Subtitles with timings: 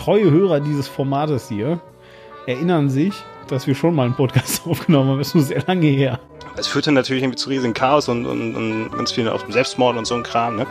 [0.00, 1.78] treue Hörer dieses Formates hier
[2.46, 3.12] erinnern sich,
[3.48, 5.18] dass wir schon mal einen Podcast aufgenommen haben.
[5.18, 6.18] Das ist nur sehr lange her.
[6.56, 9.96] Es führte natürlich irgendwie zu riesigen Chaos und, und, und ganz viel auf dem Selbstmord
[9.96, 10.66] und so ein Kram, ne?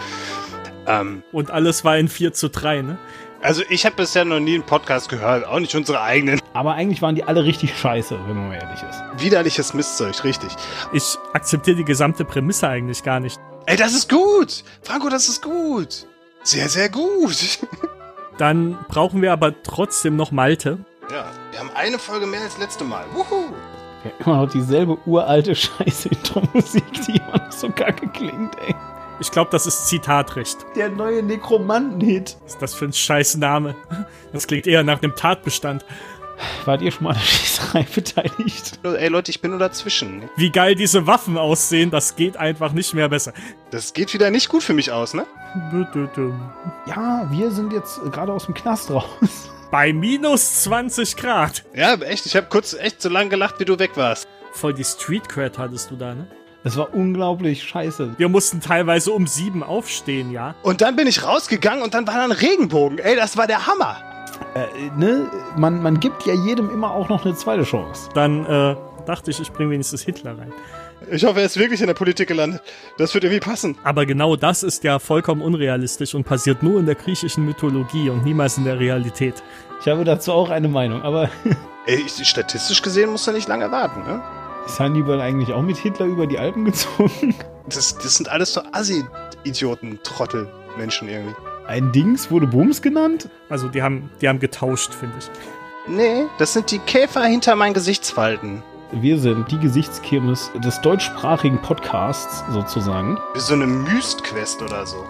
[0.88, 2.98] Ähm, und alles war in 4 zu 3, ne?
[3.42, 6.42] Also ich habe bisher noch nie einen Podcast gehört, auch nicht unsere eigenen.
[6.54, 9.24] Aber eigentlich waren die alle richtig scheiße, wenn man mal ehrlich ist.
[9.24, 10.50] Widerliches Mistzeug, richtig.
[10.92, 13.40] Ich akzeptiere die gesamte Prämisse eigentlich gar nicht.
[13.68, 14.64] Ey, das ist gut!
[14.82, 16.08] Franco, das ist gut!
[16.44, 17.60] Sehr, sehr gut!
[18.40, 20.80] Dann brauchen wir aber trotzdem noch Malte.
[21.12, 23.04] Ja, wir haben eine Folge mehr als letzte Mal.
[23.14, 23.54] Wuhu!
[24.06, 28.74] Ja, immer noch dieselbe uralte scheiße Intro-Musik, die immer noch so kacke klingt, ey.
[29.20, 30.66] Ich glaube, das ist Zitatrecht.
[30.78, 32.38] Der neue Nekromanten-Hit.
[32.42, 33.76] Was ist das für ein scheiß Name?
[34.32, 35.84] Das klingt eher nach einem Tatbestand.
[36.66, 38.80] Wart ihr schon mal an der Schießerei beteiligt?
[38.84, 40.30] Ey Leute, ich bin nur dazwischen.
[40.36, 43.34] Wie geil diese Waffen aussehen, das geht einfach nicht mehr besser.
[43.72, 45.26] Das geht wieder nicht gut für mich aus, ne?
[46.88, 49.06] Ja, wir sind jetzt gerade aus dem Knast raus.
[49.72, 51.64] Bei minus 20 Grad.
[51.76, 54.28] Ja, echt, ich habe kurz echt so lange gelacht, wie du weg warst.
[54.54, 56.28] Voll die Street Cred hattest du da, ne?
[56.64, 58.16] Es war unglaublich scheiße.
[58.18, 60.56] Wir mussten teilweise um sieben aufstehen, ja.
[60.62, 62.98] Und dann bin ich rausgegangen und dann war da ein Regenbogen.
[63.00, 63.98] Ey, das war der Hammer.
[64.56, 65.30] Äh, ne?
[65.58, 68.10] man, man gibt ja jedem immer auch noch eine zweite Chance.
[68.14, 70.54] Dann äh, dachte ich, ich bringe wenigstens Hitler rein.
[71.12, 72.62] Ich hoffe, er ist wirklich in der Politik gelandet.
[72.98, 73.78] Das wird irgendwie passen.
[73.84, 78.24] Aber genau das ist ja vollkommen unrealistisch und passiert nur in der griechischen Mythologie und
[78.26, 79.42] niemals in der Realität.
[79.82, 81.30] Ich habe dazu auch eine Meinung, aber.
[81.86, 84.22] Ey, statistisch gesehen muss er nicht lange warten, ne?
[84.66, 87.34] Ist Hannibal eigentlich auch mit Hitler über die Alpen gezogen?
[87.68, 91.36] Das, das sind alles so Assi-Idioten, Trottel, Menschen irgendwie.
[91.70, 93.30] Ein Dings wurde Bums genannt?
[93.48, 95.30] Also die haben, die haben getauscht, finde ich.
[95.88, 98.64] Nee, das sind die Käfer hinter meinen Gesichtsfalten.
[98.92, 103.20] Wir sind die Gesichtskirmes des deutschsprachigen Podcasts sozusagen.
[103.36, 105.06] Wie so eine Myst-Quest oder so.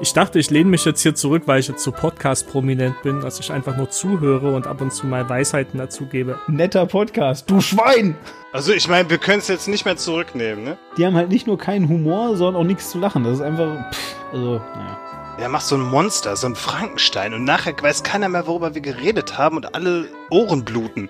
[0.00, 3.38] Ich dachte, ich lehne mich jetzt hier zurück, weil ich jetzt so Podcast-prominent bin, dass
[3.38, 6.40] ich einfach nur zuhöre und ab und zu mal Weisheiten dazugebe.
[6.46, 8.16] Netter Podcast, du Schwein!
[8.50, 10.78] Also ich meine, wir können es jetzt nicht mehr zurücknehmen, ne?
[10.96, 13.24] Die haben halt nicht nur keinen Humor, sondern auch nichts zu lachen.
[13.24, 15.07] Das ist einfach, pff, also, naja.
[15.38, 18.80] Er macht so ein Monster, so ein Frankenstein und nachher weiß keiner mehr, worüber wir
[18.80, 21.08] geredet haben und alle Ohren bluten.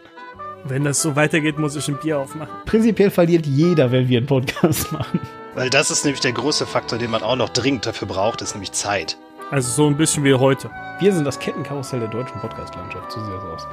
[0.65, 2.53] Wenn das so weitergeht, muss ich ein Bier aufmachen.
[2.67, 5.21] Prinzipiell verliert jeder, wenn wir einen Podcast machen.
[5.55, 8.53] Weil das ist nämlich der größte Faktor, den man auch noch dringend dafür braucht, ist
[8.53, 9.17] nämlich Zeit.
[9.51, 10.71] Also so ein bisschen wie heute.
[11.01, 13.11] Wir sind das Kettenkarussell der deutschen Podcast-Landschaft.
[13.11, 13.67] So sieht das aus.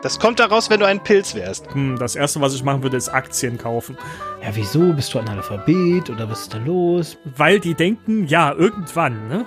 [0.00, 1.72] Das kommt daraus, wenn du ein Pilz wärst.
[1.74, 3.98] Hm, das erste, was ich machen würde, ist Aktien kaufen.
[4.42, 4.92] Ja, wieso?
[4.92, 7.16] Bist du Analphabet oder was ist da los?
[7.36, 9.44] Weil die denken, ja, irgendwann, ne?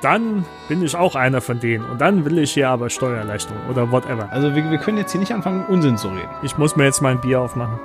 [0.00, 1.84] Dann bin ich auch einer von denen.
[1.86, 4.30] Und dann will ich hier aber Steuerleistung oder whatever.
[4.30, 6.30] Also wir, wir können jetzt hier nicht anfangen, Unsinn zu reden.
[6.42, 7.80] Ich muss mir jetzt mal ein Bier aufmachen.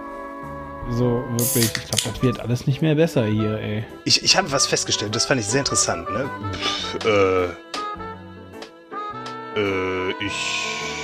[0.91, 3.85] So, wirklich, ich glaube, das wird alles nicht mehr besser hier, ey.
[4.05, 6.29] Ich, ich habe was festgestellt, das fand ich sehr interessant, ne?
[6.51, 7.45] Pff, äh.
[9.55, 10.98] Äh, ich.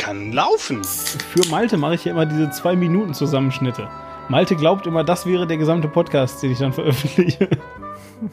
[0.00, 0.82] Kann laufen.
[0.82, 3.86] Für Malte mache ich ja immer diese zwei Minuten Zusammenschnitte.
[4.28, 7.48] Malte glaubt immer, das wäre der gesamte Podcast, den ich dann veröffentliche.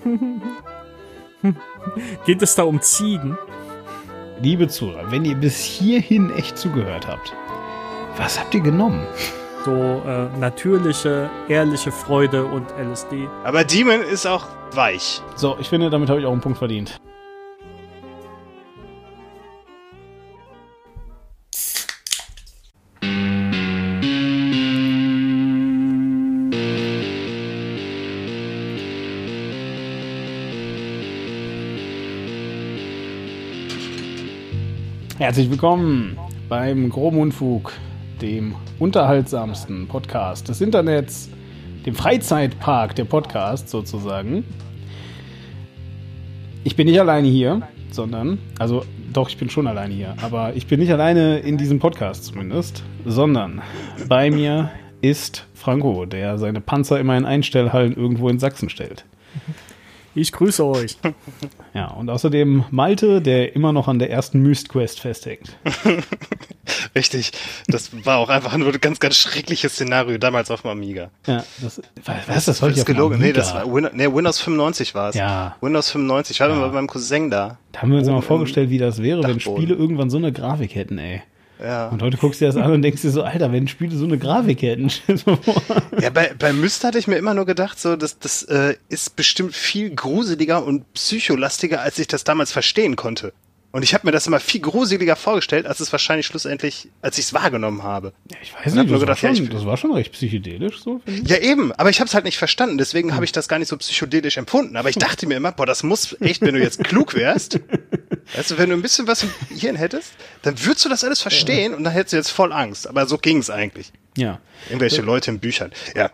[2.26, 3.38] Geht es da um Ziegen?
[4.42, 7.34] Liebe Zuhörer, wenn ihr bis hierhin echt zugehört habt,
[8.16, 9.06] was habt ihr genommen?
[9.66, 13.28] So äh, natürliche, ehrliche Freude und LSD.
[13.44, 15.22] Aber Demon ist auch weich.
[15.36, 17.02] So, ich finde, damit habe ich auch einen Punkt verdient.
[35.18, 36.16] Herzlich willkommen
[36.48, 37.74] beim Groben Unfug,
[38.22, 41.32] dem unterhaltsamsten Podcast des Internets,
[41.88, 44.44] dem Freizeitpark der Podcast sozusagen.
[46.64, 50.68] Ich bin nicht alleine hier, sondern, also doch, ich bin schon alleine hier, aber ich
[50.68, 53.64] bin nicht alleine in diesem Podcast zumindest, sondern
[54.08, 54.70] bei mir
[55.02, 59.04] ist Franco, der seine Panzer immer in Einstellhallen irgendwo in Sachsen stellt.
[60.18, 60.98] Ich grüße euch.
[61.74, 65.56] Ja, und außerdem Malte, der immer noch an der ersten Myst-Quest festhängt.
[66.96, 67.34] Richtig.
[67.68, 71.12] Das war auch einfach nur ein ganz, ganz schreckliches Szenario damals auf dem Amiga.
[71.28, 71.80] Ja, das,
[72.26, 72.72] was ist das heute?
[72.72, 73.20] Das ist gelogen.
[73.20, 75.16] Nee, das war Win nee, Windows 95 war es.
[75.16, 75.56] Ja.
[75.62, 76.36] Windows 95.
[76.36, 76.56] Ich war Ja.
[76.56, 77.60] mal bei meinem Cousin da.
[77.74, 79.62] Da haben wir uns mal vorgestellt, wie das wäre, wenn Dachboden.
[79.62, 81.22] Spiele irgendwann so eine Grafik hätten, ey.
[81.62, 81.88] Ja.
[81.90, 84.06] Und heute guckst du dir das an und denkst dir so, Alter, wenn Spiele so
[84.06, 84.92] eine Grafik hätten.
[86.00, 89.16] Ja, bei, bei Myst hatte ich mir immer nur gedacht, so, das, das äh, ist
[89.16, 93.34] bestimmt viel gruseliger und psycholastiger, als ich das damals verstehen konnte.
[93.72, 97.26] Und ich habe mir das immer viel gruseliger vorgestellt, als es wahrscheinlich schlussendlich, als ich
[97.26, 98.14] es wahrgenommen habe.
[98.32, 100.80] Ja, ich weiß nicht, das, war gedacht, ja, schon, ich- das war schon recht psychedelisch,
[100.82, 101.02] so.
[101.26, 103.68] Ja, eben, aber ich habe es halt nicht verstanden, deswegen habe ich das gar nicht
[103.68, 104.78] so psychedelisch empfunden.
[104.78, 107.60] Aber ich dachte mir immer, boah, das muss echt, wenn du jetzt klug wärst,
[108.36, 110.12] Weißt du, wenn du ein bisschen was im Hirn hättest,
[110.42, 112.86] dann würdest du das alles verstehen und dann hättest du jetzt voll Angst.
[112.86, 113.94] Aber so ging es eigentlich.
[114.18, 114.42] Ja.
[114.68, 115.72] Irgendwelche Leute in Büchern.
[115.96, 116.12] Ja.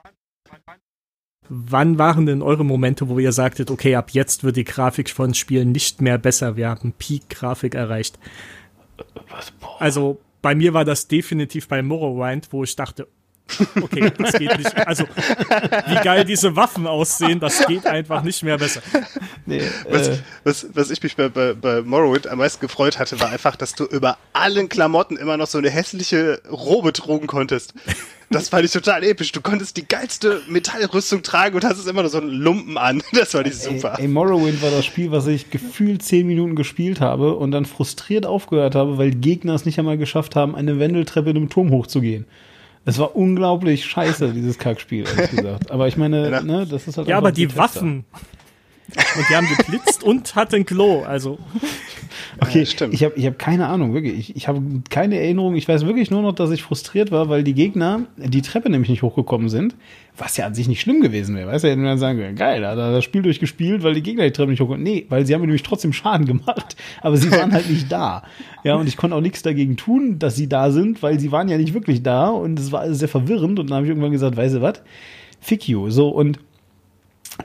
[1.50, 5.34] Wann waren denn eure Momente, wo ihr sagtet, okay, ab jetzt wird die Grafik von
[5.34, 8.18] Spielen nicht mehr besser, wir haben Peak-Grafik erreicht?
[9.30, 9.54] Was.
[9.80, 13.08] Also bei mir war das definitiv bei Morrowind, wo ich dachte,
[13.82, 14.76] okay, das geht nicht.
[14.88, 15.06] Also
[15.88, 18.82] wie geil diese Waffen aussehen, das geht einfach nicht mehr besser.
[19.46, 23.20] Nee, Was, äh, was, was ich mich bei, bei, bei Morrowind am meisten gefreut hatte,
[23.20, 27.74] war einfach, dass du über allen Klamotten immer noch so eine hässliche Robe trugen konntest.
[28.34, 29.32] Das fand ich total episch.
[29.32, 33.02] Du konntest die geilste Metallrüstung tragen und hast es immer nur so einen Lumpen an.
[33.14, 33.96] Das fand ich super.
[33.98, 37.66] Ey, ey, Morrowind war das Spiel, was ich gefühlt zehn Minuten gespielt habe und dann
[37.66, 41.72] frustriert aufgehört habe, weil Gegner es nicht einmal geschafft haben, eine Wendeltreppe in einem Turm
[41.72, 42.26] hochzugehen.
[42.86, 45.72] Es war unglaublich scheiße, dieses Kackspiel, ehrlich gesagt.
[45.72, 46.42] Aber ich meine, Ja.
[46.44, 47.64] ne, das ist halt Ja, aber die Bethesda.
[47.64, 48.06] Waffen.
[49.18, 51.04] Und die haben geblitzt und hatten Klo.
[51.04, 51.40] Also
[52.40, 52.94] Okay, Ja, stimmt.
[52.94, 54.18] ich habe ich hab keine Ahnung, wirklich.
[54.18, 55.56] Ich, ich habe keine Erinnerung.
[55.56, 58.90] Ich weiß wirklich nur noch, dass ich frustriert war, weil die Gegner die Treppe nämlich
[58.90, 59.76] nicht hochgekommen sind.
[60.18, 61.50] Was ja an sich nicht schlimm gewesen wäre.
[61.50, 63.94] Weißt du, hätten wir dann sagen können, geil, da hat er das Spiel durchgespielt, weil
[63.96, 66.76] die Gegner die Treppe nicht hochgekommen Nee, weil sie haben mir nämlich trotzdem Schaden gemacht,
[67.02, 68.24] aber sie waren halt nicht da.
[68.64, 71.50] Ja, und ich konnte auch nichts dagegen tun, dass sie da sind, weil sie waren
[71.50, 73.60] ja nicht wirklich da und es war alles sehr verwirrend.
[73.60, 74.82] Und dann habe ich irgendwann gesagt, weißt du was?
[75.40, 75.90] Fick you.
[75.90, 76.40] So, und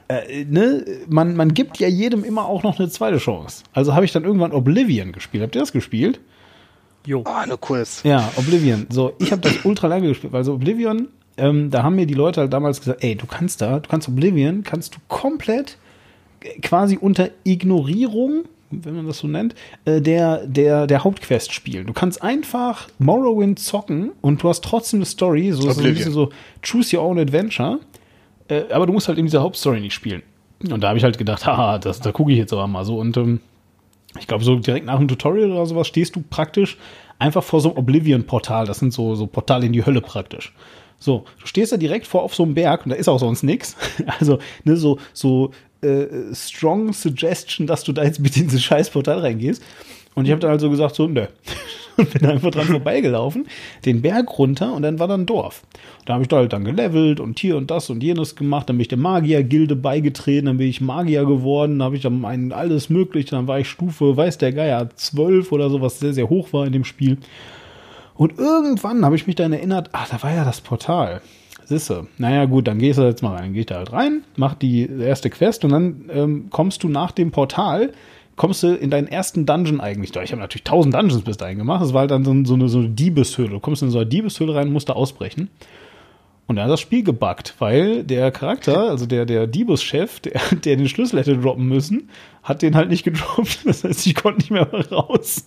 [0.07, 3.63] äh, ne, man, man gibt ja jedem immer auch noch eine zweite Chance.
[3.73, 5.43] Also habe ich dann irgendwann Oblivion gespielt.
[5.43, 6.19] Habt ihr das gespielt?
[7.05, 7.23] Jo.
[7.25, 8.03] Oh, nur kurz.
[8.03, 8.87] Ja, Oblivion.
[8.89, 11.07] So, ich habe das ultra lange gespielt, weil so Oblivion,
[11.37, 14.07] ähm, da haben mir die Leute halt damals gesagt, ey, du kannst da, du kannst
[14.07, 15.77] Oblivion, kannst du komplett
[16.61, 19.55] quasi unter Ignorierung, wenn man das so nennt,
[19.85, 21.87] äh, der, der, der Hauptquest spielen.
[21.87, 26.11] Du kannst einfach Morrowind zocken und du hast trotzdem eine Story, so, so ein bisschen
[26.11, 26.29] so
[26.61, 27.79] Choose Your Own Adventure,
[28.49, 30.23] äh, aber du musst halt in dieser Hauptstory nicht spielen.
[30.69, 32.99] Und da habe ich halt gedacht, haha, das, da gucke ich jetzt aber mal so
[32.99, 33.39] und ähm,
[34.19, 36.77] ich glaube, so direkt nach dem Tutorial oder sowas stehst du praktisch
[37.19, 38.65] einfach vor so einem Oblivion-Portal.
[38.65, 40.53] Das sind so, so Portale in die Hölle praktisch.
[40.97, 43.43] So, du stehst da direkt vor auf so einem Berg und da ist auch sonst
[43.43, 43.75] nix.
[44.19, 48.89] Also, ne, so, so äh, strong Suggestion, dass du da jetzt bitte in dieses scheiß
[48.89, 49.63] Portal reingehst.
[50.15, 51.27] Und ich habe dann also gesagt, so, nö.
[51.97, 53.47] Und bin einfach dran vorbeigelaufen,
[53.85, 55.63] den Berg runter und dann war da ein Dorf.
[56.05, 58.69] Da habe ich da halt dann gelevelt und hier und das und jenes gemacht.
[58.69, 62.25] Dann bin ich der Magier-Gilde beigetreten, dann bin ich Magier geworden, dann habe ich dann
[62.25, 66.13] ein, alles mögliche, dann war ich Stufe, weiß der Geier, 12 oder so, was sehr,
[66.13, 67.17] sehr hoch war in dem Spiel.
[68.15, 71.21] Und irgendwann habe ich mich dann erinnert, ach, da war ja das Portal.
[71.69, 72.07] Sisse.
[72.17, 73.43] Naja, gut, dann gehst du jetzt mal rein.
[73.43, 76.89] Dann geh ich da halt rein, mach die erste Quest und dann ähm, kommst du
[76.89, 77.93] nach dem Portal,
[78.39, 80.25] kommst du in deinen ersten Dungeon eigentlich durch.
[80.25, 81.83] Ich habe natürlich tausend Dungeons bis dahin gemacht.
[81.83, 83.49] Das war halt dann so, so, eine, so eine Diebeshöhle.
[83.49, 85.49] Du kommst in so eine Diebeshöhle rein, musst da ausbrechen.
[86.47, 90.77] Und dann hat das Spiel gebuggt, weil der Charakter, also der, der Diebus-Chef, der, der
[90.77, 92.09] den Schlüssel hätte droppen müssen,
[92.41, 93.59] hat den halt nicht gedroppt.
[93.65, 95.45] Das heißt, ich konnte nicht mehr raus.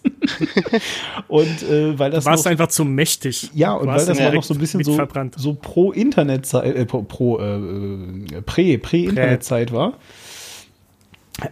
[1.29, 3.51] und äh, weil das Du warst noch- einfach zu mächtig.
[3.55, 5.35] ja, und weil das war noch so ein bisschen so, verbrannt.
[5.39, 9.95] so pro Internetzeit, äh, pro, pro äh, äh, prä, Prä-Internetzeit war,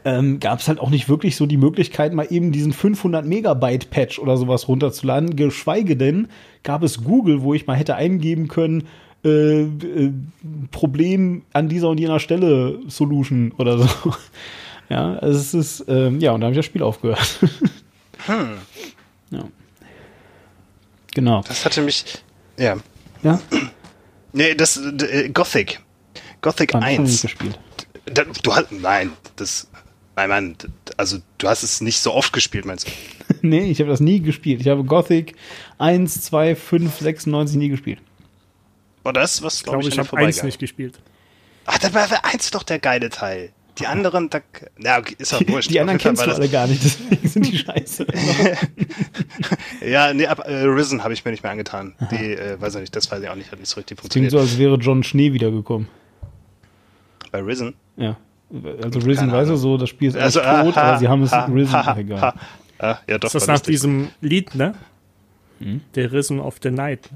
[0.04, 3.90] ähm, gab es halt auch nicht wirklich so die Möglichkeit, mal eben diesen 500 Megabyte
[3.90, 5.36] Patch oder sowas runterzuladen.
[5.36, 6.28] Geschweige denn
[6.62, 8.88] gab es Google, wo ich mal hätte eingeben können,
[9.24, 10.12] äh, äh,
[10.70, 13.88] Problem an dieser und jener Stelle Solution oder so.
[14.88, 17.38] Ja, also es ist, ähm, ja, und da habe ich das Spiel aufgehört.
[19.30, 19.44] Ja.
[21.14, 21.42] Genau.
[21.46, 22.04] Das hatte mich.
[22.58, 22.76] Ja.
[23.22, 23.38] Ja,
[24.32, 24.76] Nee, das.
[24.76, 25.80] Äh, Gothic.
[26.40, 27.10] Gothic Fand ich noch 1.
[27.10, 27.58] nicht gespielt.
[28.42, 28.72] Du hast.
[28.72, 29.68] Nein, das.
[30.20, 30.56] Nein, Mann,
[30.98, 32.92] also du hast es nicht so oft gespielt, meinst du?
[33.40, 34.60] nee, ich habe das nie gespielt.
[34.60, 35.34] Ich habe Gothic
[35.78, 38.00] 1, 2, 5, 96 nie gespielt.
[39.02, 40.98] War das, was Ich glaube, ich, an dir habe eins nicht gespielt.
[41.64, 43.50] Ach, da war eins doch der geile Teil.
[43.78, 44.42] Die anderen, da,
[44.78, 45.70] ja, okay, ist auch Die, wurscht.
[45.70, 48.06] die Auf anderen kennst du alle gar nicht, deswegen sind die scheiße.
[49.82, 51.94] Ja, nee, ab, äh, Risen habe ich mir nicht mehr angetan.
[52.10, 54.00] Die, äh, weiß ich nicht, das weiß ich auch nicht, hat nicht so richtig Klingt
[54.02, 54.32] funktioniert.
[54.32, 55.88] so, als wäre John Schnee wiedergekommen.
[57.32, 57.74] Bei Risen.
[57.96, 58.18] Ja.
[58.82, 59.56] Also Risen, du, Ahnung.
[59.56, 61.86] so, das Spiel ist Also, also, tot, ah, aber sie haben es ha, Risen, ha,
[61.86, 62.20] ha, egal.
[62.20, 62.34] ha.
[62.78, 63.26] Ah, ja, doch.
[63.28, 63.74] Ist das nach lustig.
[63.74, 64.74] diesem Lied, ne?
[65.60, 65.82] Hm?
[65.94, 67.08] Der Risen of the Night.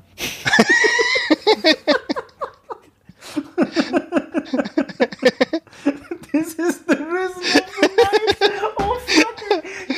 [6.32, 8.52] This is the Risen of the Night.
[8.78, 9.38] Oh, fuck.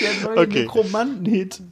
[0.00, 0.62] Der neue Okay.
[0.62, 1.62] Nekromanten-Hit.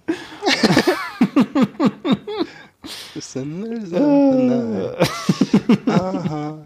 [3.15, 4.95] Risen, Risen,
[5.87, 6.59] Aha.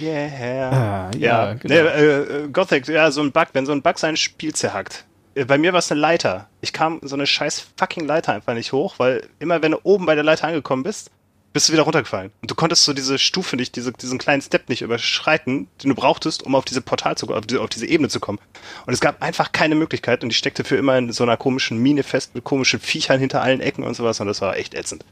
[0.00, 0.70] Yeah.
[0.72, 1.74] Ah, ja, Ja, genau.
[1.74, 5.04] nee, äh, Gothic, ja, so ein Bug, wenn so ein Bug sein Spiel zerhackt.
[5.34, 6.48] Äh, Bei mir war es eine Leiter.
[6.60, 10.06] Ich kam so eine scheiß fucking Leiter einfach nicht hoch, weil immer wenn du oben
[10.06, 11.10] bei der Leiter angekommen bist,
[11.54, 12.32] bist du wieder runtergefallen.
[12.42, 15.94] Und du konntest so diese Stufe nicht, diese, diesen kleinen Step nicht überschreiten, den du
[15.94, 18.38] brauchtest, um auf diese Portal zu auf, die, auf diese Ebene zu kommen.
[18.86, 21.78] Und es gab einfach keine Möglichkeit und die steckte für immer in so einer komischen
[21.78, 25.04] Mine fest mit komischen Viechern hinter allen Ecken und sowas und das war echt ätzend.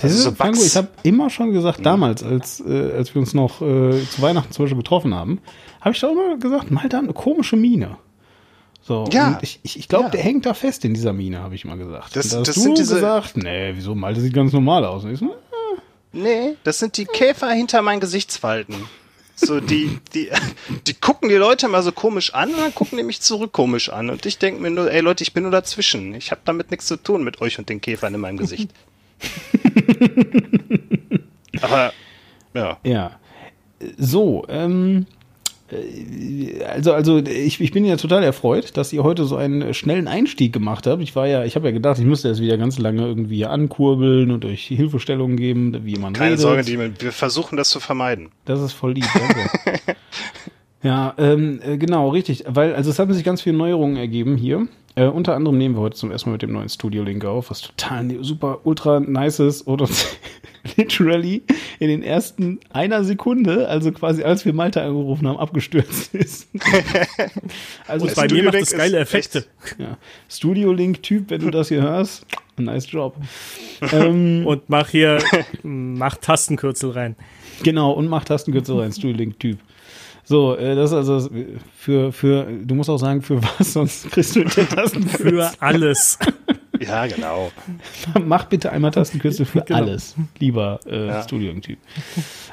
[0.00, 3.60] Also so Franco, ich habe immer schon gesagt, damals, als, äh, als wir uns noch
[3.60, 5.40] äh, zu Weihnachten zum Beispiel getroffen haben,
[5.80, 7.98] habe ich doch immer gesagt, Malta hat eine komische Mine.
[8.80, 9.38] So, Ja.
[9.42, 10.10] ich, ich, ich glaube, Ja.
[10.12, 12.16] der hängt da fest in dieser Mine, habe ich mal gesagt.
[12.16, 14.84] Das- und da hast das du sind diese- gesagt, nee, wieso, Malte sieht ganz normal
[14.86, 15.04] aus.
[15.04, 15.34] Und ich so,
[16.12, 18.74] Nee, das sind die Käfer hinter meinen Gesichtsfalten.
[19.36, 20.30] So, die, die,
[20.86, 23.88] die gucken die Leute mal so komisch an und dann gucken die mich zurück komisch
[23.88, 24.10] an.
[24.10, 26.14] Und ich denke mir nur, ey Leute, ich bin nur dazwischen.
[26.14, 28.70] Ich habe damit nichts zu tun mit euch und den Käfern in meinem Gesicht.
[31.60, 31.92] Aber,
[32.54, 32.78] ja.
[32.82, 33.18] Ja.
[33.96, 35.17] So, ähm, äh,
[36.66, 40.52] also, also ich, ich bin ja total erfreut, dass ihr heute so einen schnellen Einstieg
[40.52, 41.02] gemacht habt.
[41.02, 44.30] Ich war ja, ich habe ja gedacht, ich müsste das wieder ganz lange irgendwie ankurbeln
[44.30, 46.40] und euch Hilfestellungen geben, wie man Keine redet.
[46.40, 48.30] Sorge, die, wir versuchen das zu vermeiden.
[48.46, 49.80] Das ist voll lieb, danke.
[50.82, 52.44] ja, ähm, äh, genau, richtig.
[52.48, 54.68] Weil, also es haben sich ganz viele Neuerungen ergeben hier.
[54.98, 57.60] Äh, unter anderem nehmen wir heute zum ersten Mal mit dem neuen Studio-Link auf, was
[57.60, 60.06] total ne- super ultra nice ist und uns
[60.76, 61.42] literally
[61.78, 66.48] in den ersten einer Sekunde, also quasi als wir Malta angerufen haben, abgestürzt ist.
[67.86, 69.44] also Und bei Studio mir macht Link das geile Effekte.
[69.78, 72.26] ja, Studio-Link-Typ, wenn du das hier hörst,
[72.56, 73.14] nice Job.
[73.92, 75.18] ähm, Und mach hier,
[75.62, 77.14] mach Tastenkürzel rein.
[77.62, 79.58] Genau, und macht Tastenkürzel rein, Studio-Link-Typ.
[80.28, 81.30] So, äh, das ist also
[81.78, 85.32] für, für, du musst auch sagen, für was, sonst kriegst du den Tastenkürzel.
[85.32, 86.18] Für alles.
[86.80, 87.50] Ja, genau.
[88.24, 89.80] Mach bitte einmal Tastenkürzel für Genau.
[89.80, 91.22] alles, lieber äh, Ja.
[91.24, 91.76] Studio-Typ.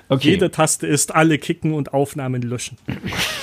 [0.10, 0.30] Okay.
[0.32, 2.76] Jede Taste ist alle kicken und Aufnahmen löschen.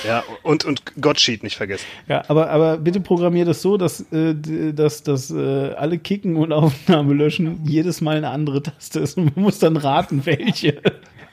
[0.05, 1.85] Ja, und, und Godsheet nicht vergessen.
[2.09, 4.35] Ja, aber, aber bitte programmier das so, dass, äh,
[4.73, 9.33] dass, dass äh, alle Kicken und Aufnahme löschen jedes Mal eine andere Taste ist und
[9.37, 10.81] man muss dann raten, welche.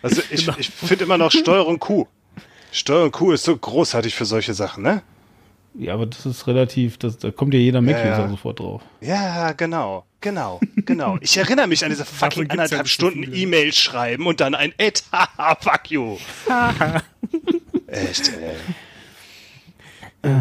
[0.00, 2.06] Also ich, ich finde immer noch Steuerung Q.
[2.72, 5.02] Steuerung Q ist so großartig für solche Sachen, ne?
[5.74, 8.28] Ja, aber das ist relativ, das, da kommt ja jeder Mac-User Ja, ja.
[8.28, 8.82] sofort drauf.
[9.00, 11.16] Ja, genau, genau, genau.
[11.20, 13.32] Ich erinnere mich an diese fucking anderthalb so Stunden.
[13.32, 16.16] E-Mail schreiben und dann ein Ed, haha, fuck you.
[17.86, 18.56] Echt, ey.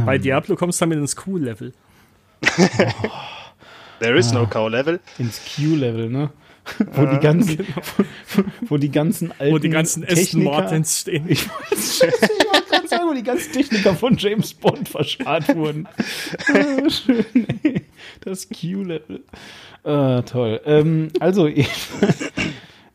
[0.05, 1.73] Bei Diablo kommst du damit ins Q-Level.
[3.99, 4.99] There is no cow level.
[5.17, 6.29] Ins Q-Level, ne?
[6.93, 7.59] Wo die ganzen,
[8.35, 11.25] wo, wo die ganzen alten Wo die ganzen Aston Techniker- Martins stehen.
[11.29, 15.87] Ich wollte gerade sagen, wo die ganzen Techniker von James Bond verscharrt wurden.
[16.87, 17.25] Schön,
[17.63, 17.81] ey.
[18.21, 19.21] Das Q-Level.
[19.83, 20.59] Ah, toll.
[20.65, 21.47] Ähm, also,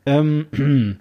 [0.07, 0.47] ähm,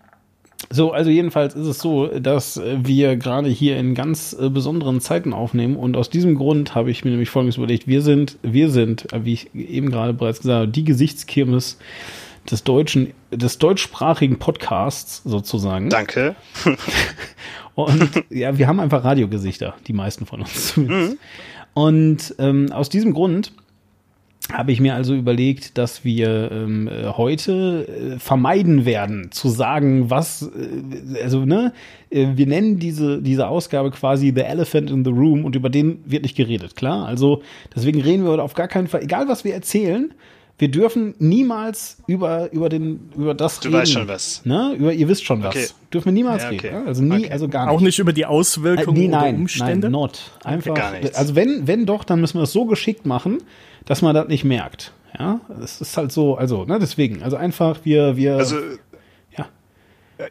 [0.70, 5.02] so, also jedenfalls ist es so, dass äh, wir gerade hier in ganz äh, besonderen
[5.02, 7.88] Zeiten aufnehmen und aus diesem Grund habe ich mir nämlich Folgendes überlegt.
[7.88, 11.78] Wir sind, wir sind, äh, wie ich eben gerade bereits gesagt habe, die Gesichtskirmes
[12.50, 15.90] des deutschen, des deutschsprachigen Podcasts sozusagen.
[15.90, 16.36] Danke.
[17.76, 21.18] Und ja, wir haben einfach Radiogesichter, die meisten von uns zumindest.
[21.74, 23.52] Und ähm, aus diesem Grund
[24.52, 30.10] habe ich mir also überlegt, dass wir ähm, äh, heute äh, vermeiden werden, zu sagen,
[30.10, 31.72] was, äh, also, ne,
[32.10, 36.00] äh, wir nennen diese, diese Ausgabe quasi The Elephant in the Room und über den
[36.06, 37.06] wird nicht geredet, klar?
[37.06, 37.42] Also,
[37.74, 40.14] deswegen reden wir heute auf gar keinen Fall, egal was wir erzählen,
[40.60, 43.80] wir dürfen niemals über, über, den, über das Du reden.
[43.80, 44.46] weißt schon was.
[44.46, 44.76] Ne?
[44.78, 45.56] Über, ihr wisst schon was.
[45.56, 45.68] Okay.
[45.94, 46.68] Dürfen wir niemals Ja, okay.
[46.68, 46.82] reden.
[46.82, 46.88] Ne?
[46.88, 47.32] Also nie, Okay.
[47.32, 47.76] also gar nicht.
[47.76, 49.88] Auch nicht über die Äh, Auswirkungen nee, oder nein, Umstände.
[49.90, 50.32] nein, not.
[50.44, 51.16] Einfach, Gar nichts.
[51.18, 53.40] also wenn, wenn doch, dann müssen wir es so geschickt machen,
[53.86, 54.94] dass man das nicht merkt.
[55.20, 58.62] Ja, es ist halt so, also, ne, deswegen, also einfach, wir, wir, Also äh,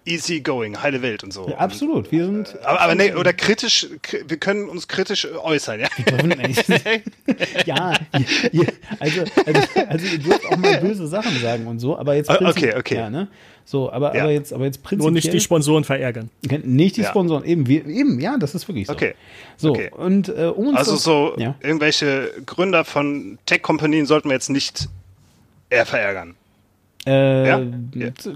[0.06, 1.48] easy going, heile Welt und so.
[1.48, 5.28] ja, absolut, wir sind, Aber, aber nee, oder kritisch, kri- wir können uns kritisch äh,
[5.36, 5.88] äußern, ja?
[7.66, 7.94] ja,
[8.52, 8.66] ihr,
[8.98, 12.34] also, also, also ihr dürft auch mal böse Sachen sagen und so, aber jetzt Ah,
[12.36, 12.94] prinzip- okay, okay.
[12.96, 13.28] Ja, ne?
[13.64, 14.22] So, aber, Ja.
[14.22, 15.10] aber jetzt, aber jetzt prinzipiell.
[15.10, 16.30] Nur nicht die Sponsoren verärgern.
[16.64, 17.08] nicht die Ja.
[17.10, 18.92] Sponsoren, eben, wir, eben, ja, das ist wirklich so.
[18.92, 19.14] Okay.
[19.56, 19.90] So, Okay.
[19.96, 21.54] und äh, um uns Also so ja.
[21.60, 24.88] irgendwelche Gründer von Tech-Kompanien sollten wir jetzt nicht
[25.70, 26.34] eher verärgern.
[27.06, 27.60] Äh, Ja?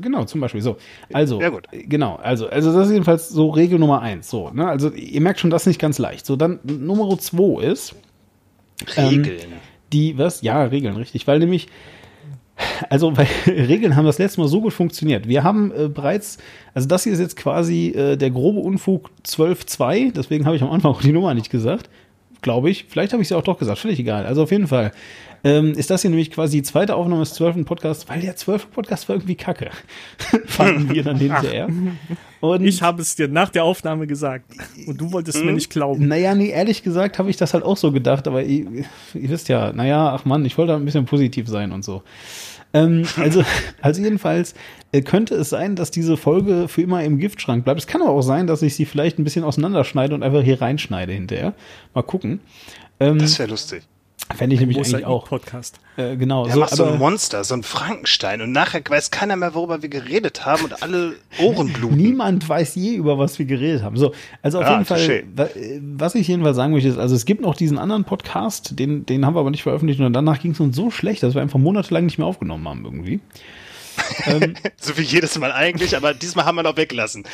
[0.01, 0.61] Genau, zum Beispiel.
[0.61, 0.77] So,
[1.13, 4.29] also, Ja, genau, also, also das ist jedenfalls so Regel Nummer eins.
[4.29, 4.67] So, ne?
[4.67, 6.27] Also ihr merkt schon, das ist nicht ganz leicht.
[6.27, 7.95] So, dann Nummer zwei ist
[8.97, 9.53] Ähm, Regeln.
[9.93, 10.43] die, was?
[10.43, 11.69] Ja, Regeln, richtig, weil nämlich,
[12.91, 15.29] also, weil Regeln haben das letzte Mal so gut funktioniert.
[15.29, 16.39] Wir haben äh, bereits,
[16.75, 20.71] also das hier ist jetzt quasi äh, der grobe Unfug 12.2, deswegen habe ich am
[20.71, 21.89] Anfang auch die Nummer nicht gesagt.
[22.43, 22.85] Glaube ich.
[22.89, 24.25] Vielleicht habe ich sie auch doch gesagt, völlig egal.
[24.27, 24.93] Also auf jeden Fall
[25.47, 27.65] ähm, ist das hier nämlich quasi die zweite Aufnahme des 12.
[27.65, 28.71] Podcasts, weil der 12.
[28.73, 29.71] Podcast war irgendwie kacke.
[30.47, 31.69] Fanden wir dann hinterher.
[32.41, 34.47] Und Ich habe es dir nach der Aufnahme gesagt.
[34.87, 35.47] Und du wolltest Hm?
[35.47, 36.09] mir nicht glauben.
[36.09, 38.67] naja, nee, ehrlich gesagt habe ich das halt auch so gedacht, aber ihr,
[39.15, 42.03] ihr wisst ja, naja, ach Mann, ich wollte halt ein bisschen positiv sein und so.
[42.75, 43.45] Ähm, also,
[43.81, 44.55] also jedenfalls,
[44.91, 47.79] äh, könnte es sein, dass diese Folge für immer im Giftschrank bleibt.
[47.81, 50.61] Es kann aber auch sein, dass ich sie vielleicht ein bisschen auseinanderschneide und einfach hier
[50.61, 51.55] reinschneide hinterher.
[51.95, 52.41] Mal gucken.
[52.99, 53.83] Ähm, Das wäre lustig.
[54.35, 55.29] Fände ich nämlich eigentlich auch.
[55.29, 55.79] Podcast.
[55.97, 56.47] Äh, genau.
[56.47, 59.83] Er so, macht so ein Monster, so ein Frankenstein und nachher weiß keiner mehr, worüber
[59.83, 61.97] wir geredet haben und alle Ohren bluten.
[61.97, 63.97] Niemand weiß je, über was wir geredet haben.
[63.97, 65.25] So, also auf Ja, jeden Fall,
[65.97, 69.25] was ich jedenfalls sagen möchte, ist, also es gibt noch diesen anderen Podcast, den, den
[69.25, 71.59] haben wir aber nicht veröffentlicht und danach ging es uns so schlecht, dass wir einfach
[71.59, 73.21] monatelang nicht mehr aufgenommen haben irgendwie.
[74.79, 77.25] So wie jedes Mal eigentlich, aber diesmal haben wir noch weggelassen.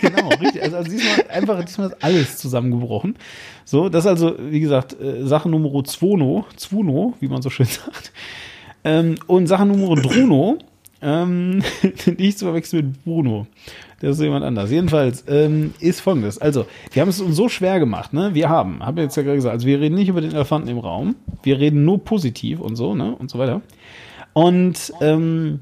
[0.00, 0.62] Genau, richtig.
[0.62, 3.16] Also, also diesmal einfach, diesmal ist alles zusammengebrochen.
[3.64, 7.66] So, das ist also, wie gesagt, äh, Sache Nummer Zwono, Zwono, wie man so schön
[7.66, 8.12] sagt.
[8.84, 10.58] Ähm, und Sache Nummer Druno,
[11.02, 11.62] ähm,
[12.18, 13.46] nicht zu verwechseln mit Bruno.
[14.00, 14.70] Das ist jemand anders.
[14.70, 16.38] Jedenfalls ähm, ist folgendes.
[16.38, 18.34] Also, wir haben es uns so schwer gemacht, ne?
[18.34, 20.78] Wir haben, habe jetzt ja gerade gesagt, also wir reden nicht über den Elefanten im
[20.78, 21.16] Raum.
[21.42, 23.14] Wir reden nur positiv und so, ne?
[23.16, 23.62] Und so weiter.
[24.34, 25.60] Und ähm,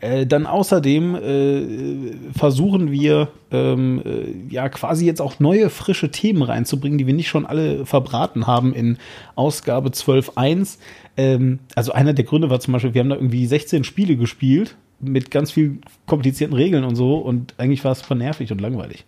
[0.00, 6.42] äh, dann außerdem äh, versuchen wir ähm, äh, ja quasi jetzt auch neue frische Themen
[6.42, 8.98] reinzubringen, die wir nicht schon alle verbraten haben in
[9.34, 10.78] Ausgabe 12.1.
[11.16, 14.76] Ähm, also einer der Gründe war zum Beispiel, wir haben da irgendwie 16 Spiele gespielt
[15.00, 19.04] mit ganz viel komplizierten Regeln und so und eigentlich war es voll und langweilig.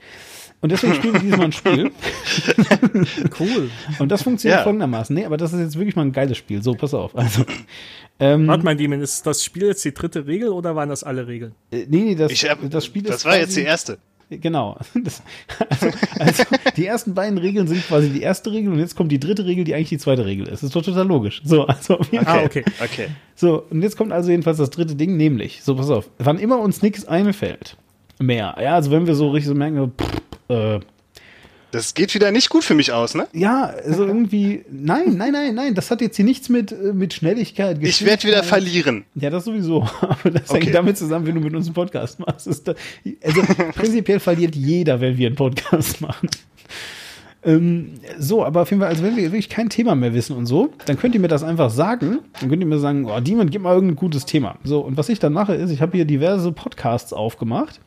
[0.64, 1.90] Und deswegen spielen wir diesmal ein Spiel.
[3.38, 3.70] Cool.
[3.98, 4.64] Und das funktioniert Ja.
[4.64, 5.14] folgendermaßen.
[5.14, 6.62] Nee, aber das ist jetzt wirklich mal ein geiles Spiel.
[6.62, 7.14] So, pass auf.
[7.16, 7.44] Also,
[8.18, 11.26] ähm, Warte mal, Demon, ist das Spiel jetzt die dritte Regel oder waren das alle
[11.26, 11.52] Regeln?
[11.70, 13.98] äh, nee, nee, das, Ich hab, das Spiel ist das war jetzt die erste.
[14.30, 14.78] Genau.
[15.04, 15.22] Das,
[15.68, 16.44] also, also
[16.78, 19.64] die ersten beiden Regeln sind quasi die erste Regel und jetzt kommt die dritte Regel,
[19.64, 20.54] die eigentlich die zweite Regel ist.
[20.54, 21.42] Das ist doch total logisch.
[21.44, 22.46] So, also auf jeden Ah, Fall.
[22.46, 22.64] okay.
[22.82, 23.08] Okay.
[23.34, 26.58] So, und jetzt kommt also jedenfalls das dritte Ding, nämlich, so pass auf, wann immer
[26.60, 27.76] uns nichts einfällt,
[28.18, 28.56] mehr.
[28.60, 30.80] Ja, also wenn wir so richtig so merken, pff, äh,
[31.72, 33.26] Das geht wieder nicht gut für mich aus, ne?
[33.32, 37.14] ja, also irgendwie, nein, nein, nein, nein, das hat jetzt hier nichts mit, äh, mit
[37.14, 39.04] Schnelligkeit, Ich werde wieder verlieren.
[39.16, 39.82] Ja, das sowieso.
[40.00, 40.62] Aber das Okay.
[40.64, 42.68] hängt damit zusammen, wenn du mit uns einen Podcast machst.
[42.68, 42.74] Da,
[43.24, 43.42] also
[43.74, 46.28] prinzipiell verliert jeder, wenn wir einen Podcast machen.
[47.44, 50.46] Ähm, so, aber auf jeden Fall, also wenn wir wirklich kein Thema mehr wissen und
[50.46, 52.20] so, dann könnt ihr mir das einfach sagen.
[52.40, 54.56] Dann könnt ihr mir sagen, oh, Demon, gib mal irgendein gutes Thema.
[54.64, 57.80] So, und was ich dann mache, ist, ich habe hier diverse Podcasts aufgemacht.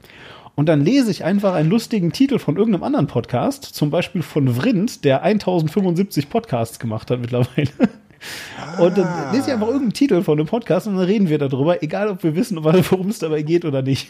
[0.56, 4.48] Und dann lese ich einfach einen lustigen Titel von irgendeinem anderen Podcast, zum Beispiel von
[4.48, 7.70] Vrind, der 1075 Podcasts gemacht hat mittlerweile.
[8.80, 11.82] Und dann lese ich einfach irgendeinen Titel von einem Podcast und dann reden wir darüber,
[11.84, 14.08] egal ob wir wissen, worum es dabei geht oder nicht.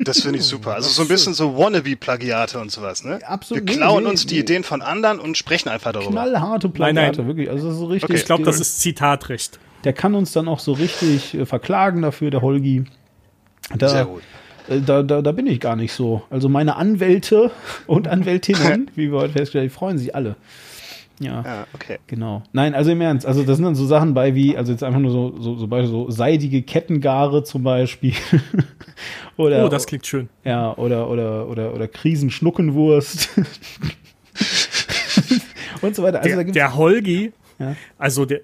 [0.00, 0.74] Das finde ich super.
[0.74, 3.18] Also so ein bisschen so Wannabe-Plagiate und sowas, ne?
[3.26, 3.68] Absolut.
[3.68, 4.40] Wir klauen Nee, uns die nee.
[4.40, 6.10] Ideen von anderen und sprechen einfach darüber.
[6.10, 7.12] Knallharte Nein, nein.
[7.12, 7.50] Plakate, wirklich.
[7.50, 8.10] Also das ist so richtig.
[8.10, 8.18] Okay.
[8.18, 9.58] Ich glaube, das ist Zitatrecht.
[9.84, 12.84] der kann uns dann auch so richtig äh, verklagen dafür, der Holgi.
[13.76, 14.22] Da, Sehr gut.
[14.68, 16.22] äh, Da, da, da bin ich gar nicht so.
[16.30, 17.50] Also meine Anwälte
[17.86, 20.36] und Anwältinnen, wie wir heute festgestellt haben, die freuen sich alle.
[21.20, 21.42] Ja.
[21.42, 21.98] Ja, okay.
[22.06, 22.42] Genau.
[22.52, 23.26] Nein, also im Ernst.
[23.26, 25.66] Also das sind dann so Sachen bei wie, also jetzt einfach nur so, so, so,
[25.66, 28.14] Beispiel so seidige Kettengare zum Beispiel.
[29.36, 30.28] oder, Oh, das klingt schön.
[30.44, 33.30] ja, oder, oder, oder, oder Krisenschnuckenwurst.
[35.82, 36.18] Und so weiter.
[36.20, 37.74] Also da Der, gibt's, der Holgi, Ja.
[37.98, 38.40] also der,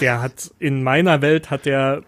[0.00, 2.02] der hat in meiner Welt hat der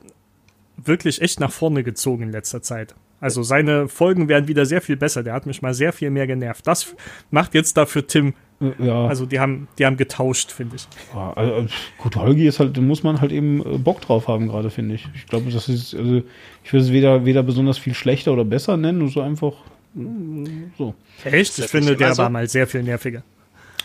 [0.77, 2.95] wirklich echt nach vorne gezogen in letzter Zeit.
[3.21, 5.23] Also seine Folgen werden wieder sehr viel besser.
[5.23, 6.67] Der hat mich mal sehr viel mehr genervt.
[6.67, 6.95] Das
[7.31, 8.35] macht jetzt dafür Tim.
[8.79, 10.89] ja, Also die haben, die haben getauscht, finde ich.
[11.15, 14.49] ja, also, gut, Holgi ist halt, da muss man halt eben äh, Bock drauf haben
[14.49, 15.07] gerade, finde ich.
[15.15, 16.23] Ich glaube, das ist, also
[16.65, 19.53] ich würde es weder, weder besonders viel schlechter oder besser nennen, nur so einfach
[19.95, 20.45] mm,
[20.79, 20.95] so.
[21.25, 21.59] Echt?
[21.59, 22.23] Ich finde, der so?
[22.23, 23.23] war mal sehr viel nerviger.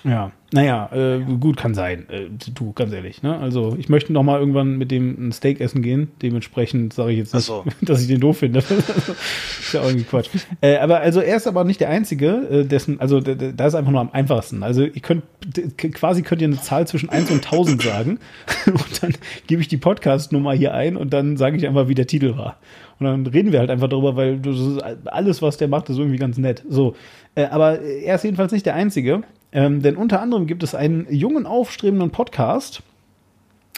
[0.07, 2.05] Ja, naja, äh, gut kann sein.
[2.09, 3.23] Äh, du, ganz ehrlich.
[3.23, 3.35] Ne?
[3.39, 6.11] Also ich möchte noch mal irgendwann mit dem ein Steak essen gehen.
[6.21, 7.65] Dementsprechend sage ich jetzt nicht, so.
[7.81, 8.59] dass ich den doof finde.
[8.59, 10.29] ist ja auch irgendwie Quatsch.
[10.61, 13.91] Äh, aber also er ist aber nicht der Einzige, äh, dessen, also da ist einfach
[13.91, 14.61] nur am einfachsten.
[14.61, 18.19] Also ihr könnt, d- k- quasi könnt ihr eine Zahl zwischen 1 und 1000 sagen
[18.67, 19.13] und dann
[19.47, 22.57] gebe ich die Podcast-Nummer hier ein und dann sage ich einfach, wie der Titel war.
[22.99, 26.17] Und dann reden wir halt einfach darüber, weil ist alles, was der macht, ist irgendwie
[26.19, 26.63] ganz nett.
[26.69, 26.95] So,
[27.33, 29.23] äh, aber er ist jedenfalls nicht der Einzige,
[29.55, 32.83] ähm, denn unter anderem gibt es einen jungen, aufstrebenden Podcast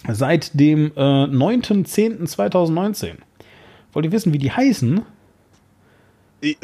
[0.10, 3.12] seit dem äh, 9.10.2019.
[3.94, 5.02] Wollt ihr wissen, wie die heißen?
[6.42, 6.56] Äh,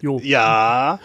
[0.00, 0.20] Jo.
[0.22, 0.98] Ja,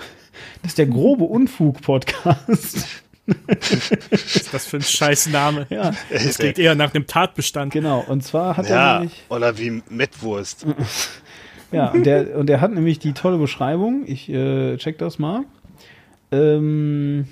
[0.62, 2.86] Das ist der grobe Unfug-Podcast.
[3.28, 5.68] Was ist das für ein scheiß Name?
[5.70, 7.72] ja, Das klingt eher nach einem Tatbestand.
[7.72, 8.04] genau.
[8.08, 9.00] Und zwar hat er ja.
[9.00, 9.24] nämlich.
[9.30, 10.66] Oder wie Mettwurst.
[11.72, 14.02] Ja, und der, und der hat nämlich die tolle Beschreibung.
[14.08, 15.44] Ich äh, check das mal.
[16.32, 17.28] Ähm,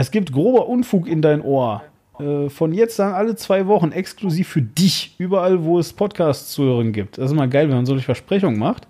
[0.00, 1.82] es gibt grober Unfug in dein Ohr.
[2.18, 6.64] Äh, von jetzt an alle zwei Wochen exklusiv für dich, überall, wo es Podcasts zu
[6.64, 7.18] hören gibt.
[7.18, 8.88] Das ist mal geil, wenn man solche Versprechungen macht.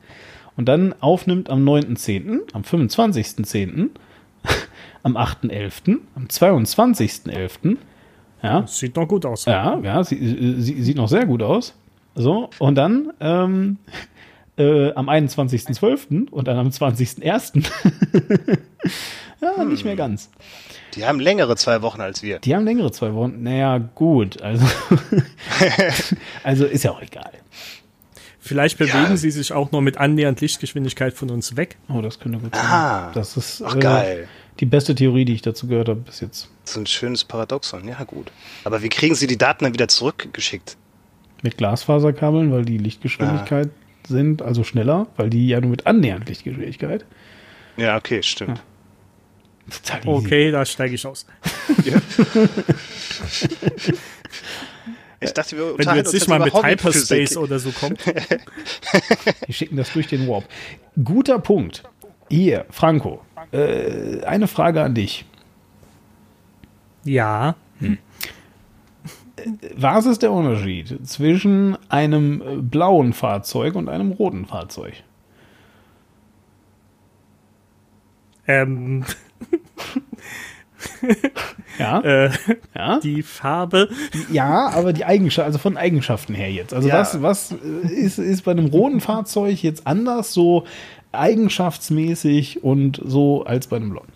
[0.57, 3.89] Und dann aufnimmt am 9.10., am 25.10.,
[5.03, 7.77] am 8.11., am 22.11.,
[8.43, 9.45] ja, Das sieht noch gut aus.
[9.45, 11.75] ja, ja, sie, sie, sieht noch sehr gut aus.
[12.15, 13.77] So, und dann ähm,
[14.59, 16.29] äh, am 21.12.
[16.31, 17.65] und dann am 20.01.
[19.41, 20.31] ja, nicht mehr ganz.
[20.95, 22.41] Die haben längere zwei Wochen als wir.
[22.41, 23.43] Die haben längere zwei Wochen.
[23.43, 24.43] Naja, gut.
[24.43, 24.67] Also,
[26.43, 27.31] also ist ja auch egal.
[28.41, 29.17] Vielleicht bewegen Ja.
[29.17, 31.77] sie sich auch nur mit annähernd Lichtgeschwindigkeit von uns weg.
[31.89, 32.65] Oh, das könnte gut sein.
[32.65, 33.11] Ah.
[33.15, 34.29] das ist Ach, äh, geil.
[34.59, 36.49] die beste Theorie, die ich dazu gehört habe bis jetzt.
[36.65, 37.87] So ein schönes Paradoxon.
[37.87, 38.33] Ja, gut.
[38.65, 40.77] Aber wie kriegen sie die Daten dann wieder zurückgeschickt?
[41.43, 43.71] Mit Glasfaserkabeln, weil die Lichtgeschwindigkeit
[44.07, 47.05] sind, also schneller, weil die ja nur mit annähernd Lichtgeschwindigkeit.
[47.77, 48.63] Ja, okay, stimmt.
[49.71, 50.09] Total easy.
[50.09, 51.27] Okay, da steige ich aus.
[55.23, 56.55] Ich dachte, wir Wenn du unterhalten jetzt nicht mal mit.
[56.55, 58.11] Hyperspace oder so kommst.
[59.47, 60.45] Die schicken das durch den Warp.
[61.05, 61.83] Guter Punkt.
[62.31, 65.27] Hier, Franco, äh, eine Frage an dich.
[67.05, 67.55] Ja.
[69.77, 74.95] Was ist der Unterschied zwischen einem äh, blauen Fahrzeug und einem roten Fahrzeug?
[78.47, 79.05] Ähm,
[81.79, 82.31] Ja, äh,
[82.75, 83.89] ja, die Farbe.
[84.31, 86.73] ja, aber die Eigenschaften, also von Eigenschaften her jetzt.
[86.75, 86.99] Also Ja.
[87.01, 90.65] was, was äh, ist, ist bei einem roten Fahrzeug jetzt anders so
[91.13, 94.09] eigenschaftsmäßig und so als bei einem blauen?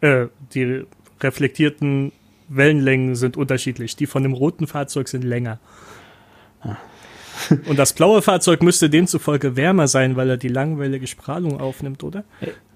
[0.00, 0.84] Äh, die
[1.20, 2.12] reflektierten
[2.48, 3.96] Wellenlängen sind unterschiedlich.
[3.96, 5.58] Die von dem roten Fahrzeug sind länger.
[7.66, 12.24] Und das blaue Fahrzeug müsste demzufolge wärmer sein, weil er die langwellige Strahlung aufnimmt, oder?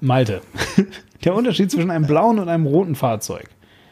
[0.01, 0.43] Malte,
[1.25, 3.47] der Unterschied zwischen einem blauen und einem roten Fahrzeug.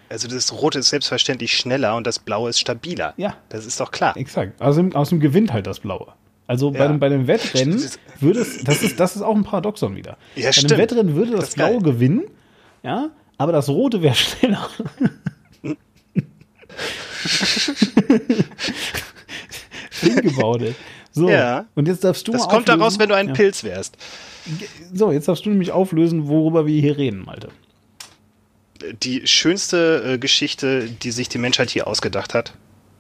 [0.08, 3.14] Also das Rote ist selbstverständlich schneller und das Blaue ist stabiler.
[3.16, 3.36] Ja.
[3.48, 4.16] Das ist doch klar.
[4.16, 4.60] Exakt.
[4.60, 6.08] Außerdem, außerdem gewinnt halt das Blaue.
[6.46, 6.88] Also bei, Ja.
[6.88, 9.96] dem, bei dem Wettrennen Das ist- würde es, das ist, das ist auch ein Paradoxon
[9.96, 10.16] wieder.
[10.36, 10.72] Ja, bei stimmt.
[10.72, 11.70] einem Wettrennen würde das, Das ist geil.
[11.78, 12.22] Blaue gewinnen,
[12.84, 14.68] ja, aber das Rote wäre schneller.
[20.00, 20.74] Think about it.
[21.12, 21.66] So, Ja.
[21.74, 23.34] und jetzt darfst du Das kommt auflösen- daraus, wenn du ein ja.
[23.34, 23.96] Pilz wärst.
[24.92, 27.48] So, jetzt darfst du nämlich auflösen, worüber wir hier reden, Malte.
[29.02, 32.52] Die schönste äh, Geschichte, die sich die Menschheit hier ausgedacht hat,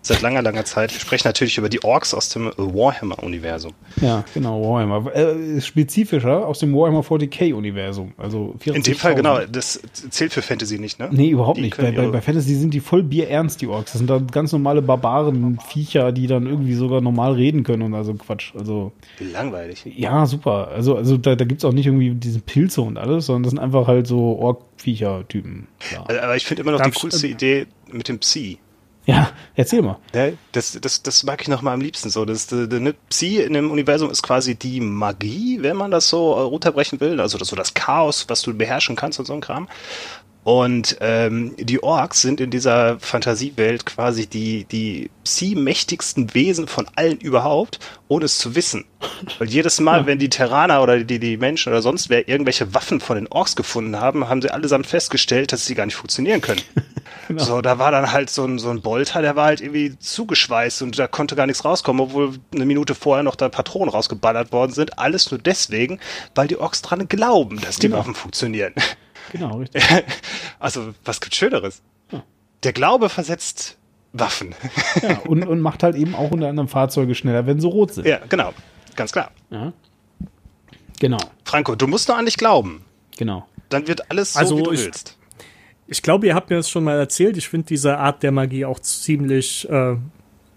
[0.06, 0.92] seit langer, langer Zeit.
[0.92, 3.72] Wir sprechen natürlich über die Orks aus dem äh, Warhammer-Universum.
[4.00, 5.14] Ja, genau, Warhammer.
[5.14, 8.12] Äh, spezifischer aus dem Warhammer 40k-Universum.
[8.16, 9.16] Also In dem Fall, 40.000.
[9.16, 11.08] genau, das zählt für Fantasy nicht, ne?
[11.10, 11.76] Nee, überhaupt Die nicht.
[11.76, 13.92] Bei, bei, bei Fantasy sind die voll bierernst, die Orks.
[13.92, 18.14] Das sind dann ganz normale Barbaren-Viecher, die dann irgendwie sogar normal reden können und also
[18.14, 18.54] Quatsch.
[18.56, 18.92] Also,
[19.32, 19.84] Langweilig.
[19.96, 20.68] ja, super.
[20.68, 23.50] Also, also da, da gibt es auch nicht irgendwie diese Pilze und alles, sondern das
[23.50, 25.66] sind einfach halt so Ork-Viecher-Typen.
[25.92, 26.02] Ja.
[26.22, 28.58] Aber ich finde immer noch Darf die coolste Idee mit dem Psi.
[29.06, 29.98] Ja, erzähl mal.
[30.12, 30.36] Ne?
[30.50, 32.24] Das, das, das mag ich noch mal am liebsten so.
[32.24, 36.34] Das, das, das, Psi in dem Universum ist quasi die Magie, wenn man das so
[36.34, 37.20] äh, runterbrechen will.
[37.20, 39.68] Also das, so das Chaos, was du beherrschen kannst und so ein Kram.
[40.46, 47.18] Und ähm, die Orks sind in dieser Fantasiewelt quasi die, die Psi-mächtigsten Wesen von allen
[47.18, 48.84] überhaupt, ohne es zu wissen.
[49.40, 53.00] Weil jedes Mal, wenn die Terraner oder die, die Menschen oder sonst wer irgendwelche Waffen
[53.00, 56.62] von den Orks gefunden haben, haben sie allesamt festgestellt, dass sie gar nicht funktionieren können.
[57.36, 60.82] So, da war dann halt so ein, so ein Bolter, der war halt irgendwie zugeschweißt
[60.82, 64.72] und da konnte gar nichts rauskommen, obwohl eine Minute vorher noch da Patronen rausgeballert worden
[64.72, 65.00] sind.
[65.00, 65.98] Alles nur deswegen,
[66.36, 67.98] weil die Orks dran glauben, dass die Genau.
[67.98, 68.74] Waffen funktionieren.
[69.32, 69.82] Genau, richtig.
[70.58, 71.82] Also, was gibt Schöneres?
[72.62, 73.76] Der Glaube versetzt
[74.12, 74.54] Waffen.
[75.02, 78.06] Ja, und, und macht halt eben auch unter anderem Fahrzeuge schneller, wenn sie rot sind.
[78.06, 78.52] ja, genau.
[78.96, 79.30] Ganz klar.
[79.50, 79.72] Ja.
[80.98, 82.84] Genau, Franco, du musst nur an dich glauben.
[83.16, 83.46] genau.
[83.68, 85.18] Dann wird alles so, Also wie du ich- willst.
[85.88, 87.36] Ich glaube, ihr habt mir das schon mal erzählt.
[87.36, 89.96] Ich finde diese Art der Magie auch ziemlich äh,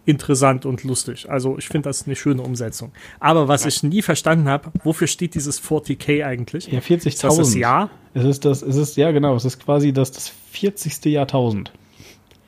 [0.06, 1.30] interessant und lustig.
[1.30, 2.92] Also ich finde das eine schöne Umsetzung.
[3.20, 6.68] Aber was ich nie verstanden habe, wofür steht dieses 40k eigentlich?
[6.68, 7.58] Ja, Ist das das 40.000.
[7.60, 7.90] Jahr?
[8.14, 11.06] Es ist das, es ist, ja genau, es ist quasi das, das 40.
[11.06, 11.72] Jahrtausend.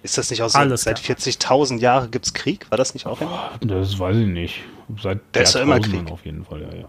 [0.03, 0.57] Ist das nicht auch so?
[0.57, 1.17] Alles Seit klar.
[1.17, 2.65] 40.000 Jahren gibt's Krieg?
[2.71, 3.19] War das nicht auch?
[3.61, 4.61] Das weiß ich nicht.
[4.99, 6.13] Seit Da ist immer Jahrtausenden Krieg.
[6.13, 6.87] auf jeden Fall, ja, ja.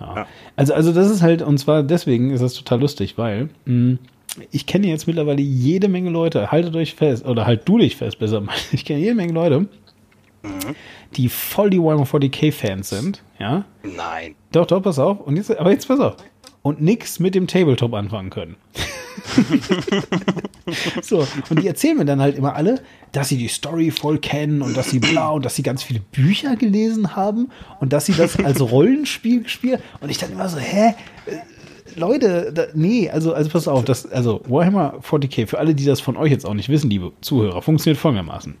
[0.00, 0.16] ja.
[0.16, 0.26] Ja.
[0.56, 3.98] Also, also das ist halt, und zwar deswegen ist das total lustig, weil mh,
[4.50, 8.18] ich kenne jetzt mittlerweile jede Menge Leute, haltet euch fest, oder halt du dich fest,
[8.18, 8.42] besser.
[8.72, 9.68] Ich kenne jede Menge Leute,
[11.14, 13.64] die voll die Warhammer 40k-Fans sind, ja.
[13.84, 14.34] Nein.
[14.50, 15.20] Doch, doch, pass auf.
[15.20, 16.16] Und jetzt, aber jetzt pass auf.
[16.62, 18.56] Und nix mit dem Tabletop anfangen können.
[21.02, 24.62] so, und die erzählen mir dann halt immer alle, dass sie die Story voll kennen
[24.62, 28.14] und dass sie blau und dass sie ganz viele Bücher gelesen haben und dass sie
[28.14, 30.94] das als Rollenspiel gespielt Und ich dann immer so, hä?
[31.26, 31.36] Äh,
[31.94, 36.00] Leute, da, nee, also, also pass auf, das, also Warhammer 40k, für alle, die das
[36.00, 38.56] von euch jetzt auch nicht wissen, liebe Zuhörer, funktioniert folgendermaßen.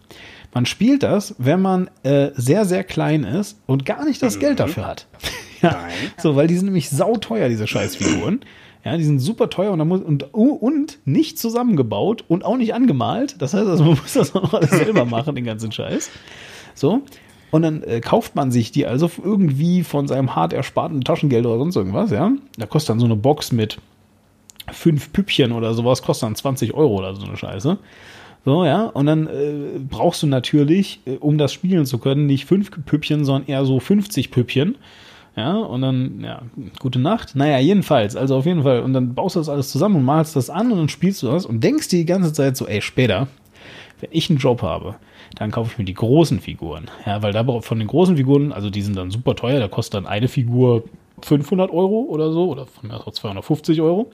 [0.52, 4.60] Man spielt das, wenn man äh, sehr, sehr klein ist und gar nicht das Geld
[4.60, 5.06] dafür hat.
[5.62, 8.40] Ja, so, weil die sind nämlich sauteuer, diese Scheißfiguren.
[8.84, 13.40] Ja, die sind super teuer und, muss, und, und nicht zusammengebaut und auch nicht angemalt.
[13.40, 16.10] Das heißt also, man muss das auch noch alles selber machen, den ganzen Scheiß.
[16.74, 17.02] So.
[17.52, 21.58] Und dann äh, kauft man sich die also irgendwie von seinem hart ersparten Taschengeld oder
[21.58, 22.32] sonst irgendwas, ja.
[22.56, 23.78] Da kostet dann so eine Box mit
[24.72, 27.78] fünf Püppchen oder sowas, kostet dann 20 Euro oder so eine Scheiße.
[28.44, 32.46] So, ja, und dann äh, brauchst du natürlich, äh, um das spielen zu können, nicht
[32.46, 34.76] fünf Püppchen, sondern eher so 50 Püppchen.
[35.34, 36.42] Ja, und dann, ja,
[36.78, 37.34] gute Nacht.
[37.34, 38.80] Naja, jedenfalls, also auf jeden Fall.
[38.82, 41.28] Und dann baust du das alles zusammen und malst das an und dann spielst du
[41.28, 43.28] das und denkst dir die ganze Zeit so, ey, später,
[44.00, 44.96] wenn ich einen Job habe,
[45.36, 46.90] dann kaufe ich mir die großen Figuren.
[47.06, 49.94] Ja, weil da von den großen Figuren, also die sind dann super teuer, da kostet
[49.94, 50.84] dann eine Figur
[51.22, 54.10] 500 Euro oder so, oder von mir aus 250 Euro.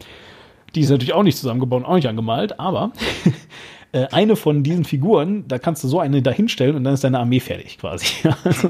[0.74, 2.92] Die ist natürlich auch nicht zusammengebaut, auch nicht angemalt, aber
[3.92, 7.18] äh, eine von diesen Figuren, da kannst du so eine dahinstellen und dann ist deine
[7.18, 8.06] Armee fertig quasi.
[8.44, 8.68] also,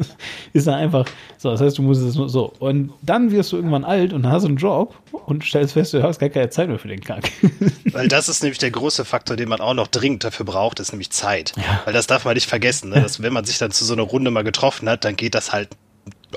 [0.52, 1.06] ist dann einfach
[1.38, 1.50] so.
[1.50, 2.52] Das heißt, du musst es nur so.
[2.60, 4.94] Und dann wirst du irgendwann alt und hast einen Job
[5.26, 7.32] und stellst fest, du hast gar keine Zeit mehr für den Kack.
[7.92, 10.92] Weil das ist nämlich der große Faktor, den man auch noch dringend dafür braucht, ist
[10.92, 11.52] nämlich Zeit.
[11.56, 11.82] Ja.
[11.84, 13.02] Weil das darf man nicht vergessen, ne?
[13.02, 15.52] dass wenn man sich dann zu so einer Runde mal getroffen hat, dann geht das
[15.52, 15.70] halt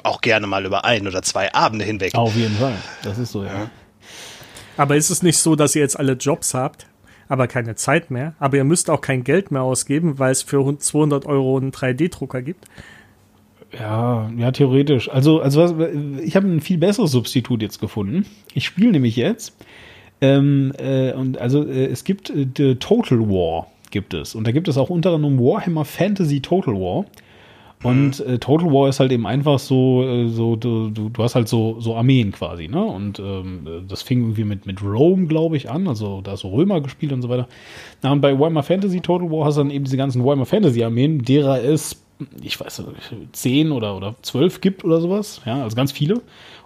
[0.02, 2.16] auch gerne mal über ein oder zwei Abende hinweg.
[2.16, 2.78] Auf jeden Fall.
[3.04, 3.54] Das ist so, ja.
[3.54, 3.70] ja.
[4.78, 6.88] Aber ist es nicht so, dass ihr jetzt alle Jobs habt?
[7.32, 8.36] Aber keine Zeit mehr.
[8.40, 12.42] Aber ihr müsst auch kein Geld mehr ausgeben, weil es für 200 Euro einen 3D-Drucker
[12.42, 12.66] gibt.
[13.72, 15.10] Ja, ja, theoretisch.
[15.10, 15.74] Also, also was,
[16.22, 18.26] ich habe ein viel besseres Substitut jetzt gefunden.
[18.54, 19.56] Ich spiele nämlich jetzt.
[20.20, 24.36] Ähm, äh, und also äh, es gibt äh, Total War gibt es.
[24.36, 27.06] Und da gibt es auch unter anderem Warhammer Fantasy Total War.
[27.84, 28.34] Und mhm.
[28.34, 31.48] äh, Total War ist halt eben einfach so, äh, so du, du, du hast halt
[31.48, 32.84] so, so Armeen quasi, ne?
[32.84, 36.50] Und ähm, das fing irgendwie mit, mit Rome, glaube ich, an, also da ist so
[36.50, 37.48] Römer gespielt und so weiter.
[38.02, 40.84] Na, und bei Warhammer Fantasy Total War hast du dann eben diese ganzen Warhammer Fantasy
[40.84, 42.04] Armeen, derer es,
[42.42, 46.22] ich weiß nicht, zehn oder, oder zwölf gibt oder sowas, ja, also ganz viele.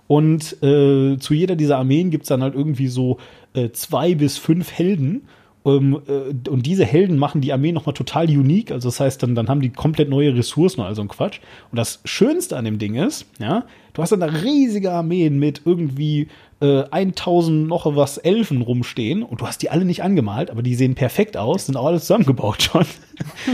[0.08, 3.18] Und äh, zu jeder dieser Armeen gibt's dann halt irgendwie so
[3.54, 5.24] äh, zwei bis fünf Helden
[5.66, 8.72] um, äh, und diese Helden machen die Armee nochmal total unique.
[8.72, 11.40] Also das heißt, dann, dann haben die komplett neue Ressourcen, also ein Quatsch.
[11.72, 15.64] Und das Schönste an dem Ding ist, ja, du hast dann da riesige Armeen mit
[15.66, 16.28] irgendwie
[16.62, 20.76] äh, 1000 noch was Elfen rumstehen und du hast die alle nicht angemalt, aber die
[20.76, 22.86] sehen perfekt aus, sind auch alle zusammengebaut schon.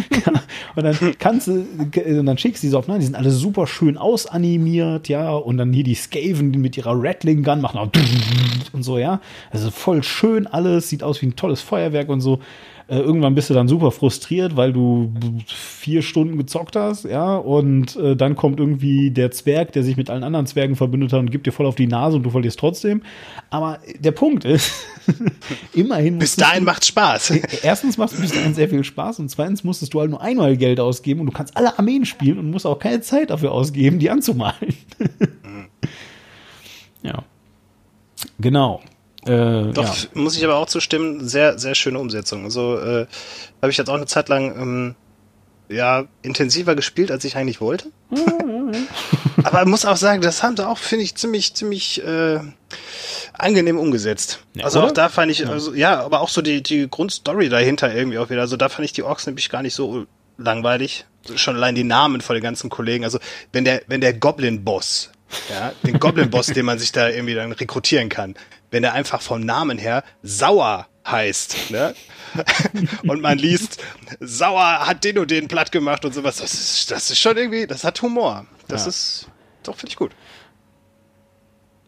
[0.75, 3.31] und dann kannst du, und dann schickst du die so auf, nein, die sind alle
[3.31, 7.89] super schön ausanimiert, ja, und dann hier die Skaven, mit ihrer Rattling Gun machen auch
[8.73, 9.19] und so, ja.
[9.49, 12.39] Also voll schön alles, sieht aus wie ein tolles Feuerwerk und so.
[12.91, 15.13] Äh, irgendwann bist du dann super frustriert, weil du
[15.47, 20.09] vier Stunden gezockt hast, ja, und äh, dann kommt irgendwie der Zwerg, der sich mit
[20.09, 22.59] allen anderen Zwergen verbündet hat und gibt dir voll auf die Nase und du verlierst
[22.59, 23.01] trotzdem.
[23.49, 24.73] Aber der Punkt ist,
[25.73, 26.19] immerhin.
[26.19, 27.29] Bis dahin macht Spaß.
[27.63, 30.57] Erstens macht es bis dahin sehr viel Spaß und zweitens musstest du halt nur einmal
[30.57, 33.99] Geld ausgeben und du kannst alle Armeen spielen und musst auch keine Zeit dafür ausgeben,
[33.99, 34.75] die anzumalen.
[37.03, 37.23] ja.
[38.37, 38.81] Genau.
[39.25, 40.09] Äh, Doch, ja.
[40.13, 42.45] muss ich aber auch zustimmen, sehr, sehr schöne Umsetzung.
[42.45, 43.05] Also äh,
[43.61, 44.95] habe ich jetzt auch eine Zeit lang ähm,
[45.69, 47.87] ja, intensiver gespielt, als ich eigentlich wollte.
[49.43, 52.39] aber muss auch sagen, das haben sie auch, finde ich, ziemlich, ziemlich äh,
[53.33, 54.39] angenehm umgesetzt.
[54.55, 54.87] Ja, also oder?
[54.87, 58.29] auch da fand ich, also, ja, aber auch so die, die Grundstory dahinter irgendwie auch
[58.29, 58.41] wieder.
[58.41, 60.05] Also da fand ich die Orks nämlich gar nicht so
[60.37, 61.05] langweilig.
[61.35, 63.03] Schon allein die Namen von den ganzen Kollegen.
[63.03, 63.19] Also
[63.53, 65.11] wenn der, wenn der Goblin-Boss
[65.49, 68.35] ja, den Goblin-Boss, den man sich da irgendwie dann rekrutieren kann,
[68.71, 71.93] wenn er einfach vom Namen her sauer heißt, ne?
[73.07, 73.83] und man liest,
[74.19, 76.37] sauer hat den und den platt gemacht und sowas.
[76.37, 78.45] Das ist, das ist schon irgendwie, das hat Humor.
[78.67, 78.89] Das ja.
[78.89, 79.27] ist,
[79.63, 80.11] doch, finde ich gut.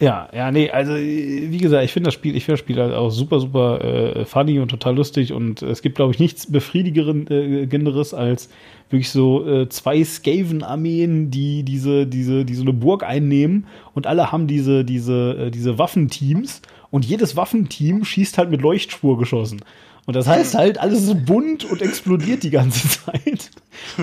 [0.03, 2.93] Ja, ja, nee, also wie gesagt, ich finde das Spiel, ich finde das Spiel halt
[2.93, 8.11] auch super, super äh, funny und total lustig und es gibt, glaube ich, nichts befriedigenderes
[8.11, 8.49] äh, als
[8.89, 14.33] wirklich so äh, zwei Skaven-Armeen, die diese, diese, die so eine Burg einnehmen und alle
[14.33, 16.61] haben diese, diese, äh, diese Waffenteams
[16.93, 19.61] und jedes Waffenteam schießt halt mit Leuchtspurgeschossen.
[20.05, 23.49] Und das heißt halt, alles ist bunt und explodiert die ganze Zeit.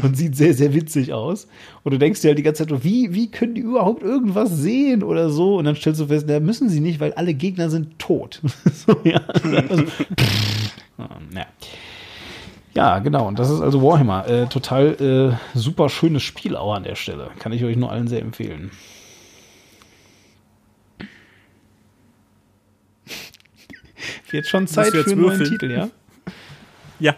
[0.03, 1.47] Und sieht sehr, sehr witzig aus.
[1.85, 5.05] Und du denkst dir halt die ganze Zeit, wie, wie können die überhaupt irgendwas sehen
[5.05, 5.59] oder so?
[5.59, 8.43] Und dann stellst du fest, da müssen sie nicht, weil alle Gegner sind tot.
[8.73, 9.21] so, ja.
[9.69, 9.85] Also,
[11.33, 11.47] ja.
[12.75, 13.29] ja, genau.
[13.29, 14.27] Und das ist also Warhammer.
[14.27, 17.31] Äh, total äh, super schönes Spiel auch an der Stelle.
[17.39, 18.73] Kann ich euch nur allen sehr empfehlen.
[24.33, 25.89] Jetzt schon Zeit für einen neuen Titel, ja?
[26.99, 27.15] Ja.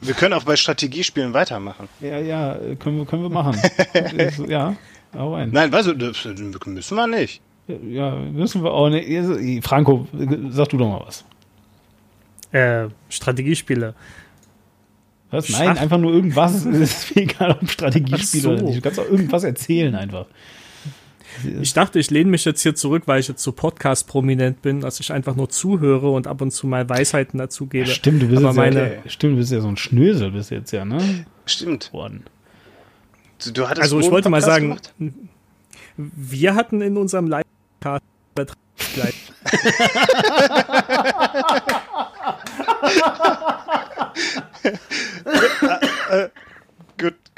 [0.00, 1.86] Wir können auch bei Strategiespielen weitermachen.
[2.00, 3.60] Ja, ja, können wir, können wir machen.
[4.48, 4.74] ja,
[5.14, 5.50] hau rein.
[5.52, 7.42] Nein, weißt du, das müssen wir nicht.
[7.66, 9.66] Ja, müssen wir auch nicht.
[9.66, 10.08] Franco,
[10.48, 11.24] sag du doch mal was.
[12.50, 13.94] Äh, Strategiespiele.
[15.30, 15.50] Was?
[15.50, 15.82] Nein, Schach.
[15.82, 16.64] einfach nur irgendwas.
[16.66, 18.50] Es ist mir egal, ob Strategiespiele so.
[18.52, 18.78] oder nicht.
[18.78, 20.26] Du kannst auch irgendwas erzählen einfach.
[21.60, 25.00] Ich dachte, ich lehne mich jetzt hier zurück, weil ich jetzt so Podcast-prominent bin, dass
[25.00, 27.88] ich einfach nur zuhöre und ab und zu mal Weisheiten dazu gebe.
[27.88, 30.50] Ja, stimmt, du bist, jetzt meine, ja, stimmt, du bist ja so ein Schnösel bis
[30.50, 31.26] jetzt, ja, ne?
[31.46, 31.92] Stimmt.
[31.92, 32.24] Worden.
[33.44, 34.94] Du, du hattest Also ich wollte mal Podcast sagen, gemacht?
[35.96, 38.52] wir hatten in unserem Live-Cast Good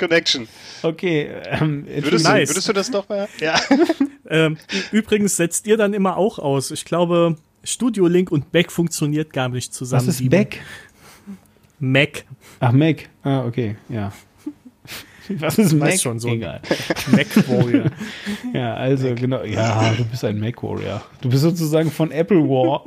[0.01, 0.49] Connection.
[0.83, 2.49] Okay, ähm, Würdest, Nice.
[2.49, 3.29] du, würdest du das doch mal?
[3.39, 3.61] Ja.
[4.29, 4.57] ähm,
[4.91, 6.71] übrigens setzt ihr dann immer auch aus.
[6.71, 10.09] Ich glaube, Studio Link und Mac funktioniert gar nicht zusammen.
[10.09, 10.31] was ist.
[10.31, 10.61] Beck?
[11.79, 12.25] Mac.
[12.61, 13.09] Ach, Mac.
[13.23, 14.13] Ah, okay, ja.
[15.39, 15.91] Was ist Mac?
[15.91, 16.29] Weiß schon so.
[16.29, 16.61] Egal.
[17.13, 17.85] Mac Warrior.
[18.53, 19.45] Ja, also genau.
[19.45, 21.03] Ja, du bist ein Mac Warrior.
[21.21, 22.85] Du bist sozusagen von Apple War.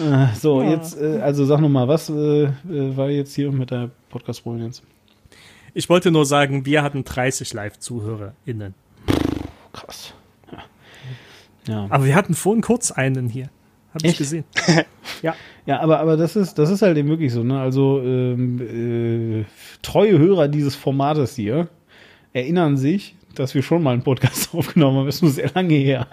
[0.00, 3.90] Äh, so, jetzt, äh, also sag nochmal, was äh, äh, war jetzt hier mit der
[4.10, 4.82] Podcast-Prominenz?
[5.74, 8.74] Ich wollte nur sagen, wir hatten 30 Live-ZuhörerInnen.
[9.72, 10.14] Krass.
[10.50, 10.58] Ja.
[11.68, 11.86] ja.
[11.90, 13.50] Aber wir hatten vorhin kurz einen hier.
[13.94, 14.18] Hab ich Echt?
[14.18, 14.44] gesehen.
[15.22, 15.34] ja.
[15.66, 17.60] Ja, aber, aber das ist, das ist halt eben wirklich so, ne?
[17.60, 19.44] Also ähm, äh,
[19.82, 21.68] treue Hörer dieses Formates hier
[22.32, 25.06] erinnern sich, dass wir schon mal einen Podcast aufgenommen haben.
[25.06, 26.06] Das ist nur sehr lange her.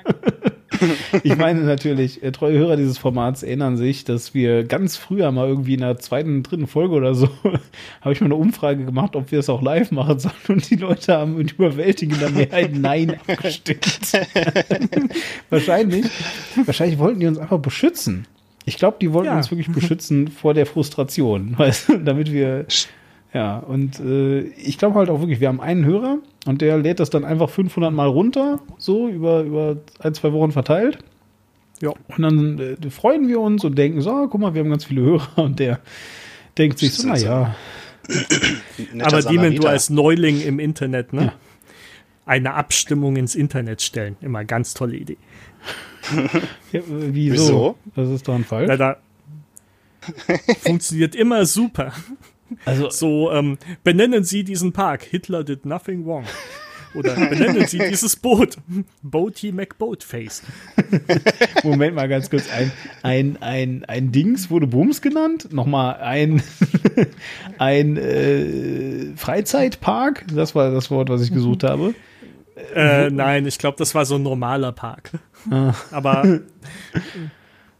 [1.23, 5.47] Ich meine natürlich, äh, treue Hörer dieses Formats erinnern sich, dass wir ganz früher mal
[5.47, 7.27] irgendwie in der zweiten, dritten Folge oder so,
[8.01, 10.33] habe ich mal eine Umfrage gemacht, ob wir es auch live machen sollen.
[10.47, 14.11] Und die Leute haben mit überwältigender Mehrheit Nein abgestimmt.
[15.49, 16.05] wahrscheinlich,
[16.65, 18.25] wahrscheinlich wollten die uns einfach beschützen.
[18.65, 19.37] Ich glaube, die wollten Ja.
[19.37, 22.65] uns wirklich beschützen vor der Frustration, weißt damit wir
[23.35, 27.01] ja, und äh, ich glaube halt auch wirklich, wir haben einen Hörer und der lädt
[27.01, 30.99] das dann einfach 500 Mal runter, so über, über ein, zwei Wochen verteilt.
[31.81, 31.89] Ja.
[31.89, 34.85] Und dann äh, freuen wir uns und denken so, ah, guck mal, wir haben ganz
[34.85, 35.81] viele Hörer und der
[36.57, 37.53] denkt sich so, naja,
[38.07, 38.21] Aber
[38.93, 39.69] Demon, du Samariter.
[39.69, 41.23] als Neuling im Internet, ne?
[41.25, 41.33] Ja.
[42.25, 44.15] Eine Abstimmung ins Internet stellen.
[44.21, 45.17] Immer ganz tolle Idee.
[46.71, 47.43] ja, äh, wieso?
[47.43, 47.75] Wieso?
[47.97, 48.69] Das ist doch ein Fall.
[48.69, 48.95] Weil da
[50.61, 51.91] funktioniert immer super.
[52.65, 55.03] Also, So, ähm, benennen Sie diesen Park.
[55.03, 56.25] Hitler did nothing wrong.
[56.93, 58.57] Oder benennen Sie dieses Boot.
[59.01, 60.43] Boaty McBoatface.
[61.63, 62.49] Moment mal ganz kurz.
[62.49, 62.71] Ein,
[63.03, 65.51] ein, ein, ein Dings wurde Bums genannt.
[65.51, 66.41] Nochmal ein,
[67.57, 70.25] ein äh, Freizeitpark.
[70.33, 71.93] Das war das Wort, was ich gesucht habe.
[72.73, 75.11] Äh, nein, ich glaube, das war so ein normaler Park.
[75.51, 75.73] Ah.
[75.91, 76.39] Aber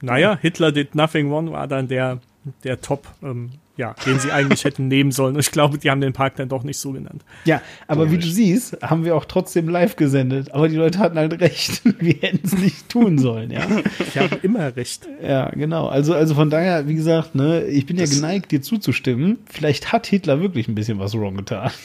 [0.01, 2.19] naja, Hitler did nothing wrong war dann der,
[2.63, 5.35] der Top, ähm, ja, den sie eigentlich hätten nehmen sollen.
[5.35, 7.23] Und ich glaube, die haben den Park dann doch nicht so genannt.
[7.45, 10.53] Ja, aber wie du siehst, haben wir auch trotzdem live gesendet.
[10.53, 11.81] Aber die Leute hatten halt recht.
[11.99, 13.61] Wir hätten es nicht tun sollen, ja.
[14.13, 15.07] Die haben immer recht.
[15.21, 15.87] Ja, genau.
[15.87, 19.39] Also, also von daher, wie gesagt, ne, ich bin ja Das- geneigt, dir zuzustimmen.
[19.45, 21.71] Vielleicht hat Hitler wirklich ein bisschen was wrong getan.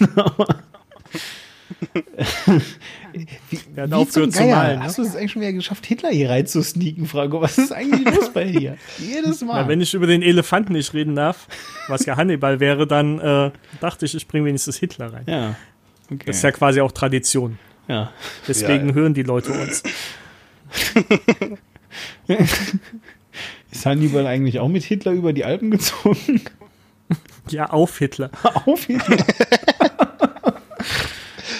[3.51, 4.57] wie, Der hat wie zum zu Geier?
[4.57, 4.85] malen, ne?
[4.85, 7.41] Hast du es eigentlich schon wieder geschafft, Hitler hier reinzusneaken, Franco?
[7.41, 8.77] Was ist eigentlich los bei dir?
[8.99, 9.63] Jedes Mal.
[9.63, 11.47] Na, wenn ich über den Elefanten nicht reden darf,
[11.89, 15.25] was ja Hannibal wäre, dann äh, dachte ich, ich bringe wenigstens Hitler rein.
[15.27, 15.57] ja.
[16.13, 16.25] Okay.
[16.27, 17.57] Das ist ja quasi auch Tradition.
[17.87, 18.13] ja.
[18.49, 18.95] Deswegen Ja.
[18.97, 19.83] hören die Leute uns.
[23.71, 26.41] Ist Hannibal eigentlich auch mit Hitler über die Alpen gezogen?
[27.49, 28.31] Ja, auf Hitler.
[28.67, 29.17] auf Hitler.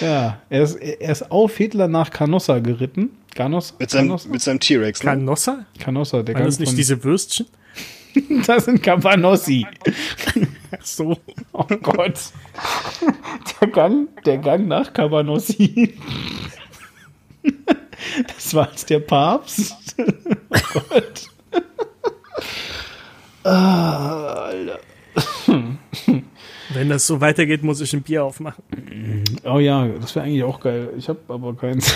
[0.01, 3.11] Ja, er ist, er ist auf Hitler nach Canossa geritten.
[3.33, 3.75] Canossa?
[3.79, 4.29] Mit seinem, Canossa?
[4.29, 5.03] mit seinem T-Rex.
[5.03, 5.11] Ne?
[5.11, 5.65] Canossa?
[5.79, 7.47] Canossa, der Waren das nicht von, diese Würstchen?
[8.45, 9.65] Das sind Campanossi.
[10.71, 11.17] Ach so.
[11.53, 12.19] Oh Gott.
[13.61, 15.97] Der Gang, der Gang nach Cabanossi.
[18.27, 19.95] Das war als der Papst.
[19.97, 21.29] Oh Gott.
[23.43, 24.79] Ah, Alter.
[26.73, 28.63] Wenn das so weitergeht, muss ich ein Bier aufmachen.
[29.43, 30.89] Oh ja, das wäre eigentlich auch geil.
[30.97, 31.93] Ich habe aber keins.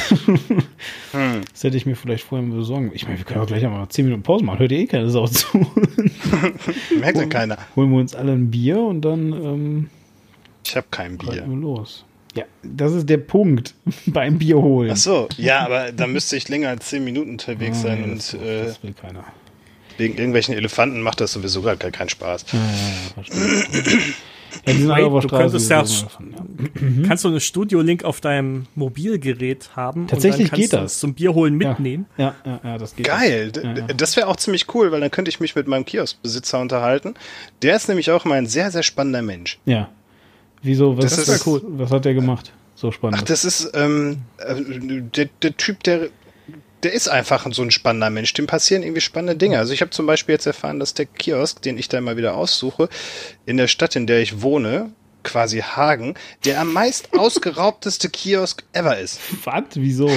[1.53, 2.91] Das hätte ich mir vielleicht vorher besorgen.
[2.93, 4.59] Ich meine, wir können auch gleich einmal 10 Minuten Pause machen.
[4.59, 5.47] Hört ihr eh keine Sau zu.
[6.99, 7.57] Merkt ja keiner.
[7.75, 9.89] Holen wir uns alle ein Bier und dann ähm,
[10.65, 11.45] Ich habe kein Bier.
[11.47, 12.05] wir los.
[12.35, 13.75] Ja, das ist der Punkt
[14.07, 14.91] beim Bier holen.
[14.91, 18.17] Ach so, ja, aber da müsste ich länger als 10 Minuten unterwegs sein Ah, und
[18.17, 19.23] das, äh, das will keiner.
[19.97, 22.45] wegen irgendwelchen Elefanten macht das sowieso gar keinen Spaß.
[22.51, 24.01] Ja, ja, ja, verstehe.
[24.65, 27.05] Ja, du könntest ja ja.
[27.07, 30.07] Kannst du eine Studio-Link auf deinem Mobilgerät haben?
[30.07, 30.99] Tatsächlich und dann kannst geht das.
[30.99, 32.05] zum Bier holen mitnehmen?
[32.17, 33.05] Ja, ja, ja, das geht.
[33.07, 33.87] Geil, d- Ja, ja.
[33.87, 37.15] das wäre auch ziemlich cool, weil dann könnte ich mich mit meinem Kioskbesitzer unterhalten.
[37.61, 39.59] Der ist nämlich auch immer ein sehr, sehr spannender Mensch.
[39.65, 39.89] Ja.
[40.61, 40.97] Wieso?
[40.97, 41.61] Was, Das das ist- cool.
[41.65, 42.51] was hat der gemacht?
[42.75, 43.19] So spannend.
[43.19, 44.55] Ach, das ist ähm, äh,
[45.15, 46.09] der, der Typ, der
[46.85, 48.31] der ist einfach so ein spannender Mensch.
[48.33, 49.57] Dem passieren irgendwie spannende Dinge.
[49.57, 52.35] Also ich habe zum Beispiel jetzt erfahren, dass der Kiosk, den ich da immer wieder
[52.35, 52.89] aussuche,
[53.47, 54.91] in der Stadt, in der ich wohne,
[55.23, 56.13] quasi Hagen,
[56.45, 59.19] der am meist ausgeraubteste Kiosk ever ist.
[59.45, 59.63] Was?
[59.73, 60.11] Wieso?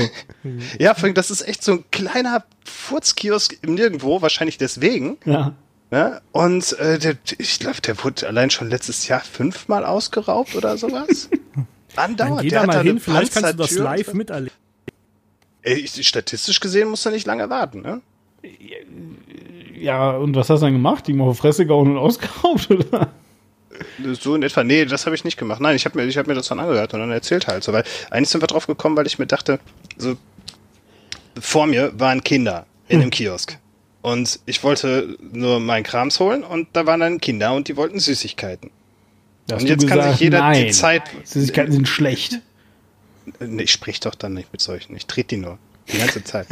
[0.79, 5.17] Ja, vor allem, das ist echt so ein kleiner Furzkiosk im Nirgendwo, wahrscheinlich deswegen.
[5.25, 5.55] Ja.
[5.91, 6.21] Ne?
[6.33, 11.31] Und äh, der, ich glaube, der wurde allein schon letztes Jahr fünfmal ausgeraubt oder sowas.
[11.97, 12.19] Andauernd.
[12.19, 14.68] Dann geh Der da hat mal hin, vielleicht kannst du das live miterleben.
[15.77, 18.01] Statistisch gesehen musst du nicht lange warten, ne?
[19.79, 21.07] Ja, und was hast du dann gemacht?
[21.07, 23.09] Die mal auf die Fresse gehauen und ausgeraubt, oder?
[24.21, 24.65] So in etwa.
[24.65, 25.61] Nee, das habe ich nicht gemacht.
[25.61, 27.73] Nein, ich habe mir, ich hab mir das dann angehört und dann erzählt halt so.
[27.73, 29.61] Weil eigentlich sind wir drauf gekommen, weil ich mir dachte,
[29.97, 30.17] so
[31.41, 33.59] vor mir waren Kinder in dem Kiosk.
[34.03, 37.99] Und ich wollte nur meinen Krams holen und da waren dann Kinder und die wollten
[38.01, 38.71] Süßigkeiten.
[39.51, 42.41] Hast Und jetzt kann sich jeder die nein, Zeit- Süßigkeiten sind schlecht.
[43.59, 44.97] Ich sprich doch dann nicht mit solchen.
[44.97, 45.59] Ich trete die nur.
[45.93, 46.47] Die ganze Zeit.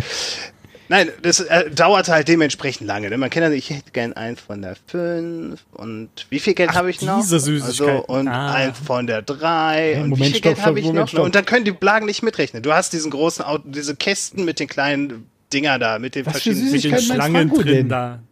[0.88, 3.10] Nein, das äh, dauerte halt dementsprechend lange.
[3.10, 3.18] Ne?
[3.18, 6.90] Man kennt ja, ich hätte gern einen von der 5 und wie viel Geld habe
[6.90, 7.20] ich noch?
[7.20, 7.90] diese Süßigkeiten.
[7.96, 8.52] Also, und Ah.
[8.54, 11.08] einen von der 3 Hey, und Moment, wie viel stopp, Geld habe ich Moment, noch?
[11.08, 11.24] stopp.
[11.24, 12.62] Und dann können die Blagen nicht mitrechnen.
[12.62, 16.34] Du hast diesen großen Auto, diese Kästen mit den kleinen Dinger da, mit den Was
[16.34, 17.88] verschiedenen Mit den Schlangen drin denn?
[17.88, 18.22] da.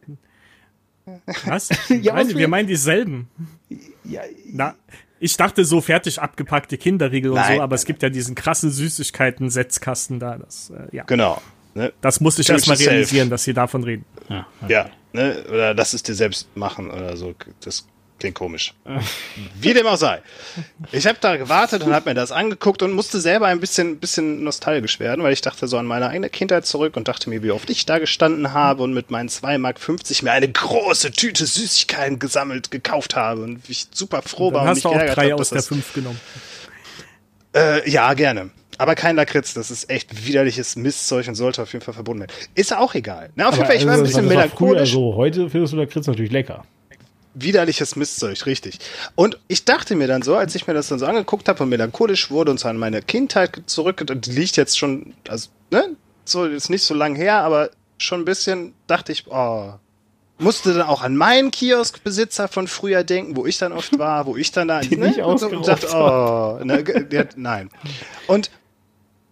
[1.47, 1.69] Was?
[1.89, 3.29] Ja, Nein, was wir meinen dieselben.
[4.05, 4.23] Ja,
[4.53, 4.75] Na,
[5.25, 8.35] ich dachte so fertig abgepackte Kinderriegel und Nein, so, aber es nein, gibt ja diesen
[8.35, 10.37] krassen Süßigkeiten-Setzkasten da.
[10.37, 11.05] Das, äh, ja.
[11.05, 11.41] Genau.
[11.73, 11.93] Ne?
[12.03, 14.05] das musste ich erstmal realisieren, dass sie davon reden.
[14.29, 14.47] ja.
[14.69, 15.45] Ja, ne?
[15.49, 17.35] oder lass es dir selbst machen oder so.
[17.65, 17.87] Das
[18.19, 18.75] klingt komisch.
[19.61, 20.23] Wie dem auch sei.
[20.93, 24.43] Ich habe da gewartet und habe mir das angeguckt und musste selber ein bisschen, bisschen
[24.45, 27.51] nostalgisch werden, weil ich dachte so an meine eigene Kindheit zurück und dachte mir, wie
[27.51, 29.79] oft ich da gestanden habe und mit meinen 2,50 Mark
[30.23, 34.63] mir eine große Tüte Süßigkeiten gesammelt, gekauft habe und wie ich super froh war Dann
[34.63, 36.21] und hast du auch drei hab, aus der das- fünf genommen.
[37.55, 38.51] Äh, ja, gerne.
[38.79, 42.33] Aber kein Lakritz, das ist echt widerliches Mistzeug und sollte auf jeden Fall verboten werden.
[42.55, 43.31] Ist auch egal.
[43.37, 44.93] Na, auf jeden Fall, ich war ein also, bisschen war früher melancholisch.
[44.93, 45.15] so.
[45.15, 46.65] Heute findest du Lakritz natürlich lecker.
[47.35, 48.79] Widerliches Mistzeug, richtig.
[49.15, 51.69] Und ich dachte mir dann so, als ich mir das dann so angeguckt habe und
[51.69, 56.45] melancholisch wurde und so an meine Kindheit zurück, die liegt jetzt schon, also, ne, so,
[56.45, 59.75] ist nicht so lang her, aber schon ein bisschen, dachte ich, oh,
[60.39, 64.37] musste dann auch an meinen Kioskbesitzer von früher denken, wo ich dann oft war, wo
[64.37, 67.71] ich dann da, Die ne, nicht und so, und dachte, oh, ne, der, nein.
[68.27, 68.51] Und,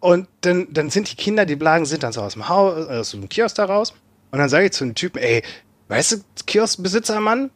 [0.00, 3.11] und dann, dann sind die Kinder, die Blagen sind dann so aus dem Haus, aus
[3.12, 3.94] dem Kiosk da raus.
[4.30, 5.42] Und dann sage ich zu dem Typen, ey,
[5.88, 7.50] weißt du, Kioskbesitzer, Mann,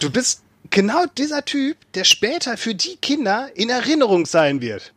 [0.00, 4.92] du bist genau dieser Typ, der später für die Kinder in Erinnerung sein wird.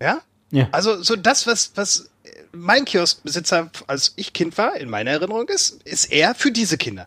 [0.00, 0.20] Ja?
[0.50, 0.68] Ja.
[0.72, 2.10] Also so das, was, was
[2.52, 7.06] mein Kioskbesitzer, als ich Kind war, in meiner Erinnerung ist, ist er für diese Kinder.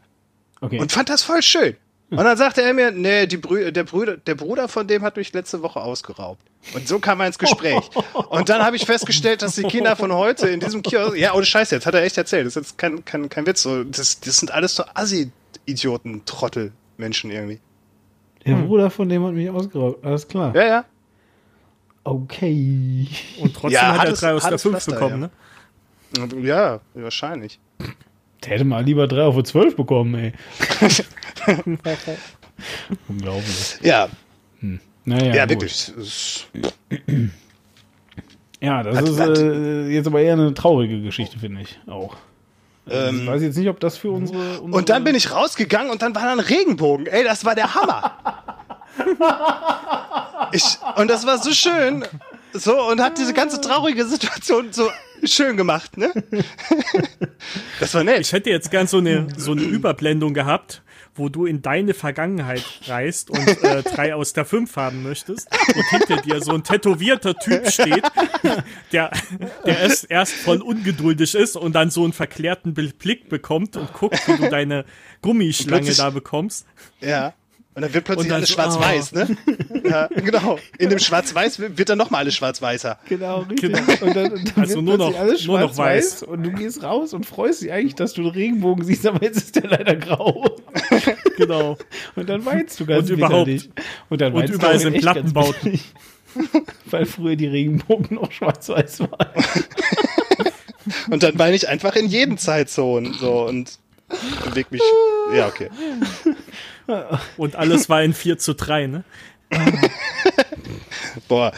[0.61, 0.79] Okay.
[0.79, 1.75] Und fand das voll schön.
[2.09, 5.17] Und dann sagte er mir, nee, die Brü der, Brüder, der Bruder von dem hat
[5.17, 6.41] mich letzte Woche ausgeraubt.
[6.73, 7.89] Und so kam er ins Gespräch.
[8.29, 11.45] Und dann habe ich festgestellt, dass die Kinder von heute in diesem Kiosk, ja, ohne
[11.45, 14.19] Scheiß jetzt, hat er echt erzählt, das ist jetzt kein, kein, kein Witz, so, das,
[14.19, 17.59] das sind alles so Assi-Idioten, Trottel, Menschen irgendwie.
[18.45, 20.03] Der Bruder von dem hat mich ausgeraubt.
[20.05, 20.53] Alles klar.
[20.55, 20.85] Ja, ja.
[22.03, 23.07] Okay.
[23.39, 25.31] Und trotzdem Ja, hat hat er es- drei aus hat der es fünf Pflaster, bekommen,
[26.17, 26.27] ja.
[26.27, 26.47] ne?
[26.47, 27.59] Ja, wahrscheinlich.
[28.43, 30.33] Der hätte mal lieber 3 auf 12 bekommen, ey.
[33.07, 33.77] Unglaublich.
[33.81, 34.09] Ja,
[35.05, 35.61] Naja, ja, gut.
[35.61, 36.45] wirklich.
[38.61, 42.15] Ja, das Hat- ist hat- äh, jetzt aber eher eine traurige Geschichte, finde ich auch.
[42.89, 44.59] Ähm, ich weiß jetzt nicht, ob das für unsere.
[44.59, 47.07] unsere Und dann bin ich rausgegangen und dann war da ein Regenbogen.
[47.07, 48.17] Ey, das war der Hammer.
[50.51, 52.05] Ich, und das war so schön.
[52.53, 54.89] So, und hat diese ganze traurige Situation so
[55.23, 56.11] schön gemacht, ne?
[57.79, 58.21] Das war nett.
[58.21, 60.82] Ich hätte jetzt gern so eine, so eine Überblendung gehabt,
[61.15, 65.85] wo du in deine Vergangenheit reist und äh, drei aus der fünf haben möchtest und
[65.89, 68.03] hinter dir so ein tätowierter Typ steht,
[68.91, 69.11] der,
[69.65, 74.27] der erst, erst voll ungeduldig ist und dann so einen verklärten Blick bekommt und guckt,
[74.27, 74.85] wie du deine
[75.21, 76.65] Gummischlange da bekommst.
[76.99, 77.33] Ja.
[77.75, 79.35] Und dann wird plötzlich dann alles schwarz-weiß, ne?
[79.83, 80.59] Ja, genau.
[80.77, 82.99] In dem Schwarz-Weiß wird dann nochmal alles schwarz-weißer.
[83.09, 83.73] Genau, richtig.
[83.73, 83.79] Genau.
[84.07, 86.23] Und dann, und dann Also wird nur noch- alles nur noch schwarz-weiß weiß.
[86.23, 89.37] und du gehst raus und freust dich eigentlich, dass du einen Regenbogen siehst, aber jetzt
[89.37, 90.45] ist der leider grau.
[91.37, 91.77] Genau.
[92.15, 93.69] Und dann weinst du ganz Und überhaupt- bitterlich.
[94.09, 95.79] Und, dann und weinst du überall sind Plattenbauten.
[96.85, 99.43] Weil früher die Regenbogen noch schwarz-weiß waren.
[101.09, 103.13] Und dann weine ich einfach in jeden Zeitzonen.
[103.13, 103.79] So und
[104.45, 104.81] beweg mich.
[105.35, 105.69] Ja, okay.
[107.37, 109.03] Und alles war in 4 zu 3, ne?
[111.27, 111.53] Boah.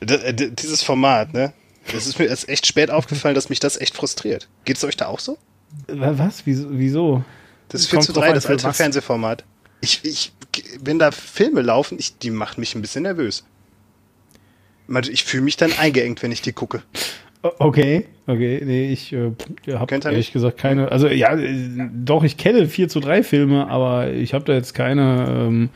[0.00, 1.52] Dieses Format, ne?
[1.92, 4.48] Das ist mir erst echt spät aufgefallen, dass mich das echt frustriert.
[4.64, 5.38] Geht's euch da auch so?
[5.88, 6.46] Was?
[6.46, 7.24] Wieso?
[7.68, 8.76] Das ist 4 Kommt zu drauf 3, an, das alte was.
[8.76, 9.44] Fernsehformat.
[9.80, 10.32] Ich, ich,
[10.80, 13.44] wenn da Filme laufen, ich, die machen mich ein bisschen nervös.
[15.10, 16.82] Ich fühle mich dann eingeengt, wenn ich die gucke.
[17.58, 19.32] Okay, okay, nee, ich äh,
[19.74, 20.32] habe ehrlich nicht?
[20.32, 24.46] gesagt keine, also ja, äh, doch, ich kenne 4 zu 3 Filme, aber ich habe
[24.46, 25.68] da jetzt keine, ähm,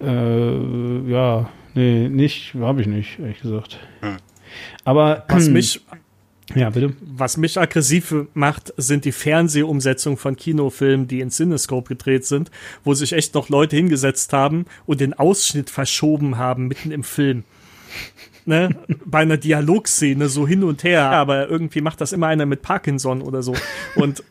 [0.00, 3.78] äh, ja, nee, nicht, habe ich nicht, ehrlich gesagt.
[4.00, 4.16] Hm.
[4.84, 5.82] Aber Was mich,
[6.54, 6.94] Ja, bitte.
[7.02, 12.50] Was mich aggressiv macht, sind die Fernsehumsetzungen von Kinofilmen, die in Cinescope gedreht sind,
[12.82, 17.44] wo sich echt noch Leute hingesetzt haben und den Ausschnitt verschoben haben mitten im Film.
[18.48, 18.70] Ne?
[19.04, 23.20] Bei einer Dialogszene so hin und her, aber irgendwie macht das immer einer mit Parkinson
[23.20, 23.54] oder so.
[23.94, 24.24] Und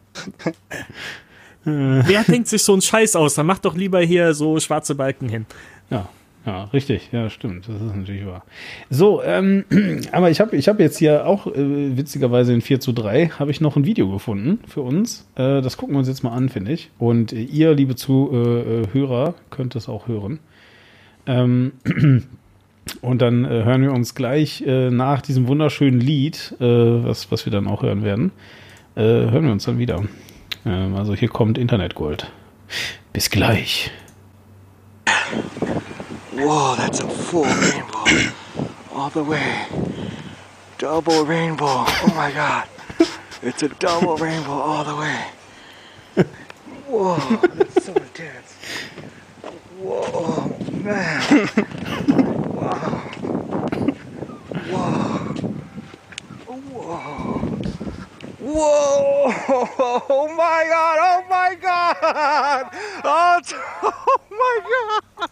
[1.63, 3.35] wer denkt sich so einen Scheiß aus?
[3.35, 5.45] Dann macht doch lieber hier so schwarze Balken hin.
[5.91, 6.09] Ja.
[6.47, 7.67] Ja, richtig, ja, stimmt.
[7.67, 8.43] Das ist natürlich wahr.
[8.89, 9.65] So, ähm,
[10.13, 13.51] aber ich habe ich hab jetzt hier auch äh, witzigerweise in 4 zu 3 habe
[13.51, 15.27] ich noch ein Video gefunden für uns.
[15.35, 16.89] Äh, das gucken wir uns jetzt mal an, finde ich.
[16.97, 20.39] Und äh, ihr, liebe Zuhörer, könnt es auch hören.
[21.27, 21.73] Ähm,
[23.01, 27.45] und dann äh, hören wir uns gleich äh, nach diesem wunderschönen Lied, äh, was, was
[27.45, 28.31] wir dann auch hören werden,
[28.95, 30.03] hören wir uns dann wieder.
[30.65, 32.31] Ähm, also hier kommt Internetgold.
[33.13, 33.91] Bis gleich.
[36.33, 38.05] Whoa, that's a full rainbow.
[38.95, 39.67] All the way.
[40.79, 41.85] Double rainbow.
[41.85, 42.63] Oh my god.
[43.43, 46.25] It's a double rainbow all the way.
[46.87, 47.17] Whoa,
[47.53, 48.55] that's so intense.
[49.79, 52.23] Whoa, man.
[54.69, 55.33] Whoa.
[56.45, 57.57] Whoa.
[58.39, 59.33] Whoa!
[60.09, 60.97] Oh my god!
[61.01, 62.69] Oh my god!
[63.03, 63.41] Oh,
[63.83, 65.29] oh my god!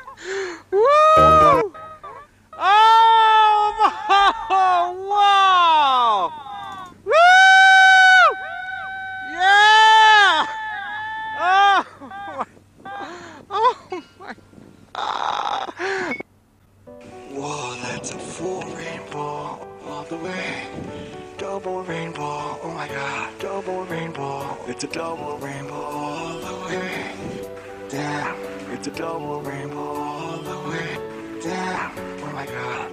[0.72, 1.74] Woo!
[2.58, 2.92] Oh!
[5.08, 6.34] Wow!
[7.06, 7.14] Woo!
[9.34, 10.46] Yeah!
[11.40, 11.84] Oh
[12.32, 12.46] my!
[13.50, 13.76] Oh
[14.20, 14.36] my!
[14.96, 16.14] Ah.
[17.46, 17.76] Whoa!
[17.84, 20.68] That's a full rainbow all the way.
[21.38, 24.58] Double rainbow, oh my god, double rainbow.
[24.66, 27.14] It's a double rainbow all the way.
[27.88, 28.36] Damn,
[28.72, 30.98] it's a double rainbow all the way.
[31.44, 31.92] Damn,
[32.24, 32.90] oh my god.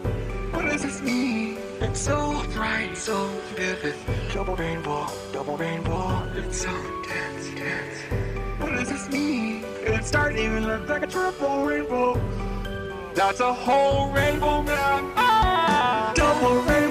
[0.52, 1.56] What does this mean?
[1.80, 3.94] It's so bright, so vivid.
[4.34, 6.30] Double rainbow, double rainbow.
[6.36, 7.96] It's so intense, intense.
[8.60, 9.64] What does this mean?
[9.80, 12.20] It's starting to even look like a triple rainbow.
[13.14, 15.12] That's a whole rainbow, man.
[15.16, 16.12] Ah!
[16.16, 16.81] Double rainbow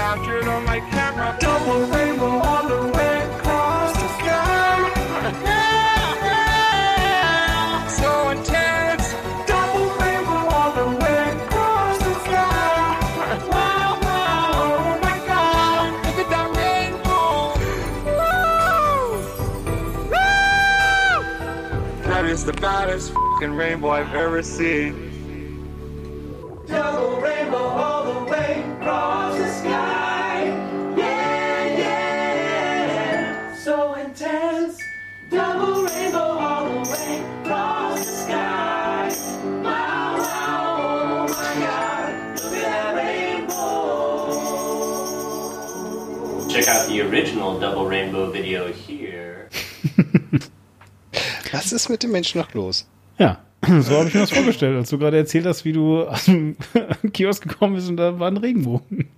[0.00, 1.36] can't even capture it on my camera.
[1.40, 4.90] Double rainbow all the way across the sky.
[8.00, 9.12] So intense.
[9.46, 12.96] Double rainbow all the way across the sky.
[13.50, 15.92] Wow, wow, oh my god.
[16.04, 17.32] Look at that rainbow.
[18.16, 19.10] Woo!
[20.10, 21.14] Woo!
[22.08, 25.09] That is the baddest fucking rainbow I've ever seen.
[47.10, 49.48] Original Double Rainbow video here.
[51.52, 52.88] Was ist mit dem Menschen noch los?
[53.18, 56.26] Ja, so habe ich mir das vorgestellt, als du gerade erzählt hast, wie du aus
[56.26, 56.56] dem
[57.12, 59.08] Kiosk gekommen bist und da war ein Regenbogen.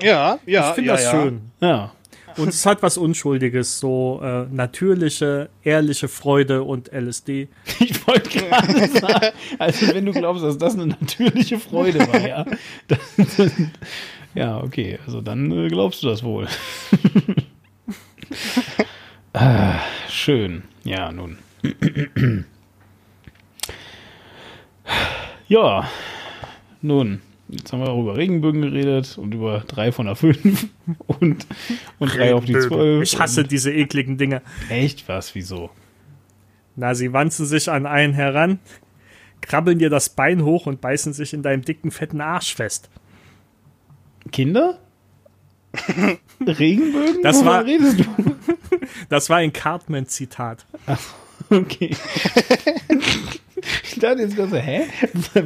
[0.00, 1.10] Ja, ja, Ich finde ja, das ja.
[1.10, 1.40] schön.
[1.60, 1.92] Ja,
[2.38, 7.48] Und es hat was Unschuldiges, so äh, natürliche, ehrliche Freude und LSD.
[7.80, 12.46] ich wollte gerade sagen, also wenn du glaubst, dass das eine natürliche Freude war, ja.
[12.88, 13.00] Das,
[14.36, 16.46] ja, okay, also dann äh, glaubst du das wohl.
[19.32, 19.80] ah,
[20.10, 21.38] schön, ja, nun.
[25.48, 25.88] ja,
[26.82, 30.66] nun, jetzt haben wir auch über Regenbögen geredet und über drei von der fünf
[31.06, 31.46] und,
[31.98, 33.02] und drei auf die zwölf.
[33.02, 34.42] Ich hasse diese ekligen Dinge.
[34.68, 35.70] Echt was, wieso?
[36.74, 38.58] Na, sie wanzen sich an einen heran,
[39.40, 42.90] krabbeln dir das Bein hoch und beißen sich in deinem dicken, fetten Arsch fest.
[44.36, 44.78] Kinder?
[46.46, 47.22] Regenbögen?
[47.22, 48.04] Das Wovon war- redest du?
[49.08, 50.66] Das war ein Cartman-Zitat.
[51.48, 51.96] Okay.
[53.84, 54.82] ich dachte jetzt gerade so, hä?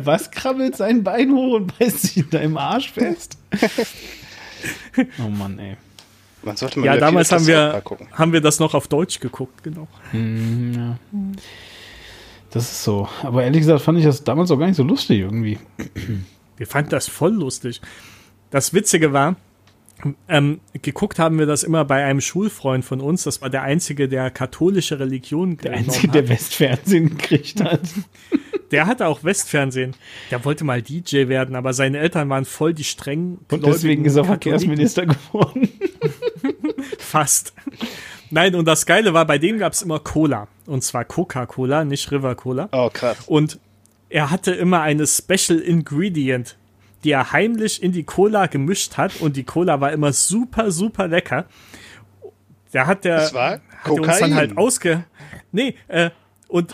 [0.02, 3.38] Was krabbelt sein Bein hoch und beißt sich in deinem Arsch fest?
[5.24, 5.76] oh Mann, ey.
[6.42, 7.82] Man sollte mal Ja, damals haben wir,
[8.12, 9.86] haben wir das noch auf Deutsch geguckt, genau.
[10.10, 10.98] Hm, ja.
[12.50, 13.08] Das ist so.
[13.22, 15.58] Aber ehrlich gesagt fand ich das damals auch gar nicht so lustig irgendwie.
[16.56, 17.80] Wir fanden das voll lustig.
[18.50, 19.36] Das Witzige war,
[20.28, 23.24] Ähm, geguckt haben wir das immer bei einem Schulfreund von uns.
[23.24, 27.80] Das war der einzige, der katholische Religion Der Einzige, der Westfernsehen gekriegt hat.
[28.70, 29.96] Der hatte auch Westfernsehen.
[30.30, 33.44] Der wollte mal DJ werden, aber seine Eltern waren voll die strengen.
[33.50, 34.52] Und deswegen ist er Katholiken.
[34.52, 35.68] Verkehrsminister geworden.
[36.98, 37.52] Fast.
[38.30, 40.46] Nein, und das Geile war, bei dem gab es immer Cola.
[40.66, 42.68] Und zwar Coca-Cola, nicht River Cola.
[42.70, 43.16] Oh, krass.
[43.26, 43.58] Und
[44.08, 46.56] er hatte immer eine Special Ingredient,
[47.04, 49.16] die er heimlich in die Cola gemischt hat.
[49.20, 51.46] Und die Cola war immer super, super lecker.
[52.72, 54.34] Da hat der, Das war hat uns dann Kokain.
[54.34, 55.04] halt ausge...
[55.52, 56.10] Nee, äh,
[56.48, 56.72] und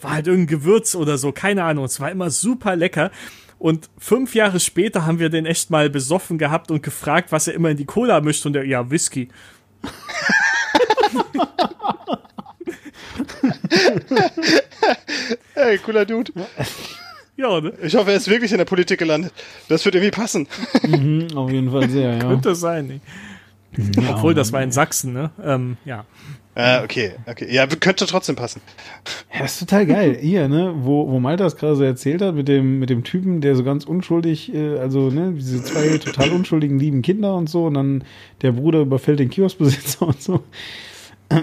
[0.00, 1.84] war halt irgendein Gewürz oder so, keine Ahnung.
[1.84, 3.10] Es war immer super lecker.
[3.58, 7.54] Und fünf Jahre später haben wir den echt mal besoffen gehabt und gefragt, was er
[7.54, 8.44] immer in die Cola mischt.
[8.46, 9.28] Und der, ja, Whisky.
[15.54, 16.32] Hey, cooler Dude.
[17.36, 17.72] Ja, ne?
[17.82, 19.32] Ich hoffe, er ist wirklich in der Politik gelandet.
[19.68, 20.46] Das wird irgendwie passen.
[21.34, 22.20] Auf jeden Fall sehr, ja.
[22.20, 22.86] Könnte sein.
[22.86, 23.00] Ne?
[24.08, 25.30] Obwohl, das war in Sachsen, ne?
[25.42, 26.04] Ähm, ja.
[26.54, 27.52] Ah, okay, okay.
[27.52, 28.60] Ja, könnte trotzdem passen.
[29.32, 30.16] Ja, das ist total geil.
[30.20, 33.40] Hier, ne, wo, wo Malta es gerade so erzählt hat, mit dem, mit dem Typen,
[33.40, 37.66] der so ganz unschuldig, äh, also, ne, diese zwei total unschuldigen, lieben Kinder und so,
[37.66, 38.04] und dann
[38.42, 40.44] der Bruder überfällt den Kioskbesitzer und so.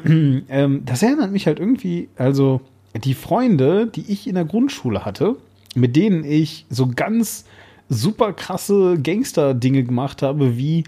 [0.05, 2.61] ähm, das erinnert mich halt irgendwie, also,
[3.03, 5.35] die Freunde, die ich in der Grundschule hatte,
[5.76, 7.45] mit denen ich so ganz
[7.89, 10.84] super krasse Gangster-Dinge gemacht habe, wie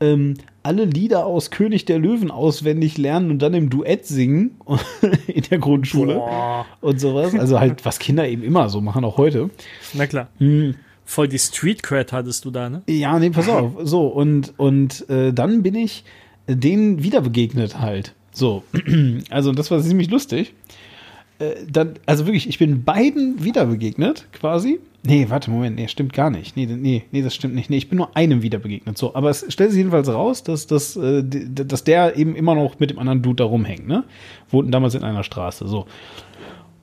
[0.00, 4.56] ähm, alle Lieder aus König der Löwen auswendig lernen und dann im Duett singen
[5.26, 6.66] in der Grundschule Boah.
[6.80, 7.34] und sowas.
[7.34, 9.50] Also halt, was Kinder eben immer so machen, auch heute.
[9.94, 10.28] Na klar.
[11.04, 12.82] Voll die Street Cred hattest du da, ne?
[12.88, 13.72] Ja, nee, pass auf.
[13.84, 16.04] So, und, und äh, dann bin ich
[16.48, 18.14] denen wieder begegnet halt.
[18.32, 18.64] So,
[19.30, 20.52] also das war ziemlich lustig.
[21.38, 24.80] Äh, dann, also wirklich, ich bin beiden wieder begegnet, quasi.
[25.06, 26.56] Nee, warte, Moment, nee, stimmt gar nicht.
[26.56, 27.70] Nee, nee, nee, das stimmt nicht.
[27.70, 28.98] Nee, ich bin nur einem wieder begegnet.
[28.98, 32.78] So, aber es stellt sich jedenfalls raus, dass, dass, äh, dass der eben immer noch
[32.80, 34.04] mit dem anderen Dude da rumhängt, ne?
[34.50, 35.86] Wohnten damals in einer Straße, so.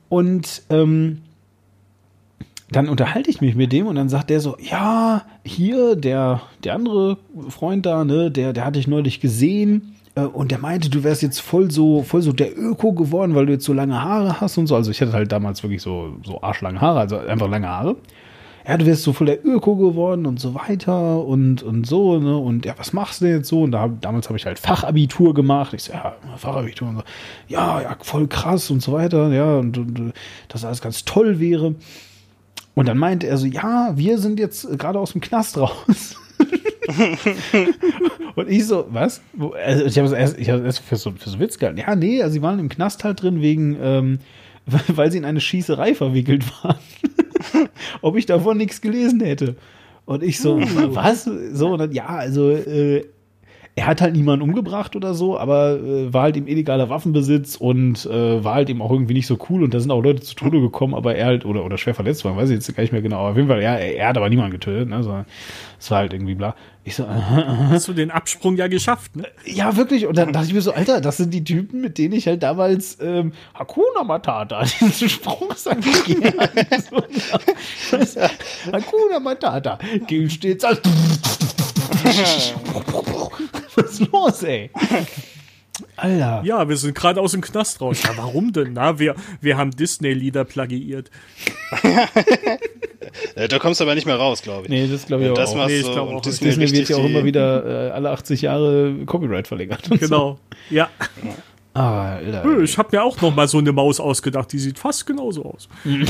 [0.08, 1.18] Und ähm,
[2.70, 6.74] dann unterhalte ich mich mit dem und dann sagt der so, ja, hier, der, der
[6.74, 11.22] andere Freund da, ne, der, der hatte ich neulich gesehen und der meinte, du wärst
[11.22, 14.58] jetzt voll so, voll so der Öko geworden, weil du jetzt so lange Haare hast
[14.58, 14.76] und so.
[14.76, 17.96] Also ich hatte halt damals wirklich so, so arschlange Haare, also einfach lange Haare.
[18.66, 22.38] Ja, du wärst so voll der Öko geworden und so weiter und, und so, ne?
[22.38, 23.62] Und ja, was machst du denn jetzt so?
[23.62, 25.74] Und da, damals habe ich halt Fachabitur gemacht.
[25.74, 27.02] Ich so, ja, Fachabitur und so.
[27.48, 30.12] Ja, ja, voll krass und so weiter, ja, und, und
[30.48, 31.74] dass alles ganz toll wäre.
[32.74, 36.16] Und dann meinte er so, ja, wir sind jetzt äh, gerade aus dem Knast raus.
[38.34, 39.20] und ich so, was?
[39.64, 41.80] Also ich habe es erst, ich erst für so, für so Witz gehalten.
[41.80, 44.18] Ja, nee, also sie waren im Knast halt drin wegen, ähm,
[44.88, 46.78] weil sie in eine Schießerei verwickelt waren.
[48.02, 49.56] Ob ich davon nichts gelesen hätte.
[50.06, 51.24] Und ich so, was?
[51.52, 53.04] So, und dann, ja, also, äh,
[53.76, 58.06] er hat halt niemanden umgebracht oder so, aber äh, war halt im illegaler Waffenbesitz und
[58.06, 60.36] äh, war halt eben auch irgendwie nicht so cool und da sind auch Leute zu
[60.36, 62.92] Tode gekommen, aber er halt, oder, oder schwer verletzt war, weiß ich jetzt gar nicht
[62.92, 65.26] mehr genau, aber auf jeden Fall, ja, er, er hat aber niemanden getötet, ne, sondern
[65.80, 66.54] es war halt irgendwie bla.
[66.86, 69.26] Ich so, aha, Hast du den Absprung ja geschafft, ne?
[69.46, 70.06] ja, wirklich.
[70.06, 72.42] Und dann dachte ich mir so, Alter, das sind die Typen, mit denen ich halt
[72.42, 76.50] damals ähm, Hakuna Matata, diesen gerne.
[76.90, 78.16] so, was?
[78.70, 80.80] Hakuna Matata, gilt stets als.
[83.76, 84.70] Was ist los, ey?
[85.96, 86.42] Alter.
[86.44, 88.02] Ja, wir sind gerade aus dem Knast raus.
[88.02, 88.74] Ja, warum denn?
[88.74, 91.10] Na, wir, wir haben Disney-Lieder plagiiert.
[93.48, 94.70] Da kommst du aber nicht mehr raus, glaube ich.
[94.70, 95.34] Nee, das glaube ich auch.
[95.34, 98.42] das Nee, ich und auch Disney, Disney wird ja auch immer wieder äh, alle 80
[98.42, 99.90] Jahre Copyright verlängert.
[99.90, 100.06] und So.
[100.06, 100.38] Genau.
[100.70, 100.88] Ja.
[101.74, 102.58] Ah, Alter.
[102.60, 105.68] Ich habe mir auch noch mal so eine Maus ausgedacht, die sieht fast genauso aus.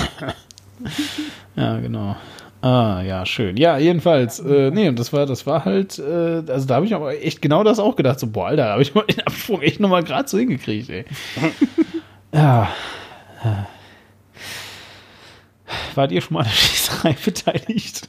[1.57, 2.17] Ja, genau.
[2.65, 3.59] Ah, ja, schön.
[3.59, 6.95] Ja, jedenfalls, äh, nee, und das war, das war halt, äh, also da habe ich
[6.95, 9.61] aber echt genau das auch gedacht, so, boah, Alter, da habe ich mal den Absprung
[9.61, 11.05] echt nochmal gerade so hingekriegt, ey.
[12.33, 12.71] ja.
[15.95, 18.07] Wart ihr schon mal an der Schießerei beteiligt?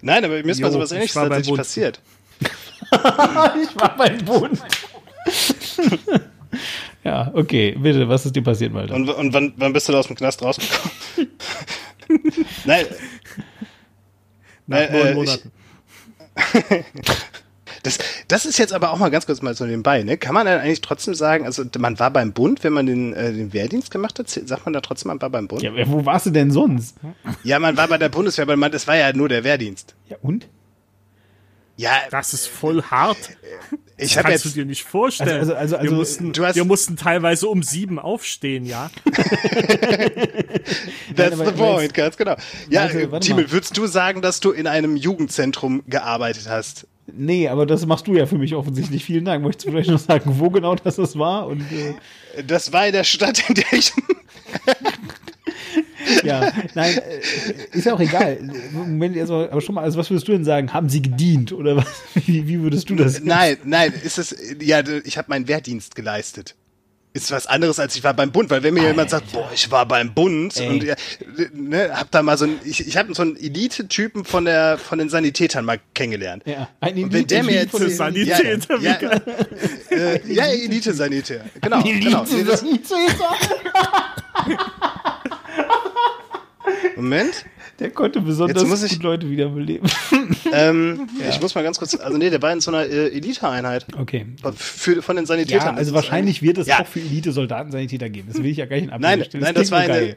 [0.00, 1.58] Nein, aber mir ist mal Jo, sowas ich ähnliches tatsächlich Bund.
[1.58, 2.00] passiert.
[2.40, 4.62] ich war beim Bund.
[7.04, 8.94] ja, okay, bitte, was ist dir passiert, Walter?
[8.94, 10.90] Und, und wann, wann bist du da aus dem Knast rausgekommen?
[12.64, 12.86] Nein.
[14.68, 15.52] Nach Äh, neun äh, Monaten.
[17.82, 20.16] Das, das ist jetzt aber auch mal ganz kurz mal so nebenbei, ne?
[20.16, 23.32] Kann man dann eigentlich trotzdem sagen, also man war beim Bund, wenn man den, äh,
[23.32, 25.62] den Wehrdienst gemacht hat, sagt man da trotzdem, man war beim Bund?
[25.62, 26.96] ja, wo warst du denn sonst?
[27.44, 29.94] Ja, man war bei der Bundeswehr, aber man, das war ja nur der Wehrdienst.
[30.08, 30.48] Ja, und?
[31.78, 33.16] Ja, Das ist voll hart.
[33.96, 35.38] ich Das kannst jetzt, du dir nicht vorstellen.
[35.38, 38.90] Also- also- also- wir, also, mussten, du hast- wir mussten teilweise um sieben aufstehen, ja.
[41.16, 42.36] that's the point, jetzt- ganz genau.
[42.68, 46.86] Ja, äh, warte Timel, würdest du sagen, dass du in einem Jugendzentrum gearbeitet hast?
[47.12, 49.04] Nee, aber das machst du ja für mich offensichtlich.
[49.04, 49.42] Vielen Dank.
[49.42, 51.46] Möchtest du vielleicht noch sagen, wo genau das das war?
[51.46, 53.92] Und äh, Das war in der Stadt, in der ich.
[56.22, 57.00] ja, nein,
[57.72, 58.38] ist ja auch egal.
[58.72, 60.72] Moment, erstmal, aber schon mal, also was würdest du denn sagen?
[60.72, 61.86] Haben sie gedient oder was?
[62.26, 63.20] Wie, wie würdest du das?
[63.22, 64.36] Nein, nein, ist es.
[64.60, 66.54] Ja, ich habe meinen Wehrdienst geleistet.
[67.18, 69.70] Ist was anderes als ich war beim Bund, weil wenn mir jemand sagt, boah, ich
[69.70, 70.68] war beim Bund Ey.
[70.68, 70.94] und ja,
[71.52, 74.98] ne, hab da mal so ein, ich, ich habe so einen Elite-Typen von der von
[74.98, 76.44] den Sanitätern mal kennengelernt.
[76.46, 81.44] Ja, ein Und wenn der mir jetzt Elite- Sanitäter, ja, wie ja, äh, ja, Elite-Sanitär,
[81.60, 82.24] genau, genau.
[82.30, 82.62] Nee, das,
[86.96, 87.44] Moment,
[87.78, 89.88] Der konnte besonders Jetzt muss ich- gut Leute wiederbeleben.
[90.52, 93.86] ähm, ich muss mal ganz kurz, also nee, der war in so einer äh, Elite-Einheit
[93.96, 94.26] Okay.
[94.56, 95.60] für von den Sanitätern.
[95.66, 96.80] Ja, Das also wahrscheinlich wird es Ja.
[96.80, 98.28] auch für Elite-Soldaten-Sanitäter geben.
[98.32, 99.44] Das will ich ja gar nicht in Nein, Abrede stellen.
[99.44, 100.16] nein, das klingt war eine.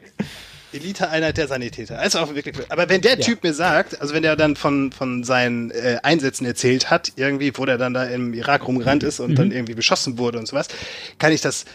[0.72, 1.98] Elite-Einheit der Sanitäter.
[1.98, 2.56] Also auch wirklich.
[2.70, 6.46] Aber wenn der Typ mir sagt, also wenn der dann von, von seinen äh, Einsätzen
[6.46, 9.34] erzählt hat, irgendwie, wo der dann da im Irak rumgerannt ist und Mhm.
[9.36, 10.68] dann irgendwie beschossen wurde und sowas,
[11.18, 11.66] kann ich das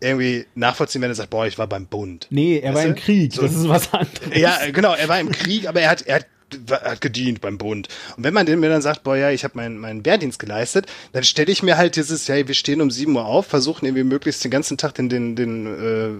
[0.00, 2.26] irgendwie nachvollziehen, wenn er sagt, boah, ich war beim Bund.
[2.30, 3.00] Nee, er war Weißt im du?
[3.00, 3.32] Krieg.
[3.32, 4.18] So- Das ist was anderes.
[4.36, 6.26] Ja, genau, er war im Krieg, aber er hat, er hat,
[6.70, 7.88] hat gedient beim Bund.
[8.16, 10.86] Und wenn man dem mir dann sagt, boah, ja, ich habe meinen meinen Wehrdienst geleistet,
[11.12, 14.04] dann stelle ich mir halt dieses, ja, wir stehen um 7 Uhr auf, versuchen irgendwie
[14.04, 16.10] möglichst den ganzen Tag den, den, den äh,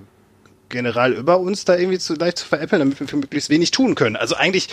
[0.68, 3.94] General über uns da irgendwie zu leicht zu veräppeln, damit wir für möglichst wenig tun
[3.94, 4.16] können.
[4.16, 4.68] Also eigentlich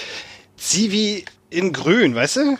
[0.57, 2.57] Zivi in grün, weißt du?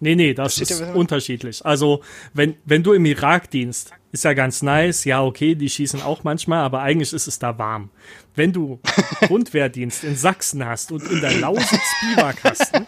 [0.00, 1.64] Nee, nee, das Versteht ist unterschiedlich.
[1.64, 2.02] Also,
[2.34, 5.04] wenn, wenn du im Irak dienst, ist ja ganz nice.
[5.04, 7.90] Ja, okay, die schießen auch manchmal, aber eigentlich ist es da warm.
[8.34, 8.80] Wenn du
[9.20, 12.86] Grundwehrdienst in Sachsen hast und in der Lausitz Biwakkasten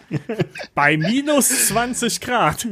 [0.73, 2.67] bei minus 20 Grad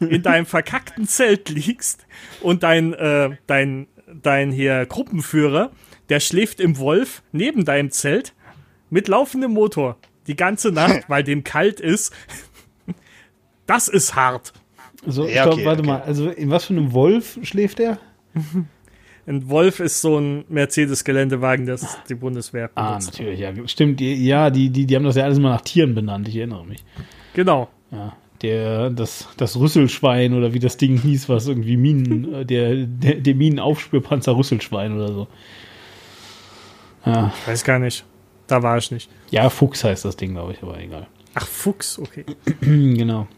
[0.00, 2.04] in deinem verkackten Zelt liegst
[2.40, 5.70] und dein, äh, dein, dein hier Gruppenführer,
[6.08, 8.34] der schläft im Wolf neben deinem Zelt
[8.90, 12.12] mit laufendem Motor die ganze Nacht, weil dem kalt ist.
[13.66, 14.52] Das ist hart.
[15.06, 15.90] So, Ja, stopp, okay, warte okay.
[15.90, 16.02] mal.
[16.02, 17.98] Also in was für einem Wolf schläft er?
[19.26, 23.12] Ein Wolf ist so ein Mercedes-Geländewagen, das die Bundeswehr Ah, benutzt.
[23.12, 23.52] natürlich, ja.
[23.66, 26.36] Stimmt, die, ja, die, die, die haben das ja alles mal nach Tieren benannt, ich
[26.36, 26.82] erinnere mich.
[27.34, 27.68] Genau.
[27.92, 28.16] Ja.
[28.42, 33.16] Der, das, das Rüsselschwein oder wie das Ding hieß, was irgendwie Minen, äh, der, der,
[33.16, 35.28] der Minenaufspürpanzer Rüsselschwein oder so.
[37.06, 38.04] Ja, Ich weiß gar nicht.
[38.46, 39.08] Da war ich nicht.
[39.30, 41.06] ja, Fuchs heißt das Ding, glaube ich, aber egal.
[41.34, 42.24] Ach, Fuchs, okay.
[42.60, 43.28] genau.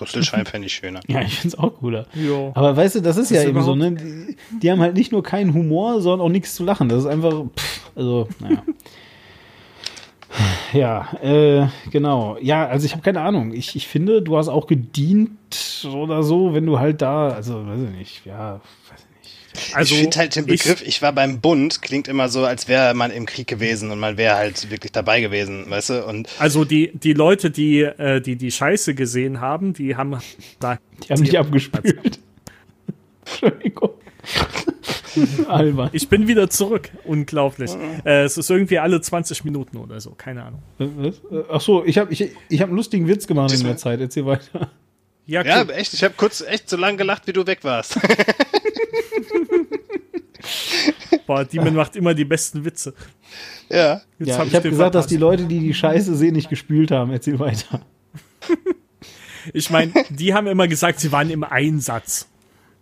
[0.00, 1.00] Rüsselschein fände ich schöner.
[1.08, 2.06] Ja, ich finde es auch cooler.
[2.14, 2.52] Jo.
[2.54, 3.92] Aber weißt du, das ist ja ist eben so, ne?
[3.92, 6.88] Die, die haben halt nicht nur keinen Humor, sondern auch nichts zu lachen.
[6.88, 8.62] Das ist einfach, pff, also, naja.
[10.72, 12.36] Ja, äh, genau.
[12.40, 13.52] Ja, also ich habe keine Ahnung.
[13.52, 17.80] Ich, ich finde, du hast auch gedient oder so, wenn du halt da, also weiß
[17.82, 18.60] ich nicht, ja, weiß
[19.00, 19.09] ich nicht.
[19.74, 22.94] Also, ich finde halt den Begriff, ich, war beim Bund, klingt immer so, als wäre
[22.94, 26.06] man im Krieg gewesen und man wäre halt wirklich dabei gewesen, weißt du?
[26.06, 30.18] Und also die, die Leute, die, äh, die die Scheiße gesehen haben, die haben
[30.60, 32.20] da Die haben dich abgespült.
[33.24, 33.90] Entschuldigung.
[35.48, 35.90] Albern.
[35.92, 36.90] Ich bin wieder zurück.
[37.04, 37.70] Unglaublich.
[38.04, 40.10] Äh, es ist irgendwie alle 20 Minuten oder so.
[40.10, 40.62] Keine Ahnung.
[40.78, 41.16] Was?
[41.30, 44.00] Äh, Ach so, ich habe ich, ich hab einen lustigen Witz gemacht in der Zeit.
[44.00, 44.70] Erzähl weiter.
[45.30, 45.70] Ja, ja, cool.
[45.70, 47.96] echt, ich habe kurz echt so lange gelacht, wie du weg warst.
[51.26, 52.94] Boah, Demon macht immer die besten Witze.
[53.68, 54.00] ja.
[54.18, 55.16] Jetzt Ja, hab ich habe gesagt, dass die.
[55.16, 57.12] Leute, die die Scheiße sehen, nicht gespült haben.
[57.12, 57.82] Erzähl weiter.
[59.54, 62.28] Ich meine, die haben immer gesagt, sie waren im Einsatz.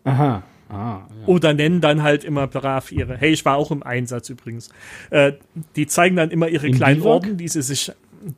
[0.02, 0.42] Aha.
[0.68, 1.08] Ah, ja.
[1.26, 3.16] Oder nennen dann halt immer brav ihre.
[3.16, 4.68] Hey, ich war auch im Einsatz übrigens.
[5.10, 5.34] Äh,
[5.76, 7.02] die zeigen dann immer ihre kleinen?
[7.02, 7.92] Orden, die sie sich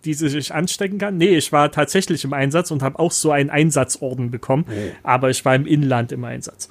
[0.05, 1.17] die sich anstecken kann.
[1.17, 4.73] Nee, ich war tatsächlich im Einsatz und habe auch so einen Einsatzorden bekommen, Oh.
[5.03, 6.69] aber ich war im Inland im Einsatz.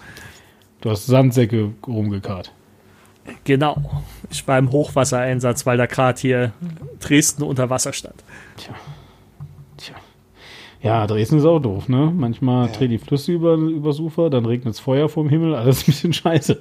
[0.82, 2.52] Du hast Sandsäcke rumgekarrt.
[3.44, 4.04] Genau.
[4.32, 6.54] Ich war im Hochwassereinsatz, weil da gerade hier
[7.00, 8.24] Dresden unter Wasser stand.
[8.58, 8.74] Tja.
[9.78, 9.96] Tja.
[10.82, 12.12] Ja, Dresden ist auch doof, ne?
[12.16, 15.86] Manchmal drehen die Flüsse über, übers Ufer, dann regnet es Feuer vom Himmel, alles ein
[15.88, 16.60] bisschen scheiße.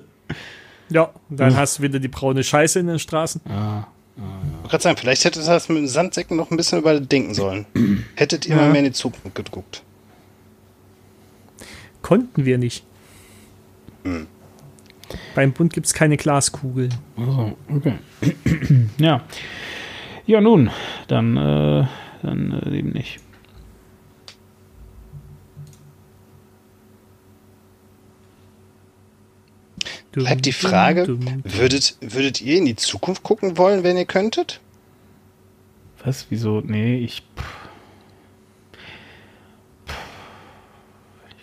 [0.91, 3.41] Ja, dann hast du wieder die braune Scheiße in den Straßen.
[4.19, 7.67] Ich wollte gerade sagen, vielleicht hätte das mit den Sandsäcken noch ein bisschen überdenken sollen.
[8.17, 9.83] Hättet ihr mal mehr in die Zukunft geguckt.
[12.03, 12.85] Konnten wir nicht.
[14.03, 14.27] Hm.
[15.35, 16.89] Beim Bund gibt es keine Glaskugel.
[17.17, 17.95] Also, okay.
[18.99, 19.23] ja.
[20.27, 20.71] Ja, nun,
[21.07, 21.87] dann, äh,
[22.23, 23.21] dann äh, eben nicht.
[30.13, 31.07] Bleibt die Frage,
[31.45, 34.61] würdet, würdet ihr in die Zukunft gucken wollen, wenn ihr könntet?
[36.05, 36.27] Was?
[36.31, 36.61] Wieso?
[36.61, 37.23] Nee, ich.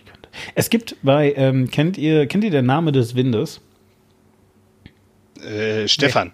[0.06, 3.62] könnte- Es gibt bei, ähm, kennt ihr, kennt ihr der Name des Windes?
[5.44, 6.32] Äh, Stefan.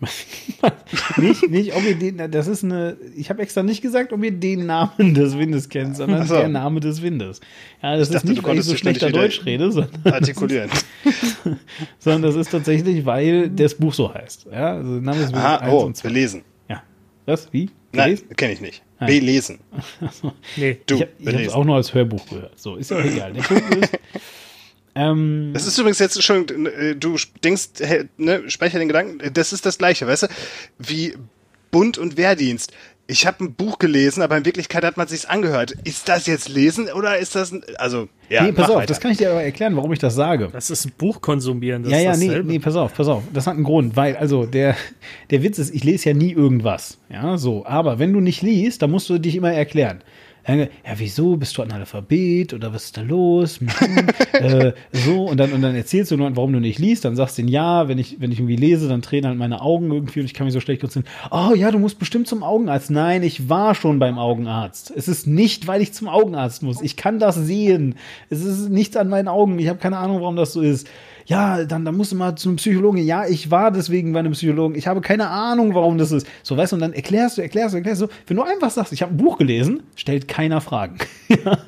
[1.16, 4.30] nicht, nicht, ob ihr den, das ist eine, ich habe extra nicht gesagt, ob ihr
[4.30, 6.34] den Namen des Windes kennt, sondern so.
[6.34, 7.40] der Name des Windes.
[7.82, 10.70] Ja, das ist dachte, nicht, weil ich so schlechter Deutsch rede, sondern, Artikulieren.
[11.98, 14.46] sondern das ist tatsächlich, weil das Buch so heißt.
[14.52, 16.08] Ja, also der Name des Windes Aha, 1 oh, und 2.
[16.08, 16.42] belesen.
[16.68, 16.82] Ja.
[17.26, 17.52] Was?
[17.52, 17.70] Wie?
[17.92, 18.36] Nein, Gelesen?
[18.36, 18.82] kenne ich nicht.
[19.00, 19.08] Nein.
[19.08, 19.58] Belesen.
[20.56, 20.78] Nee.
[20.86, 21.54] Du, ich habe es belesen.
[21.54, 22.58] auch nur als Hörbuch gehört.
[22.58, 23.32] So, ist ja egal.
[23.32, 23.98] Der Punkt ist,
[24.98, 27.68] ähm, Das ist übrigens jetzt, Entschuldigung, äh, du denkst,
[28.16, 30.26] ne, speicher den Gedanken, das ist das Gleiche, weißt du?
[30.78, 31.14] Wie
[31.70, 32.72] Bund und Wehrdienst.
[33.10, 35.74] Ich habe ein Buch gelesen, aber in Wirklichkeit hat man sich's angehört.
[35.84, 38.86] Ist das jetzt Lesen oder ist das, ein, also, ja, nee, pass auf, weiter.
[38.86, 40.50] das kann ich dir aber erklären, warum ich das sage.
[40.52, 41.84] Das ist ein Buch konsumieren.
[41.84, 43.22] Das ja, ist ja, nee, nee, pass auf, pass auf.
[43.32, 44.76] Das hat einen Grund, weil, also, der,
[45.30, 46.98] der Witz ist, ich lese ja nie irgendwas.
[47.08, 47.64] Ja, so.
[47.64, 50.02] Aber wenn du nicht liest, dann musst du dich immer erklären.
[50.48, 51.36] Ja, wieso?
[51.36, 53.60] Bist du Analphabet oder was ist da los?
[53.60, 53.68] Hm,
[54.32, 57.36] äh, so, und dann, und dann erzählst du nur, warum du nicht liest, dann sagst
[57.36, 60.26] du, ja, wenn ich, wenn ich irgendwie lese, dann tränen halt meine Augen irgendwie und
[60.26, 61.14] ich kann mich so schlecht konzentrieren.
[61.30, 62.90] Oh ja, du musst bestimmt zum Augenarzt.
[62.90, 64.90] Nein, ich war schon beim Augenarzt.
[64.96, 66.80] Es ist nicht, weil ich zum Augenarzt muss.
[66.80, 67.96] Ich kann das sehen.
[68.30, 69.58] Es ist nichts an meinen Augen.
[69.58, 70.88] Ich habe keine Ahnung, warum das so ist
[71.28, 73.04] ja, dann, dann musst du mal zu einem Psychologen.
[73.04, 74.74] Ja, ich war deswegen bei einem Psychologen.
[74.74, 76.26] Ich habe keine Ahnung, warum das ist.
[76.42, 78.08] So, weißt du, und dann erklärst du, erklärst du, erklärst du.
[78.26, 80.96] Wenn du einfach sagst, ich habe ein Buch gelesen, stellt keiner Fragen.
[81.28, 81.58] ja,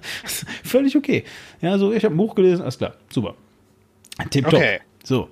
[0.65, 1.25] völlig okay.
[1.61, 3.35] Ja, so, ich habe ein Buch gelesen, alles klar, super.
[4.31, 4.55] Tipptopp.
[4.55, 4.81] Okay.
[5.05, 5.29] So.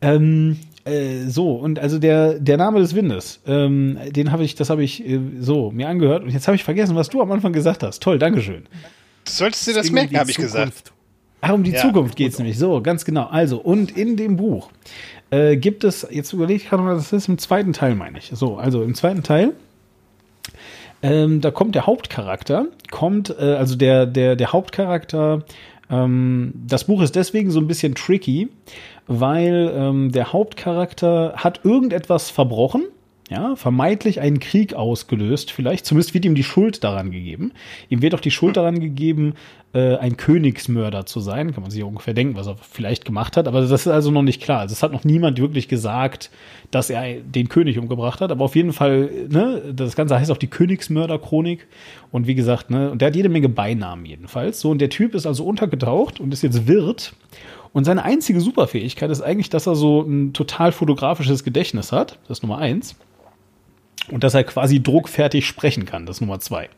[0.00, 4.70] Ähm, äh, so, und also der, der Name des Windes, ähm, den habe ich, das
[4.70, 7.52] habe ich äh, so mir angehört und jetzt habe ich vergessen, was du am Anfang
[7.52, 8.00] gesagt hast.
[8.00, 8.66] Toll, Dankeschön.
[9.24, 10.93] Du solltest dir das merken, habe ich gesagt.
[11.46, 11.80] Ach, um die Ja.
[11.80, 12.58] Zukunft geht's nämlich.
[12.58, 13.26] So, ganz genau.
[13.26, 14.70] Also, und in dem Buch
[15.30, 18.30] äh, gibt es, jetzt überlege ich gerade mal, das ist im zweiten Teil, meine ich.
[18.32, 19.52] So, also im zweiten Teil,
[21.02, 25.44] ähm, da kommt der Hauptcharakter, kommt, äh, also der, der, der Hauptcharakter,
[25.90, 28.48] ähm, das Buch ist deswegen so ein bisschen tricky,
[29.06, 32.84] weil ähm, der Hauptcharakter hat irgendetwas verbrochen,
[33.30, 35.86] ja, vermeintlich einen Krieg ausgelöst, vielleicht.
[35.86, 37.52] Zumindest wird ihm die Schuld daran gegeben.
[37.88, 39.34] Ihm wird auch die Schuld daran gegeben,
[39.72, 41.54] äh, ein Königsmörder zu sein.
[41.54, 43.48] Kann man sich ungefähr denken, was er vielleicht gemacht hat.
[43.48, 44.60] Aber das ist also noch nicht klar.
[44.60, 46.30] Also es hat noch niemand wirklich gesagt,
[46.70, 48.30] dass er den König umgebracht hat.
[48.30, 51.66] Aber auf jeden Fall, ne, das Ganze heißt auch die Königsmörder-Chronik.
[52.12, 54.60] Und wie gesagt, ne, und der hat jede Menge Beinamen jedenfalls.
[54.60, 57.14] So, und der Typ ist also untergetaucht und ist jetzt Wirt.
[57.72, 62.18] Und seine einzige Superfähigkeit ist eigentlich, dass er so ein total fotografisches Gedächtnis hat.
[62.28, 62.96] Das ist Nummer eins.
[64.10, 66.06] Und dass er quasi druckfertig sprechen kann.
[66.06, 66.68] Das Nummer zwei.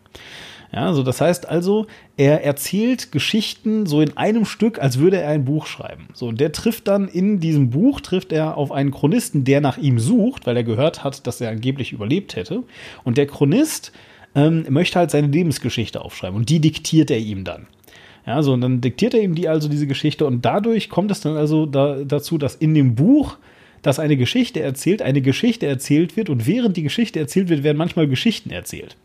[0.73, 1.87] Ja, so das heißt also,
[2.17, 6.09] er erzählt Geschichten so in einem Stück, als würde er ein Buch schreiben.
[6.13, 9.79] So, und der trifft dann in diesem Buch, trifft er auf einen Chronisten, der nach
[9.79, 12.65] ihm sucht, weil er gehört hat, dass er angeblich überlebt hätte.
[13.05, 13.93] Und der Chronist
[14.35, 17.67] ähm, möchte halt seine Lebensgeschichte aufschreiben und die diktiert er ihm dann.
[18.27, 21.21] Ja, so, und dann diktiert er ihm die also diese Geschichte und dadurch kommt es
[21.21, 23.39] dann also da, dazu, dass in dem Buch,
[23.87, 27.77] dass eine Geschichte erzählt, eine Geschichte erzählt wird und während die Geschichte erzählt wird, werden
[27.77, 28.97] manchmal Geschichten erzählt.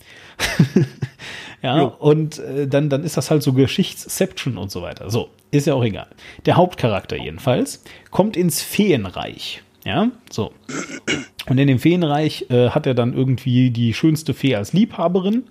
[1.62, 5.12] ja, und äh, dann, dann ist das halt so Geschichtsception und so weiter.
[5.12, 6.08] So, ist ja auch egal.
[6.48, 9.62] Der Hauptcharakter jedenfalls kommt ins Feenreich.
[9.86, 10.52] Ja, so.
[11.48, 15.44] Und in dem Feenreich äh, hat er dann irgendwie die schönste Fee als Liebhaberin,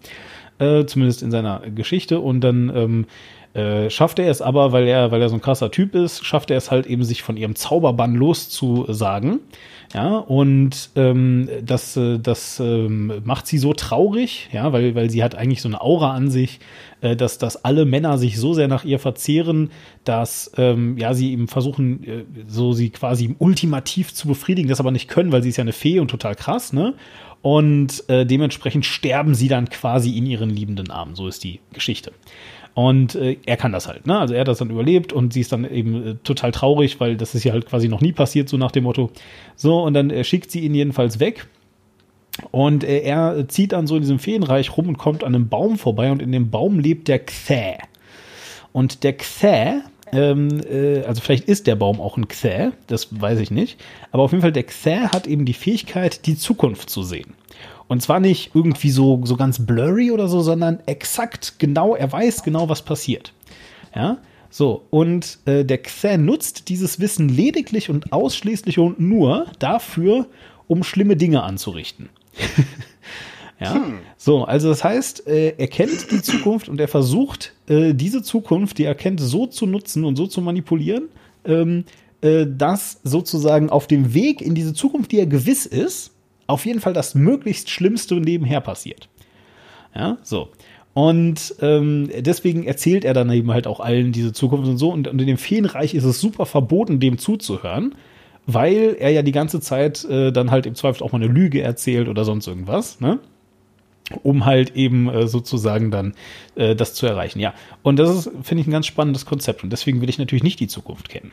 [0.59, 2.18] äh, zumindest in seiner Geschichte.
[2.18, 3.07] Und dann ähm,
[3.55, 6.51] äh, schafft er es aber, weil er, weil er so ein krasser Typ ist, schafft
[6.51, 9.40] er es halt eben, sich von ihrem Zauberbann loszusagen.
[9.92, 15.24] Ja, und ähm, das, äh, das ähm, macht sie so traurig, ja, weil, weil sie
[15.24, 16.61] hat eigentlich so eine Aura an sich,
[17.01, 19.72] äh, dass, dass alle Männer sich so sehr nach ihr verzehren,
[20.05, 24.92] dass ähm, ja, sie eben versuchen, äh, so sie quasi ultimativ zu befriedigen, das aber
[24.92, 26.94] nicht können, weil sie ist ja eine Fee und total krass, ne?
[27.42, 31.14] Und äh, dementsprechend sterben sie dann quasi in ihren liebenden Armen.
[31.14, 32.12] So ist die Geschichte.
[32.75, 34.18] Und äh, er kann das halt, ne?
[34.18, 37.16] Also er hat das dann überlebt und sie ist dann eben äh, total traurig, weil
[37.16, 39.11] das ist ja halt quasi noch nie passiert, so nach dem Motto.
[39.57, 41.47] So, und dann äh, schickt sie ihn jedenfalls weg.
[42.53, 45.79] Und äh, er zieht dann so in diesem Feenreich rum und kommt an einem Baum
[45.79, 47.79] vorbei und in dem Baum lebt der Xä.
[48.73, 53.41] Und der Xä, ähm, äh, also vielleicht ist der Baum auch ein Xä, das weiß
[53.41, 53.81] ich nicht.
[54.12, 57.35] Aber auf jeden Fall, der Xä hat eben die Fähigkeit, die Zukunft zu sehen.
[57.91, 62.45] Und zwar nicht irgendwie so, so ganz blurry oder so, sondern exakt genau, er weiß
[62.45, 63.32] genau, was passiert.
[63.93, 64.18] Ja,
[64.49, 70.26] so, und äh, der Xä nutzt dieses Wissen lediglich und ausschließlich und nur dafür,
[70.68, 72.11] um schlimme Dinge anzurichten.
[73.61, 73.84] ja,
[74.16, 78.78] so, also das heißt, äh, er kennt die Zukunft und er versucht, äh, diese Zukunft,
[78.78, 81.09] die er kennt, so zu nutzen und so zu manipulieren,
[81.45, 81.82] ähm,
[82.20, 86.12] äh, dass sozusagen auf dem Weg in diese Zukunft, die er gewiss ist,
[86.51, 89.09] auf jeden Fall das möglichst Schlimmste nebenher passiert.
[89.94, 90.51] Ja, so.
[90.92, 94.92] Und ähm, deswegen erzählt er dann eben halt auch allen diese Zukunft und so.
[94.92, 97.94] Und, und in dem Feenreich ist es super verboten, dem zuzuhören,
[98.46, 101.62] weil er ja die ganze Zeit äh, dann halt im Zweifel auch mal eine Lüge
[101.62, 103.20] erzählt oder sonst irgendwas, ne?
[104.22, 106.14] um halt eben äh, sozusagen dann
[106.57, 107.38] äh, das zu erreichen.
[107.38, 110.42] Ja, und das ist, finde ich, ein ganz spannendes Konzept und deswegen will ich natürlich
[110.42, 111.30] nicht die Zukunft kennen.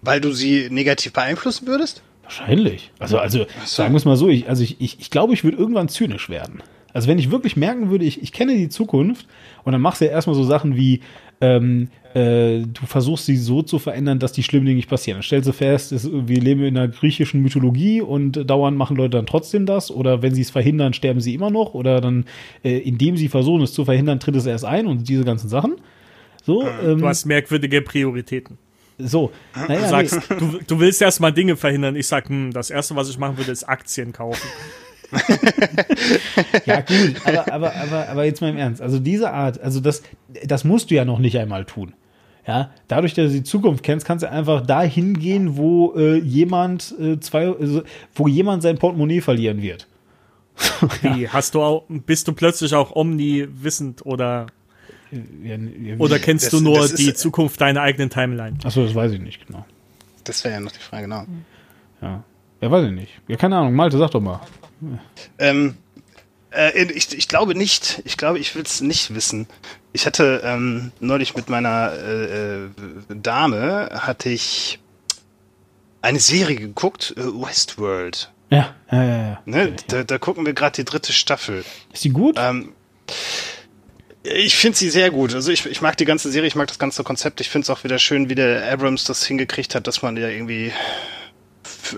[0.00, 2.02] Weil du sie negativ beeinflussen würdest?
[2.30, 2.92] Wahrscheinlich.
[3.00, 5.56] Also, also sagen wir es mal so, ich, also ich, ich, ich glaube, ich würde
[5.56, 6.62] irgendwann zynisch werden.
[6.92, 9.26] Also wenn ich wirklich merken würde, ich, ich kenne die Zukunft
[9.64, 11.00] und dann machst du ja erstmal so Sachen wie,
[11.40, 15.16] ähm, äh, du versuchst sie so zu verändern, dass die schlimmen Dinge nicht passieren.
[15.16, 19.16] Dann stellst du fest, ist, wir leben in einer griechischen Mythologie und dauernd machen Leute
[19.16, 22.26] dann trotzdem das oder wenn sie es verhindern, sterben sie immer noch oder dann,
[22.62, 25.74] äh, indem sie versuchen, es zu verhindern, tritt es erst ein und diese ganzen Sachen.
[26.44, 28.56] So, ähm, Du hast merkwürdige Prioritäten.
[29.02, 29.32] So.
[29.54, 31.96] Naja, Du sagst, du, du willst erstmal Dinge verhindern.
[31.96, 34.46] Ich sag, hm, das erste, was ich machen würde, ist Aktien kaufen.
[36.66, 38.80] Ja, gut, aber, aber, aber, aber jetzt mal im Ernst.
[38.80, 40.02] Also diese Art, also das,
[40.44, 41.94] das musst du ja noch nicht einmal tun.
[42.46, 46.94] Ja, dadurch, dass du die Zukunft kennst, kannst du einfach dahin gehen, wo äh, jemand
[46.98, 47.82] äh, zwei, also,
[48.14, 49.86] wo jemand sein Portemonnaie verlieren wird.
[51.02, 54.46] Wie, hast du auch, bist du plötzlich auch omniwissend oder,
[55.10, 58.58] Ja, ja, oder kennst Das- du nur das ist- die Zukunft deiner eigenen Timeline?
[58.64, 59.64] Achso, das weiß ich nicht genau.
[60.24, 61.24] Das wäre ja noch die Frage, genau.
[62.00, 62.22] Ja.
[62.60, 63.12] Ja, weiß ich nicht.
[63.26, 63.74] Ja, keine Ahnung.
[63.74, 64.40] Malte, sag doch mal.
[65.38, 65.76] Ähm,
[66.50, 68.02] äh, ich, ich glaube nicht.
[68.04, 69.46] Ich glaube, ich will es nicht wissen.
[69.92, 72.68] Ich hatte ähm, neulich mit meiner äh, äh,
[73.08, 74.78] Dame hatte ich
[76.02, 78.30] eine Serie geguckt, äh, Westworld.
[78.50, 79.16] Ja, ja, ja.
[79.30, 79.42] ja.
[79.46, 79.74] Ne?
[79.88, 81.64] Da, da gucken wir gerade die dritte Staffel.
[81.92, 82.36] Ist die gut?
[82.38, 82.72] Ähm,
[84.22, 85.34] ich finde sie sehr gut.
[85.34, 87.40] Also ich, ich mag die ganze Serie, ich mag das ganze Konzept.
[87.40, 90.28] Ich finde es auch wieder schön, wie der Abrams das hingekriegt hat, dass man ja
[90.28, 90.72] irgendwie,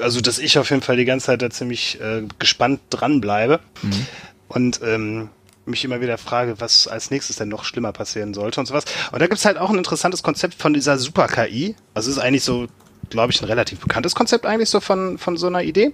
[0.00, 3.60] also dass ich auf jeden Fall die ganze Zeit da ziemlich äh, gespannt dranbleibe
[4.48, 5.30] und ähm,
[5.64, 8.84] mich immer wieder frage, was als nächstes denn noch schlimmer passieren sollte und sowas.
[9.10, 11.76] Und da gibt's halt auch ein interessantes Konzept von dieser Super-KI.
[11.94, 12.66] Also es ist eigentlich so,
[13.10, 15.92] glaube ich, ein relativ bekanntes Konzept eigentlich so von, von so einer Idee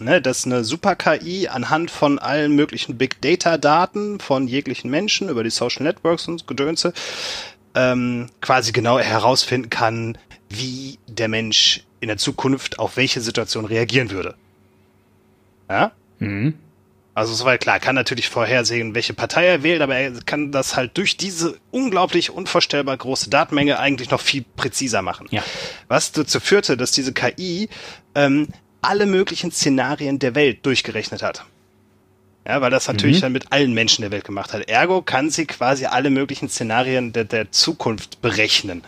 [0.00, 5.50] ne, dass eine Super-KI anhand von allen möglichen Big Data-Daten von jeglichen Menschen über die
[5.50, 6.92] Social Networks und Gedönse
[7.74, 14.10] ähm, quasi genau herausfinden kann, wie der Mensch in der Zukunft auf welche Situation reagieren
[14.10, 14.34] würde.
[15.68, 15.92] Ja?
[16.18, 16.54] Mhm.
[17.14, 20.96] Also soweit klar, kann natürlich vorhersehen, welche Partei er wählt, aber er kann das halt
[20.96, 25.26] durch diese unglaublich unvorstellbar große Datenmenge eigentlich noch viel präziser machen.
[25.30, 25.42] Ja.
[25.88, 27.68] Was dazu führte, dass diese KI
[28.14, 28.48] ähm,
[28.82, 31.44] alle möglichen Szenarien der Welt durchgerechnet hat.
[32.46, 34.68] Ja, weil das natürlich dann mit allen Menschen der Welt gemacht hat.
[34.68, 38.82] Ergo kann sie quasi alle möglichen Szenarien der, der Zukunft berechnen.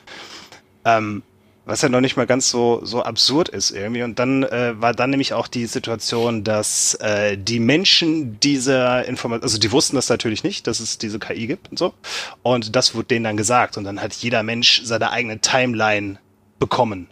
[0.84, 1.22] Ähm,
[1.64, 4.02] was ja noch nicht mal ganz so, so absurd ist irgendwie.
[4.02, 9.44] Und dann äh, war dann nämlich auch die Situation, dass äh, die Menschen dieser Information,
[9.44, 11.94] also die wussten das natürlich nicht, dass es diese KI gibt und so.
[12.42, 13.76] Und das wurde denen dann gesagt.
[13.76, 16.18] Und dann hat jeder Mensch seine eigene Timeline
[16.58, 17.08] bekommen.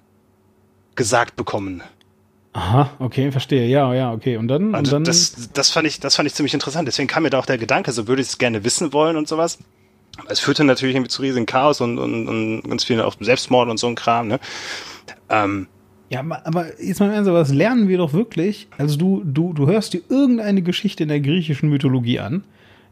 [0.97, 1.83] Gesagt bekommen.
[2.53, 3.69] Aha, okay, verstehe.
[3.69, 4.37] Ja, ja, okay.
[4.37, 6.89] Und dann, und Also dann das, das fand ich, das fand ich ziemlich interessant.
[6.89, 9.29] Deswegen kam mir da auch der Gedanke, so würde ich es gerne wissen wollen und
[9.29, 9.59] sowas.
[10.29, 13.79] Es führte natürlich irgendwie zu riesigen Chaos und, und, und ganz vielen auf Selbstmord und
[13.79, 14.41] so ein Kram, ne?
[15.29, 15.69] Ähm,
[16.11, 18.67] Ja, aber jetzt mal im Ernst, aber das lernen wir doch wirklich.
[18.77, 22.43] Also du, du, du hörst dir irgendeine Geschichte in der griechischen Mythologie an,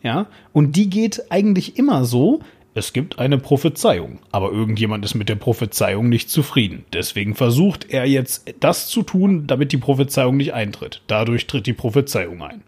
[0.03, 2.41] ja, und die geht eigentlich immer so,
[2.79, 6.85] es gibt eine Prophezeiung, aber irgendjemand ist mit der Prophezeiung nicht zufrieden.
[6.93, 11.03] Deswegen versucht er jetzt das zu tun, damit die Prophezeiung nicht eintritt.
[11.07, 12.63] Dadurch tritt die Prophezeiung ein.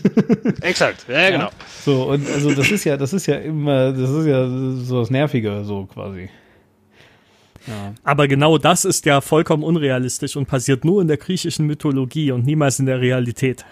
[0.60, 1.48] exakt, ja, ja, genau.
[1.84, 5.10] So, und also das ist ja, das ist ja immer, das ist ja so das
[5.10, 6.28] Nervige, so quasi.
[8.02, 12.44] Aber genau das ist ja vollkommen unrealistisch und passiert nur in der griechischen Mythologie und
[12.44, 13.64] niemals in der Realität.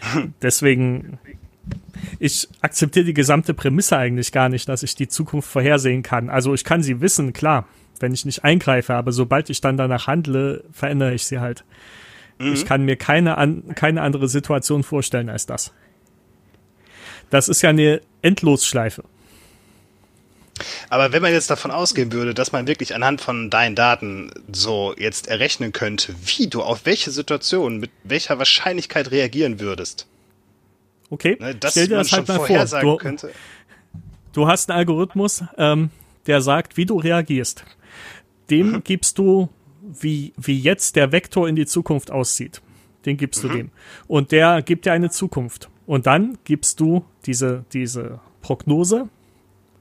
[0.42, 1.18] Deswegen,
[2.18, 6.30] ich akzeptiere die gesamte Prämisse eigentlich gar nicht, dass ich die Zukunft vorhersehen kann.
[6.30, 7.66] Also ich kann sie wissen, klar,
[8.00, 11.64] wenn ich nicht eingreife, aber sobald ich dann danach handle, verändere ich sie halt.
[12.40, 15.72] Ich kann mir keine, an, keine andere Situation vorstellen als das.
[17.30, 19.02] Das ist ja eine Endlosschleife.
[20.88, 24.94] Aber wenn man jetzt davon ausgehen würde, dass man wirklich anhand von deinen Daten so
[24.96, 30.06] jetzt errechnen könnte, wie du auf welche Situation mit welcher Wahrscheinlichkeit reagieren würdest,
[31.10, 32.64] Okay, ne, dass stell dir das halt mal vor.
[32.80, 33.28] Du.
[34.32, 35.90] Du hast einen Algorithmus, ähm,
[36.26, 37.64] der sagt, wie du reagierst.
[38.50, 38.84] Dem Mhm.
[38.84, 39.48] gibst du,
[39.82, 42.60] wie, wie jetzt der Vektor in die Zukunft aussieht.
[43.06, 43.48] Den gibst Mhm.
[43.48, 43.70] du dem.
[44.06, 45.70] Und der gibt dir eine Zukunft.
[45.86, 49.08] Und dann gibst du diese, diese Prognose,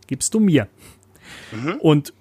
[0.07, 0.67] gibst du mir.
[1.51, 1.73] Mhm.
[1.80, 2.13] Und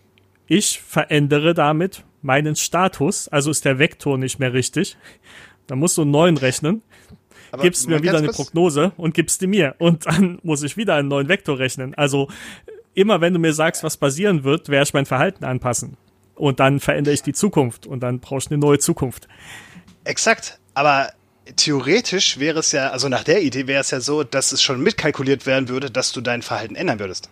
[0.49, 4.97] ich verändere damit meinen Status, also ist der Vektor nicht mehr richtig.
[5.69, 6.83] Da musst du einen neuen rechnen
[7.57, 9.75] Aber gibst mir wieder eine kurz- Prognose und gibst die mir.
[9.79, 11.95] Und dann muss ich wieder einen neuen Vektor rechnen.
[11.95, 12.29] Also
[12.95, 15.97] immer wenn du mir sagst, was passieren wird, werde ich mein Verhalten anpassen.
[16.35, 19.27] und dann verändere ich die Zukunft und dann brauche ich eine neue Zukunft.
[20.05, 20.59] Exakt.
[20.75, 21.09] Aber
[21.57, 24.83] theoretisch wäre es ja, also nach der Idee wäre es ja so, dass es schon
[24.83, 27.31] mitkalkuliert werden würde, dass du dein Verhalten ändern würdest.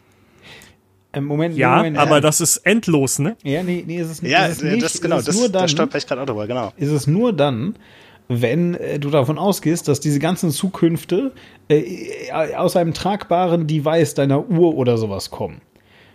[1.12, 3.36] Im Moment, Ja, Moment, aber äh, das ist endlos, ne?
[3.42, 4.82] Ja, nee, nee, ist es, Ja, ist es nicht.
[4.82, 6.72] das genau, ist es das, nur dann, da stolper ich gerade auch drüber, genau.
[6.76, 7.76] ist es nur dann,
[8.28, 11.32] wenn äh, du davon ausgehst, dass diese ganzen Zukünfte
[11.68, 15.60] äh, aus einem tragbaren Device deiner Uhr oder sowas kommen.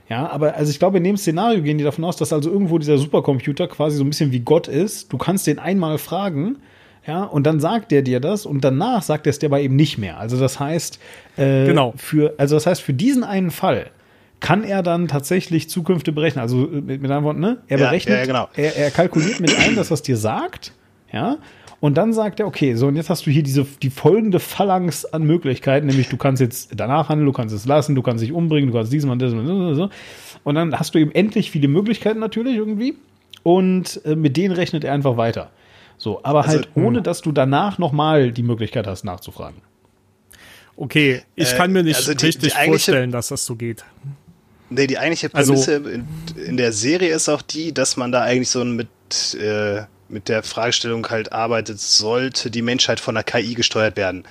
[0.09, 2.79] Ja, aber also ich glaube, in dem Szenario gehen die davon aus, dass also irgendwo
[2.79, 5.13] dieser Supercomputer quasi so ein bisschen wie Gott ist.
[5.13, 6.57] Du kannst den einmal fragen,
[7.05, 9.75] ja, und dann sagt der dir das und danach sagt er es dir aber eben
[9.75, 10.17] nicht mehr.
[10.19, 10.99] Also das heißt,
[11.37, 11.93] äh, Genau.
[11.95, 13.91] für, also das heißt, für diesen einen Fall
[14.39, 16.41] kann er dann tatsächlich Zukünfte berechnen.
[16.41, 17.57] Also äh, mit, mit anderen Worten, ne?
[17.67, 18.49] Er Ja, berechnet, ja, genau.
[18.55, 20.73] er, er kalkuliert mit ein, dass er es dir sagt,
[21.11, 21.37] ja,
[21.81, 25.05] und dann sagt er, okay, so und jetzt hast du hier diese die folgende Phalanx
[25.05, 28.31] an Möglichkeiten, nämlich du kannst jetzt danach handeln, du kannst es lassen, du kannst dich
[28.31, 29.89] umbringen, du kannst dies und das und so, so.
[30.43, 32.95] Und dann hast du eben endlich viele Möglichkeiten natürlich irgendwie
[33.43, 35.51] und äh, mit denen rechnet er einfach weiter.
[35.97, 39.61] So, aber Also, halt ohne, dass du danach nochmal die Möglichkeit hast nachzufragen.
[40.77, 43.83] Okay, ich Äh, kann mir nicht also die- richtig die vorstellen, dass das so geht.
[44.69, 46.05] Nee, die eigentliche Also- Prämisse in,
[46.45, 48.87] in der Serie ist auch die, dass man da eigentlich so mit,
[49.33, 54.23] äh, mit der Fragestellung halt arbeitet, sollte die Menschheit von der KI gesteuert werden.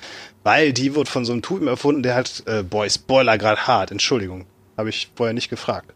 [0.45, 3.91] Weil die wird von so einem Typen erfunden, der hat, äh, boy, Spoiler gerade hart,
[3.91, 4.47] Entschuldigung.
[4.77, 5.93] Habe ich vorher nicht gefragt.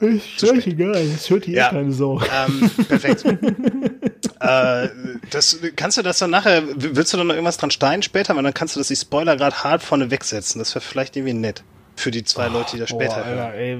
[0.00, 0.66] Ist spät.
[0.66, 1.68] egal, das hört hier Ja.
[1.70, 2.20] keine Sau.
[2.20, 3.24] Ähm, perfekt.
[4.40, 4.88] äh,
[5.30, 8.36] das, kannst du das dann nachher, willst du dann noch irgendwas dran steinen später?
[8.36, 10.58] Weil dann kannst du das die Spoiler gerade hart vorne wegsetzen.
[10.58, 11.62] Das wäre vielleicht irgendwie nett.
[11.98, 13.38] Für die zwei Leute, die das später Boah, hören.
[13.38, 13.78] Alter, ey.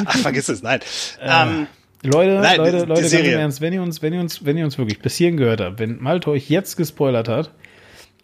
[0.06, 0.80] Ach, vergiss es, nein.
[1.20, 1.68] ähm,
[2.04, 4.64] Leute, Nein, Leute, Leute, ganz im Ernst, wenn ihr uns, wenn ihr uns, wenn ihr
[4.64, 7.50] uns wirklich bis hierhin gehört habt, wenn Malte euch jetzt gespoilert hat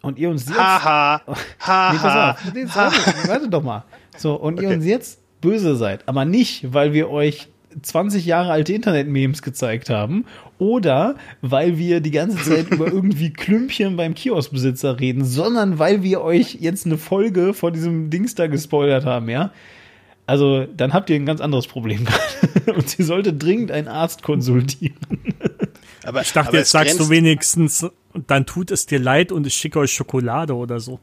[0.02, 1.92] und ihr uns jetzt, haha, nee, haha.
[1.94, 3.84] pass auf, nee, warte, warte doch mal,
[4.16, 4.76] so und ihr Okay.
[4.76, 7.48] uns jetzt böse seid, aber nicht, weil wir euch
[7.80, 10.26] 20 Jahre alte Internet-Memes gezeigt haben
[10.58, 16.20] oder weil wir die ganze Zeit über irgendwie Klümpchen beim Kioskbesitzer reden, sondern weil wir
[16.20, 19.50] euch jetzt eine Folge von diesem Dings da gespoilert haben, ja.
[20.26, 22.04] Also, dann habt ihr ein ganz anderes Problem
[22.54, 22.74] gerade.
[22.74, 24.96] Und sie sollte dringend einen Arzt konsultieren.
[26.04, 27.86] Aber, Ich dachte, aber jetzt sagst du wenigstens,
[28.26, 31.00] dann tut es dir leid und ich schicke euch Schokolade oder so.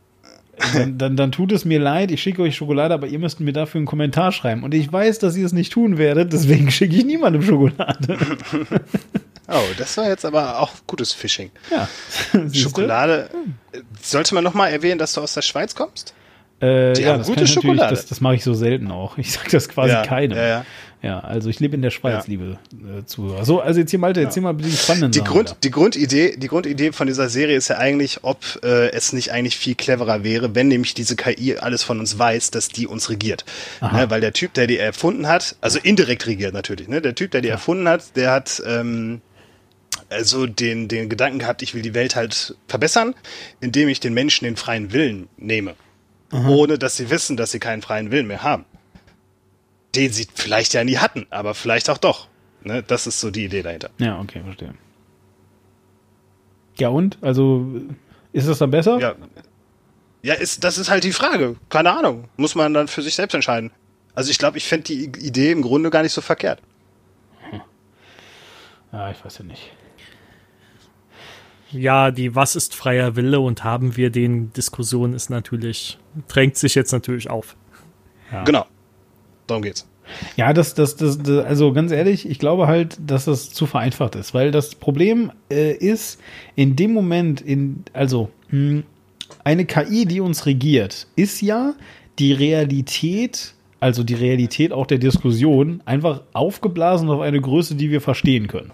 [0.74, 3.54] Dann, dann, dann tut es mir leid, ich schicke euch Schokolade, aber ihr müsst mir
[3.54, 4.64] dafür einen Kommentar schreiben.
[4.64, 8.18] Und ich weiß, dass ihr es nicht tun werdet, deswegen schicke ich niemandem Schokolade.
[9.52, 11.50] Oh, das war jetzt aber auch gutes Phishing.
[11.72, 11.90] Ja.
[12.54, 13.32] Schokolade.
[14.00, 16.14] Sollte man nochmal erwähnen, dass du aus der Schweiz kommst?
[16.62, 17.94] Äh, Die ja, das gute Schokolade.
[17.96, 19.18] das, das mache ich so selten auch.
[19.18, 20.38] Ich sage das quasi Ja, keinem.
[20.38, 20.66] ja, ja.
[21.02, 23.46] Ja, also ich lebe in der Schweiz, liebe äh, Zuhörer.
[23.46, 25.58] So, also jetzt hier Malte, erzähl mal bitte die spannenden Die, Sachen Grund, wieder.
[25.64, 29.58] die, Grundidee, die Grundidee von dieser Serie ist ja eigentlich, ob äh, es nicht eigentlich
[29.58, 33.46] viel cleverer wäre, wenn nämlich diese KI alles von uns weiß, dass die uns regiert.
[33.80, 37.02] Ne, weil der Typ, der die erfunden hat, also indirekt regiert natürlich, ne?
[37.02, 39.22] der Typ, der die erfunden hat, der hat ähm,
[40.10, 43.16] also den, den Gedanken gehabt, ich will die Welt halt verbessern,
[43.62, 45.76] indem ich den Menschen den freien Willen nehme.
[46.32, 48.66] Ohne dass sie wissen, dass sie keinen freien Willen mehr haben.
[49.96, 52.28] Den sie vielleicht ja nie hatten, aber vielleicht auch doch.
[52.64, 52.84] Ne?
[52.84, 53.90] Das ist so die Idee dahinter.
[53.98, 54.74] Ja, okay, verstehe.
[56.78, 57.18] Ja und?
[57.22, 57.66] Also,
[58.32, 59.00] ist das dann besser?
[59.00, 59.16] Ja,
[60.22, 61.56] ja ist, das ist halt die Frage.
[61.70, 62.30] Keine Ahnung.
[62.38, 63.72] Muss man dann für sich selbst entscheiden.
[64.14, 66.62] Also ich glaube, ich fände die Idee im Grunde gar nicht so verkehrt.
[68.92, 69.72] Ja, ich weiß ja nicht.
[71.72, 76.76] Ja, die Was ist freier Wille und haben wir den Diskussion ist natürlich, drängt sich
[76.76, 77.56] jetzt natürlich auf.
[78.46, 78.66] Genau.
[79.48, 79.88] Darum geht's.
[80.36, 84.16] Ja, das, das, das, das, also ganz ehrlich, ich glaube halt, dass das zu vereinfacht
[84.16, 86.20] ist, weil das Problem äh, ist,
[86.56, 88.84] in dem Moment, in, also mh,
[89.44, 91.74] eine KI, die uns regiert, ist ja
[92.18, 98.02] die Realität, also die Realität auch der Diskussion, einfach aufgeblasen auf eine Größe, die wir
[98.02, 98.72] verstehen können.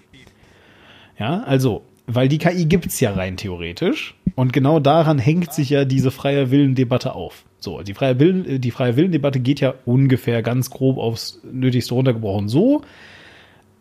[1.19, 5.85] Ja, also, weil die KI gibt's ja rein theoretisch und genau daran hängt sich ja
[5.85, 7.45] diese freie Willendebatte auf.
[7.59, 12.47] So, die freie, Willen, die freie Willendebatte geht ja ungefähr ganz grob aufs Nötigste runtergebrochen.
[12.47, 12.81] So,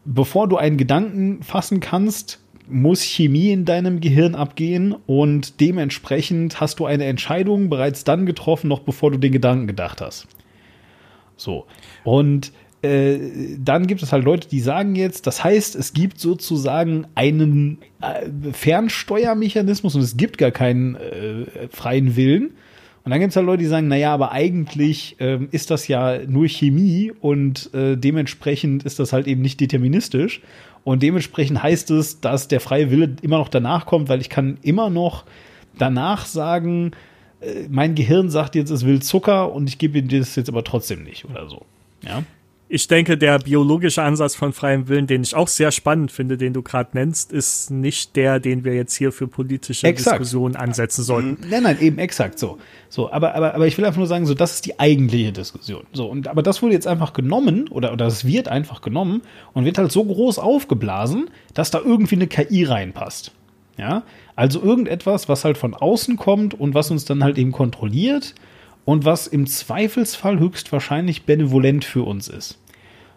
[0.05, 6.81] bevor du einen Gedanken fassen kannst, muss Chemie in deinem Gehirn abgehen und dementsprechend hast
[6.81, 10.27] du eine Entscheidung bereits dann getroffen, noch bevor du den Gedanken gedacht hast.
[11.37, 11.67] So.
[12.05, 12.53] Und
[12.85, 17.79] äh, dann gibt es halt Leute, die sagen jetzt, das heißt, es gibt sozusagen einen
[18.03, 22.51] äh, Fernsteuermechanismus und es gibt gar keinen äh, freien Willen.
[23.05, 26.19] Und dann gibt es halt Leute, die sagen, naja, aber eigentlich ähm, ist das ja
[26.27, 30.41] nur Chemie und äh, dementsprechend ist das halt eben nicht deterministisch.
[30.85, 34.59] Und dementsprechend heißt es, dass der freie Wille immer noch danach kommt, weil ich kann
[34.63, 35.25] immer noch
[35.79, 36.93] danach sagen,
[37.41, 40.65] äh, mein Gehirn sagt jetzt, es will Zucker und ich gebe dir das jetzt aber
[40.65, 41.65] trotzdem nicht oder so.
[42.03, 42.23] Ja.
[42.75, 46.53] Ich denke, der biologische Ansatz von freiem Willen, den ich auch sehr spannend finde, den
[46.53, 50.19] du gerade nennst, ist nicht der, den wir jetzt hier für politische Exakt.
[50.19, 51.39] Diskussionen ansetzen sollten.
[51.49, 52.59] Nein, nein, eben exakt so.
[52.89, 55.85] So, aber, aber, aber ich will einfach nur sagen, so, das ist die eigentliche Diskussion.
[55.93, 59.23] So, und, aber das wurde jetzt einfach genommen, oder, oder es wird einfach genommen
[59.53, 63.31] und wird halt so groß aufgeblasen, dass da irgendwie eine KI reinpasst.
[63.79, 64.03] Ja,
[64.35, 68.35] also irgendetwas, was halt von außen kommt und was uns dann halt eben kontrolliert
[68.85, 72.59] und was im Zweifelsfall höchstwahrscheinlich benevolent für uns ist.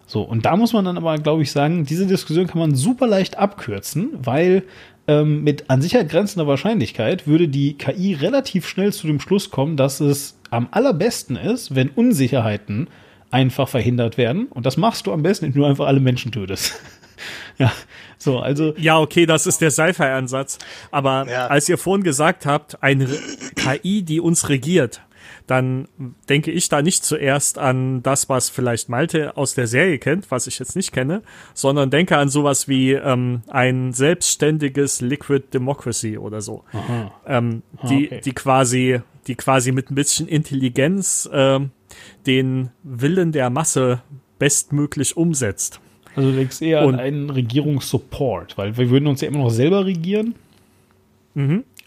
[0.07, 3.05] So, und da muss man dann aber, glaube ich, sagen, diese Diskussion kann man super
[3.07, 4.63] leicht abkürzen, weil
[5.07, 9.75] ähm, mit an Sicherheit grenzender Wahrscheinlichkeit würde die KI relativ schnell zu dem Schluss kommen,
[9.77, 12.87] dass es am allerbesten ist, wenn Unsicherheiten
[13.31, 14.47] einfach verhindert werden.
[14.47, 16.79] Und das machst du am besten, indem du einfach alle Menschen tötest.
[17.57, 17.71] ja,
[18.17, 18.73] so, also.
[18.77, 20.57] Ja, okay, das ist der Sci-Fi-Ansatz.
[20.89, 21.47] Aber Ja.
[21.47, 23.07] als ihr vorhin gesagt habt, eine
[23.55, 25.01] KI, die uns regiert,
[25.47, 25.87] dann
[26.29, 30.45] denke ich da nicht zuerst an das, was vielleicht Malte aus der Serie kennt, was
[30.45, 31.21] ich jetzt nicht kenne,
[31.53, 36.63] sondern denke an sowas wie ähm, ein selbstständiges Liquid Democracy oder so.
[37.25, 38.21] Ähm, die, okay.
[38.25, 41.71] die quasi, die quasi mit ein bisschen Intelligenz ähm,
[42.25, 44.01] den Willen der Masse
[44.39, 45.79] bestmöglich umsetzt.
[46.15, 49.49] Also du denkst eher Und- an einen Regierungssupport, weil wir würden uns ja immer noch
[49.49, 50.35] selber regieren.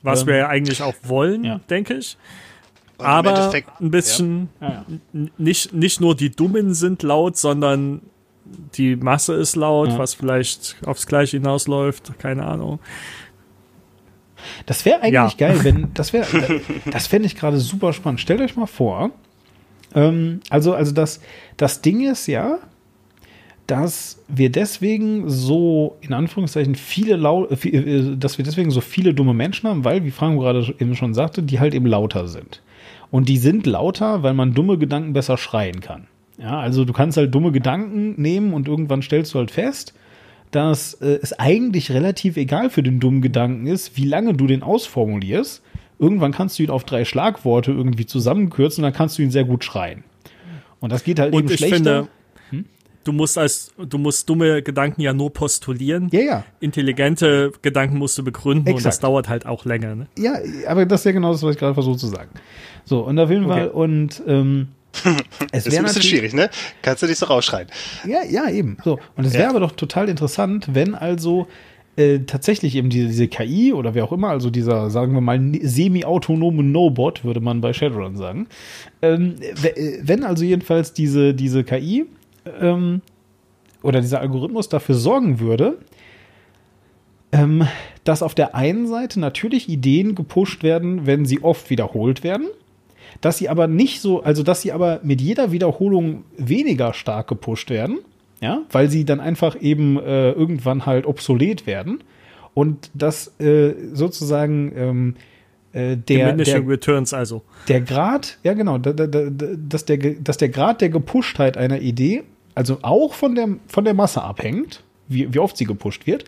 [0.03, 1.61] Was Ähm, wir ja eigentlich auch wollen, ja.
[1.69, 2.17] denke ich.
[3.01, 4.85] Und im Aber ein bisschen Ja,
[5.39, 8.03] nicht, nicht nur die Dummen sind laut, sondern
[8.75, 9.99] die Masse ist laut, Ja.
[9.99, 12.81] was vielleicht aufs Gleiche hinausläuft, keine Ahnung.
[14.67, 15.31] Das wäre eigentlich Ja.
[15.49, 16.27] geil, wenn das wäre,
[16.91, 18.21] das fände ich gerade super spannend.
[18.21, 19.11] Stellt euch mal vor,
[19.95, 21.21] ähm, also also das
[21.57, 22.59] das Ding ist ja,
[23.67, 29.15] dass wir deswegen so in Anführungszeichen viele lau äh, äh, dass wir deswegen so viele
[29.15, 32.63] dumme Menschen haben, weil wie Frank gerade eben schon sagte, die halt eben lauter sind.
[33.11, 36.07] Und die sind lauter, weil man dumme Gedanken besser schreien kann.
[36.39, 39.95] Ja, also du kannst halt dumme Gedanken nehmen und irgendwann stellst du halt fest,
[40.51, 44.63] dass äh, es eigentlich relativ egal für den dummen Gedanken ist, wie lange du den
[44.63, 45.63] ausformulierst.
[45.99, 49.45] Irgendwann kannst du ihn auf drei Schlagworte irgendwie zusammenkürzen und dann kannst du ihn sehr
[49.45, 50.03] gut schreien.
[50.81, 51.77] Und das geht halt Und eben schlechter.
[51.77, 52.09] finde,
[53.05, 56.09] du musst als du musst dumme Gedanken ja nur postulieren.
[56.13, 56.45] ja, ja.
[56.61, 59.05] Intelligente Gedanken musst du begründen und das Exakt.
[59.05, 59.95] dauert halt auch länger.
[59.95, 60.07] Ne?
[60.19, 60.35] Ja,
[60.69, 62.31] aber das ist ja genau das, was ich gerade versuche zu sagen.
[62.85, 63.55] So, und auf jeden Okay.
[63.55, 66.09] Fall, und ähm, es Das ist wäre ein bisschen natürlich.
[66.11, 66.51] schwierig, ne?
[66.83, 67.69] Kannst du nicht so rausschreien.
[68.07, 68.77] Ja, ja, eben.
[68.85, 68.99] So.
[69.17, 69.51] Und es wäre Ja.
[69.51, 71.47] aber doch total interessant, wenn also
[71.97, 75.39] äh, tatsächlich eben diese, diese KI oder wer auch immer, also dieser, sagen wir mal,
[75.63, 78.47] semi-autonome No-Bot, würde man bei Shadowrun sagen,
[79.03, 82.07] ähm, äh, wenn also jedenfalls diese, diese KI
[82.61, 83.03] ähm,
[83.83, 85.79] oder dieser Algorithmus dafür sorgen würde,
[87.33, 87.67] ähm,
[88.05, 92.49] dass auf der einen Seite natürlich Ideen gepusht werden, wenn sie oft wiederholt werden,
[93.21, 97.71] dass sie aber nicht so, also dass sie aber mit jeder Wiederholung weniger stark gepusht
[97.71, 97.99] werden,
[98.41, 102.03] ja, weil sie dann einfach eben äh, irgendwann halt obsolet werden
[102.55, 105.15] und dass äh, sozusagen ähm,
[105.73, 107.43] äh, der, der, Returns also.
[107.69, 111.57] der Grad, ja genau, da, da, da, da- dass, der, dass der Grad der Gepushtheit
[111.57, 112.25] einer Idee,
[112.55, 116.25] also auch von der, von der Masse abhängt, wie, wie oft sie gepusht wird,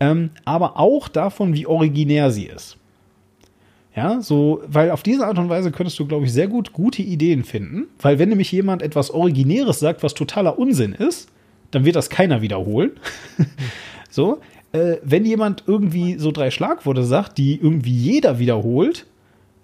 [0.00, 2.76] ähm, aber auch davon, wie originär sie ist.
[3.96, 7.02] Ja, so, weil auf diese Art und Weise könntest du, glaube ich, sehr gut gute
[7.02, 11.28] Ideen finden, weil wenn nämlich jemand etwas Originäres sagt, was totaler Unsinn ist,
[11.72, 12.92] dann wird das keiner wiederholen.
[14.10, 14.40] so,
[14.72, 19.06] äh, wenn jemand irgendwie so drei Schlagworte sagt, die irgendwie jeder wiederholt,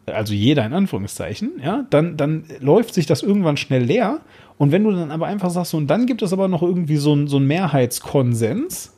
[0.07, 4.21] also jeder in Anführungszeichen, ja, dann, dann läuft sich das irgendwann schnell leer.
[4.59, 6.97] Und wenn du dann aber einfach sagst, so, und dann gibt es aber noch irgendwie
[6.97, 8.93] so ein, so Mehrheitskonsens,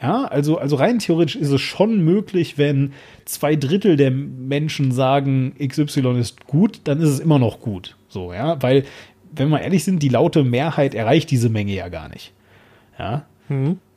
[0.00, 2.92] ja, also, also rein theoretisch ist es schon möglich, wenn
[3.24, 7.96] zwei Drittel der Menschen sagen, XY ist gut, dann ist es immer noch gut.
[8.08, 8.84] So, ja, weil,
[9.32, 12.32] wenn wir ehrlich sind, die laute Mehrheit erreicht diese Menge ja gar nicht.
[12.98, 13.24] Ja.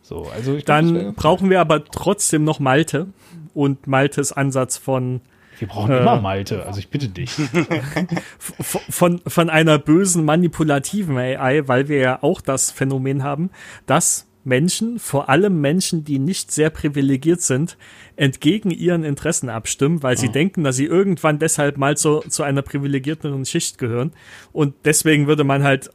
[0.02, 3.08] So, also ich glaub, Dann brauchen wir aber trotzdem noch Malte
[3.54, 5.22] und Maltes Ansatz von
[5.62, 7.32] wir brauchen äh, immer Malte, also ich bitte dich.
[8.50, 13.52] von, von einer bösen manipulativen AI, weil wir ja auch das Phänomen haben,
[13.86, 17.78] dass Menschen, vor allem Menschen, die nicht sehr privilegiert sind,
[18.16, 22.64] entgegen ihren Interessen abstimmen, weil sie denken, dass sie irgendwann deshalb mal zu, zu einer
[22.64, 24.14] privilegierteren Schicht gehören.
[24.52, 25.92] Und deswegen würde man halt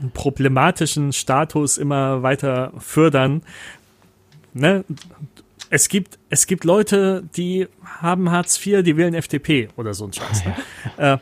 [0.00, 3.42] einen problematischen Status immer weiter fördern.
[4.52, 4.84] Ne?
[5.70, 10.12] Es gibt, es gibt Leute, die haben Hartz IV, die wählen FDP oder so ein
[10.12, 10.44] Scheiß.
[10.44, 10.56] Ne?
[10.98, 11.18] Äh,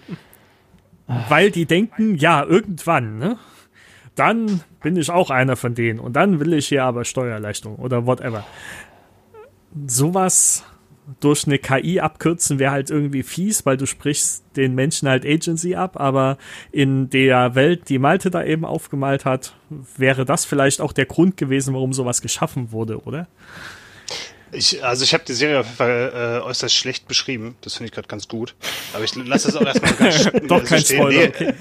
[1.29, 3.39] weil die denken, ja, irgendwann, ne?
[4.15, 8.07] Dann bin ich auch einer von denen und dann will ich hier aber Steuererleichterung oder
[8.07, 8.45] whatever.
[9.87, 10.65] Sowas
[11.21, 15.75] durch eine KI abkürzen wäre halt irgendwie fies, weil du sprichst den Menschen halt Agency
[15.75, 16.37] ab, aber
[16.73, 19.55] in der Welt, die Malte da eben aufgemalt hat,
[19.97, 23.29] wäre das vielleicht auch der Grund gewesen, warum sowas geschaffen wurde, oder?
[24.53, 27.57] Ich, also ich habe die Serie auf jeden Fall äh, äußerst schlecht beschrieben.
[27.61, 28.55] Das finde ich gerade ganz gut.
[28.93, 30.99] Aber ich lasse es auch erstmal ganz Doch kein stehen.
[30.99, 31.55] Spoiler, Nee, okay.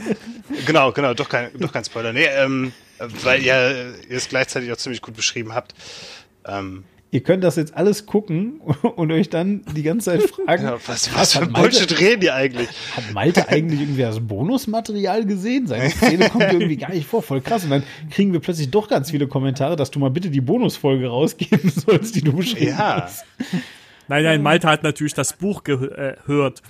[0.65, 2.13] Genau, genau, doch kein, doch kein Spoiler.
[2.13, 5.73] Nee, ähm, weil ihr ihr es gleichzeitig auch ziemlich gut beschrieben habt.
[6.45, 8.59] Ähm, Ihr könnt das jetzt alles gucken
[8.95, 12.67] und euch dann die ganze Zeit fragen, ja, was, was für Bullshit reden die eigentlich?
[12.95, 15.67] hat Malte eigentlich irgendwie das Bonusmaterial gesehen?
[15.67, 17.63] Seine Szene kommt irgendwie gar nicht vor, voll krass.
[17.63, 21.07] Und dann kriegen wir plötzlich doch ganz viele Kommentare, dass du mal bitte die Bonusfolge
[21.07, 23.03] rausgeben sollst, die du beschrieben Ja.
[23.03, 23.23] hast.
[24.09, 26.61] Nein, nein, Malte hat natürlich das Buch äh, gehört.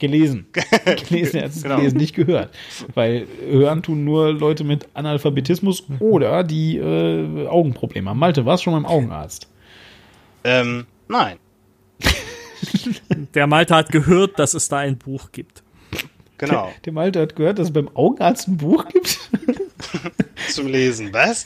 [0.00, 0.46] Gelesen.
[1.08, 1.76] Gelesen, er hat es Genau.
[1.76, 2.50] gelesen, nicht gehört.
[2.94, 8.18] Weil hören tun nur Leute mit Analphabetismus oder die äh, Augenprobleme haben.
[8.18, 9.48] Malte, warst schon beim Augenarzt?
[10.44, 11.38] Ähm, nein.
[13.34, 15.62] Der Malte hat gehört, dass es da ein Buch gibt.
[16.38, 16.72] Genau.
[16.86, 19.18] Der Malte hat gehört, dass es beim Augenarzt ein Buch gibt.
[20.48, 21.12] Zum Lesen.
[21.12, 21.44] Was?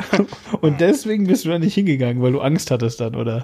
[0.61, 3.43] Und deswegen bist du da nicht hingegangen, weil du Angst hattest dann, oder?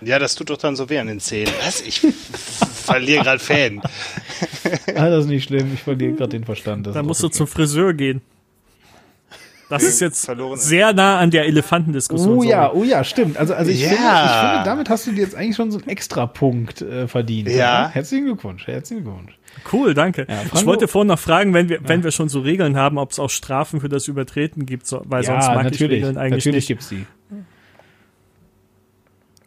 [0.00, 1.52] Ja, das tut doch dann so weh an den Zähnen.
[1.64, 1.80] Was?
[1.80, 3.80] Ich verliere gerade Fäden.
[4.94, 5.72] Ah, das ist nicht schlimm.
[5.74, 6.86] Ich verliere gerade den Verstand.
[6.86, 8.22] Das Da ist musst du zum Friseur gehen.
[9.68, 10.58] Das ist jetzt Verloren.
[10.58, 12.38] sehr nah an der Elefantendiskussion.
[12.38, 13.36] Oh ja, oh ja, stimmt.
[13.36, 13.88] Also, also ich, Ja.
[13.88, 17.48] finde, ich finde, damit hast du dir jetzt eigentlich schon so einen Extrapunkt äh, verdient.
[17.48, 17.88] Ja.
[17.92, 19.38] Herzlichen Glückwunsch, herzlichen Glückwunsch.
[19.72, 20.26] Cool, danke.
[20.28, 23.12] Ja, ich wollte vorhin noch fragen, wenn wir, wenn wir schon so Regeln haben, ob
[23.12, 25.96] es auch Strafen für das Übertreten gibt, so, weil sonst mag ich natürlich.
[25.98, 26.68] Regeln eigentlich Natürlich nicht.
[26.68, 27.06] gibt's die.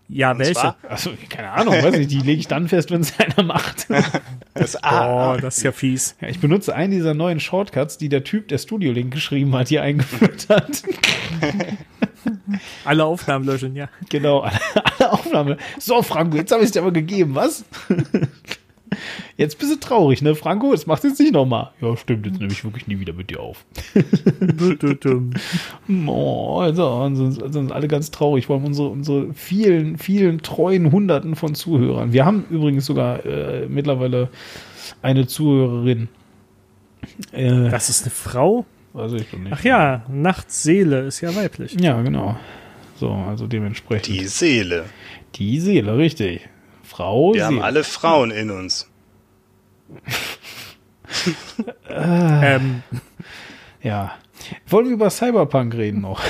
[0.09, 0.53] Ja, Und welche?
[0.53, 3.87] zwar Also, keine Ahnung, weiß nicht, die lege ich dann fest, wenn es einer macht.
[4.53, 5.33] das A.
[5.33, 6.15] Oh, das ist ja fies.
[6.21, 9.67] Ja, ich benutze einen dieser neuen Shortcuts, die der Typ, der Studio Link geschrieben hat,
[9.67, 10.83] hier eingeführt hat.
[12.85, 13.89] Alle Aufnahmen löschen, ja.
[14.09, 14.59] genau, alle,
[14.99, 15.57] alle Aufnahme.
[15.79, 17.63] So, Franco, jetzt habe ich es dir aber gegeben, was?
[19.37, 20.71] Jetzt bist du traurig, ne, Franco?
[20.71, 21.71] Das machst du jetzt nicht nochmal.
[21.81, 23.65] Ja, stimmt, jetzt nehme ich wirklich nie wieder mit dir auf.
[26.07, 31.35] Oh, also, sind, sind alle ganz traurig, vor allem unsere, unsere vielen, vielen treuen Hunderten
[31.35, 32.13] von Zuhörern.
[32.13, 34.29] Wir haben übrigens sogar äh, mittlerweile
[35.01, 36.09] eine Zuhörerin.
[37.31, 38.65] Äh, Das ist eine Frau?
[38.93, 39.53] weiß ich doch nicht.
[39.53, 41.75] Ach ja, Nachtseele ist ja weiblich.
[41.79, 42.35] Ja, genau.
[42.99, 44.07] So, also dementsprechend.
[44.07, 44.85] Die Seele.
[45.35, 46.49] Die Seele, richtig.
[46.87, 48.89] Frau Wir haben alle Frauen in uns.
[51.89, 52.83] Ähm,
[53.81, 54.13] Ja.
[54.67, 56.21] Wollen wir über Cyberpunk reden noch?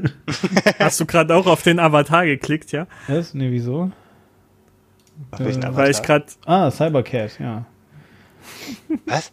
[0.78, 2.86] hast du gerade auch auf den Avatar geklickt, ja?
[3.08, 3.34] Was?
[3.34, 3.90] Nee, wieso?
[5.36, 6.26] Welchen Weil ich gerade.
[6.46, 7.66] Ah, Cybercat, ja.
[9.04, 9.32] Was?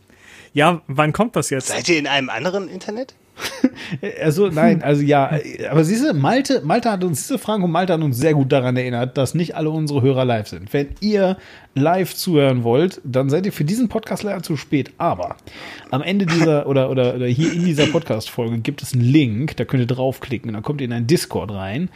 [0.53, 1.67] Ja, wann kommt das jetzt?
[1.67, 3.15] Seid ihr in einem anderen Internet?
[4.21, 5.31] Also, nein, also ja,
[5.69, 8.51] aber siehst du, Malte, Malte hat uns, diese Frank und Malte hat uns sehr gut
[8.51, 10.73] daran erinnert, dass nicht alle unsere Hörer live sind.
[10.73, 11.37] Wenn ihr
[11.73, 14.91] live zuhören wollt, dann seid ihr für diesen Podcast leider zu spät.
[14.97, 15.37] Aber
[15.89, 19.65] am Ende dieser oder, oder, oder hier in dieser Podcast-Folge gibt es einen Link, da
[19.65, 21.89] könnt ihr draufklicken und dann kommt ihr in einen Discord rein.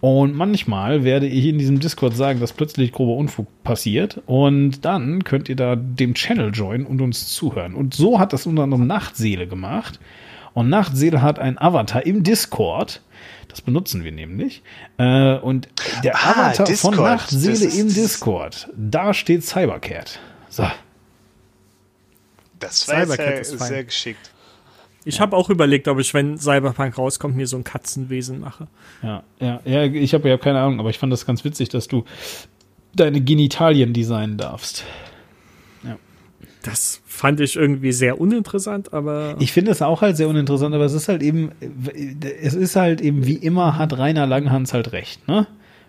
[0.00, 4.20] Und manchmal werde ich in diesem Discord sagen, dass plötzlich grober Unfug passiert.
[4.26, 7.74] Und dann könnt ihr da dem Channel joinen und uns zuhören.
[7.74, 9.98] Und so hat das unter anderem Nachtseele gemacht.
[10.56, 13.02] Und Nachtseele hat einen Avatar im Discord.
[13.48, 14.62] Das benutzen wir nämlich.
[14.96, 15.68] Äh, und
[16.02, 16.94] der Ah, Avatar Discord.
[16.94, 20.18] von Nachtseele im Discord, da steht Cybercat.
[20.48, 20.64] So.
[22.58, 23.68] Das war Cybercat sehr, ist fein.
[23.68, 24.30] sehr geschickt.
[25.04, 28.66] Ich habe auch überlegt, ob ich, wenn Cyberpunk rauskommt, mir so ein Katzenwesen mache.
[29.02, 31.86] Ja, ja, ja, ich habe ja keine Ahnung, aber ich fand das ganz witzig, dass
[31.86, 32.06] du
[32.94, 34.84] deine Genitalien designen darfst.
[36.62, 40.84] Das fand ich irgendwie sehr uninteressant, aber Ich finde es auch halt sehr uninteressant, aber
[40.84, 41.50] es ist halt eben,
[42.42, 45.46] es ist halt eben wie immer hat Rainer Langhans halt recht, ne?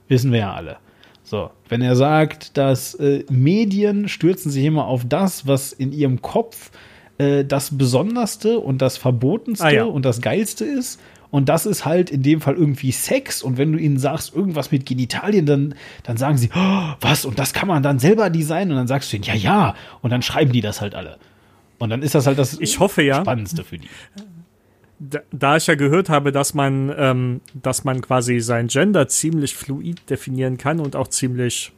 [0.07, 0.77] Wissen wir ja alle.
[1.23, 6.21] So, wenn er sagt, dass äh, Medien stürzen sich immer auf das, was in ihrem
[6.21, 6.71] Kopf
[7.17, 9.83] äh, das Besonderste und das Verbotenste Ah, ja.
[9.83, 11.01] und das Geilste ist.
[11.29, 13.43] Und das ist halt in dem Fall irgendwie Sex.
[13.43, 17.25] Und wenn du ihnen sagst, irgendwas mit Genitalien, dann, dann sagen sie, oh, was?
[17.25, 18.71] Und das kann man dann selber designen?
[18.71, 19.75] Und dann sagst du ihnen, ja, ja.
[20.01, 21.17] Und dann schreiben die das halt alle.
[21.79, 23.21] Und dann ist das halt das Ich hoffe ja.
[23.21, 23.89] Spannendste für die.
[24.99, 29.55] da, da ich ja gehört habe, dass man, ähm, dass man quasi sein Gender ziemlich
[29.55, 31.71] fluid definieren kann und auch ziemlich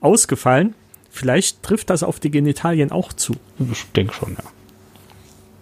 [0.00, 0.74] ausgefallen,
[1.10, 3.34] vielleicht trifft das auf die Genitalien auch zu.
[3.72, 4.44] Ich denke schon, ja.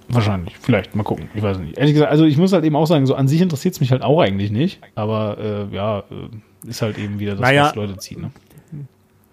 [0.09, 0.57] Wahrscheinlich.
[0.59, 0.95] Vielleicht.
[0.95, 1.29] Mal gucken.
[1.35, 1.77] Ich weiß nicht.
[1.79, 3.91] Ehrlich gesagt, also ich muss halt eben auch sagen, so an sich interessiert es mich
[3.91, 4.81] halt auch eigentlich nicht.
[4.95, 5.39] Aber
[5.71, 7.65] äh, ja, äh, ist halt eben wieder das, Naja.
[7.67, 8.31] was Leute ziehen.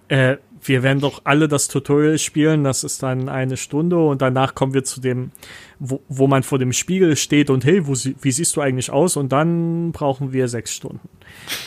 [0.10, 0.16] Ne?
[0.16, 4.56] Äh, wir werden doch alle das Tutorial spielen, das ist dann eine Stunde und danach
[4.56, 5.32] kommen wir zu dem,
[5.80, 9.18] wo, wo man vor dem Spiegel steht und hey, wo, wie siehst du eigentlich aus?
[9.18, 11.08] Und dann brauchen wir sechs Stunden.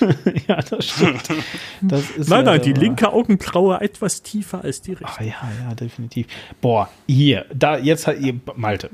[0.49, 1.23] ja, das stimmt.
[1.83, 5.07] Das ist Nein, nein, die linke Augenbraue etwas tiefer als die rechte.
[5.21, 6.27] Ah, ja, ja, definitiv.
[6.61, 8.91] Boah, hier, da, jetzt hat ihr, Malte.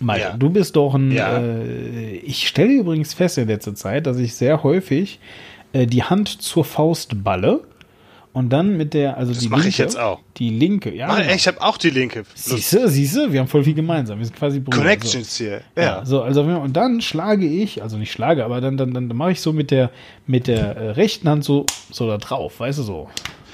[0.00, 0.36] Malte, Ja.
[0.36, 1.38] du bist doch ein, Ja.
[1.38, 5.20] äh, ich stelle übrigens fest in letzter Zeit, dass ich sehr häufig
[5.72, 7.60] äh, die Hand zur Faust balle
[8.32, 10.20] und dann mit der, also die mach ich linke, jetzt auch.
[10.38, 11.06] Die linke, ja.
[11.06, 11.34] Mann, genau.
[11.34, 12.24] ich habe auch die linke.
[12.34, 14.18] Siehst du, siehst du, wir haben voll viel gemeinsam.
[14.18, 14.78] Wir sind quasi Brüder.
[14.78, 15.62] Connections hier.
[15.76, 15.82] So.
[15.82, 15.98] Ja.
[15.98, 19.18] Ja, so, also und dann schlage ich, also nicht schlage, aber dann, dann, dann, dann
[19.18, 19.90] mache ich so mit der,
[20.26, 23.10] mit der äh, rechten Hand so, so da drauf, weißt du so.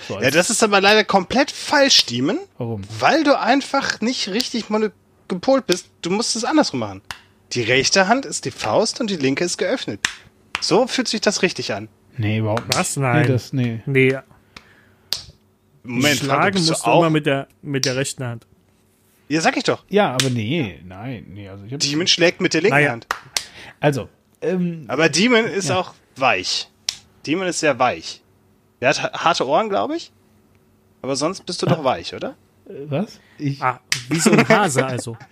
[0.06, 2.38] so Ja, das ist aber leider komplett falsch, Demon.
[2.56, 2.82] Warum?
[3.00, 4.66] Weil du einfach nicht richtig
[5.26, 5.88] gepolt bist.
[6.02, 7.02] Du musst es andersrum machen.
[7.52, 10.00] Die rechte Hand ist die Faust und die linke ist geöffnet.
[10.60, 11.88] So fühlt sich das richtig an.
[12.16, 12.78] Nee, überhaupt nicht.
[12.78, 12.96] Was?
[12.96, 13.22] Nein.
[13.22, 13.80] Nee, das, nee.
[13.86, 14.16] Nee,
[15.88, 17.10] Moment, schlagen musst du immer auch?
[17.10, 18.46] mit der, mit der rechten Hand.
[19.28, 19.84] Ja, sag ich doch.
[19.88, 22.92] Ja, aber nee, nein, nee, also ich Demon schlägt mit der linken Naja.
[22.92, 23.06] Hand.
[23.80, 24.08] also,
[24.40, 26.68] ähm, Aber Demon ist auch weich.
[27.26, 28.22] Demon ist sehr weich.
[28.80, 30.12] Der hat ha- harte Ohren, glaube ich.
[31.02, 32.36] Aber sonst bist du doch weich, oder?
[32.68, 33.20] äh, was?
[33.38, 35.16] Ich, Ah, wie so ein Hase also.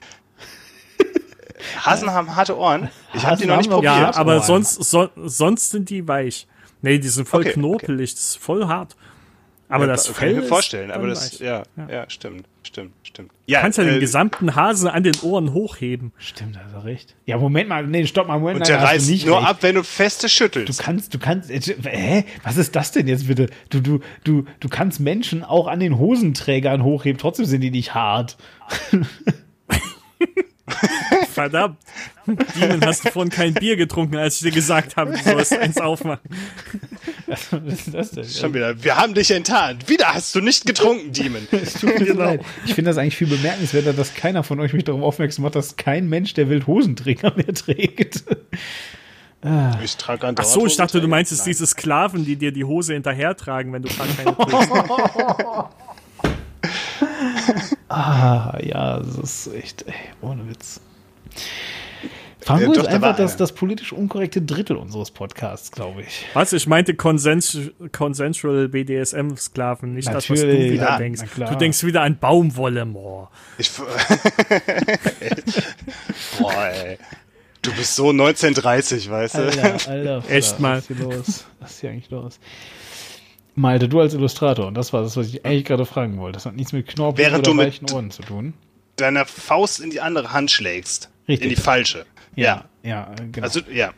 [1.85, 2.91] Hasen haben harte Ohren.
[3.15, 3.95] Ich habe die noch nicht probiert.
[3.95, 6.47] Ja, aber sonst, so, sonst sind die weich.
[6.83, 8.95] Nee, die sind voll Okay, knopelig, das ist voll hart.
[9.69, 11.41] Aber Ja, das kann Fell ich mir vorstellen, aber das, weich.
[11.41, 13.33] ja, ja, stimmt, stimmt, stimmt.
[13.47, 16.13] Ja, Du kannst ja äh, den gesamten Hase an den Ohren hochheben.
[16.19, 17.17] stimmt, er recht.
[17.27, 19.49] Ja, Moment mal, nee, stopp mal, Moment und mal, der du reißt nicht nur recht.
[19.49, 20.79] ab, wenn du feste Du schüttelst.
[20.81, 22.25] kannst, du kannst, äh, hä?
[22.45, 23.49] Was ist das denn jetzt bitte?
[23.71, 27.93] Du, du, du, du kannst Menschen auch an den Hosenträgern hochheben, trotzdem sind die nicht
[27.95, 28.37] hart.
[31.37, 31.77] Verdammt.
[32.27, 35.77] Demon, hast du vorhin kein Bier getrunken, als ich dir gesagt habe, du sollst eins
[35.77, 36.31] aufmachen.
[37.27, 38.25] Was ist das denn?
[38.25, 38.83] Schon wieder.
[38.83, 39.87] Wir haben dich enttarnt.
[39.87, 41.47] Wieder hast du nicht getrunken, Demon.
[41.53, 42.41] Es tut mir leid.
[42.65, 45.77] Ich finde das eigentlich viel bemerkenswerter, dass keiner von euch mich darauf aufmerksam macht, dass
[45.77, 48.25] kein Mensch der Wild Hosenträger mehr trägt.
[49.85, 52.95] Ich trage Ach so, ich dachte, du meinst es diese Sklaven, die dir die Hose
[52.95, 54.71] hinterher tragen, wenn du gerade keine trägst.
[57.91, 60.81] Ah, ja, das ist echt, ey, ohne Witz.
[62.49, 66.25] Ja, doch, ist da einfach war das, das politisch unkorrekte Drittel unseres Podcasts, glaube ich.
[66.33, 66.53] Was?
[66.53, 67.59] Ich meinte Consens
[67.91, 71.23] Consensual BDSM-Sklaven, nicht das, was du Natürlich, wieder ja, denkst.
[71.35, 73.31] Du denkst wieder an Baumwolle, boah.
[73.59, 73.69] Ich,
[76.39, 76.99] Boah, ey.
[77.63, 79.39] Du bist so 1930, weißt du?
[79.41, 80.23] Alter, Alter.
[80.29, 80.77] Echt mal.
[80.77, 81.45] Was ist hier los?
[81.59, 82.39] Was ist hier eigentlich los?
[83.57, 86.37] Malte, du als Illustrator, und das war das, was ich eigentlich gerade fragen wollte.
[86.37, 88.55] Das hat nichts mit Knorpel Während oder du mit- weichen Ohren zu tun.
[88.97, 91.11] Deiner Faust in die andere Hand schlägst.
[91.29, 91.51] Richtig.
[91.51, 92.07] In die falsche.
[92.35, 92.65] Ja.
[92.83, 93.47] Ja, äh, genau.
[93.47, 93.93] Also, ja.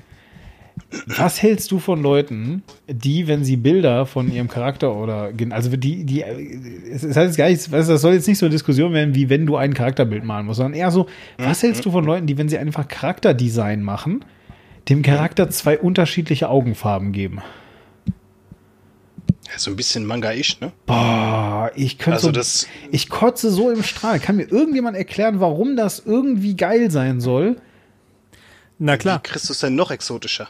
[1.07, 6.05] Was hältst du von Leuten, die, wenn sie Bilder von ihrem Charakter oder also die,
[6.05, 9.45] die, es heißt gar nichts, das soll jetzt nicht so eine Diskussion werden, wie wenn
[9.45, 11.07] du ein Charakterbild malen musst, sondern eher so,
[11.37, 14.25] was hältst du von Leuten, die, wenn sie einfach Charakterdesign machen,
[14.89, 17.43] dem Charakter zwei unterschiedliche Augenfarben geben?
[19.59, 20.73] Ja, So ein bisschen Manga-isch, ne?
[20.87, 24.21] Boah, ich könnte Also so, das- ich kotze so im Strahl.
[24.21, 27.57] Kann mir irgendjemand erklären, warum das irgendwie geil sein soll?
[28.79, 29.19] Na klar.
[29.19, 30.49] Wie kriegst du es denn noch exotischer?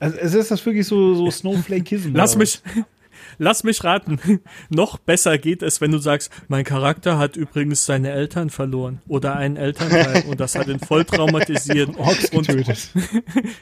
[0.00, 2.14] Also, es ist das wirklich so, so Snowflakism.
[2.14, 2.62] Lass oder was?
[2.64, 2.84] mich,
[3.38, 4.20] lass mich raten.
[4.68, 9.34] Noch besser geht es, wenn du sagst, mein Charakter hat übrigens seine Eltern verloren oder
[9.34, 11.98] einen Elternteil und das hat ihn voll traumatisiert.
[11.98, 12.48] Orks und,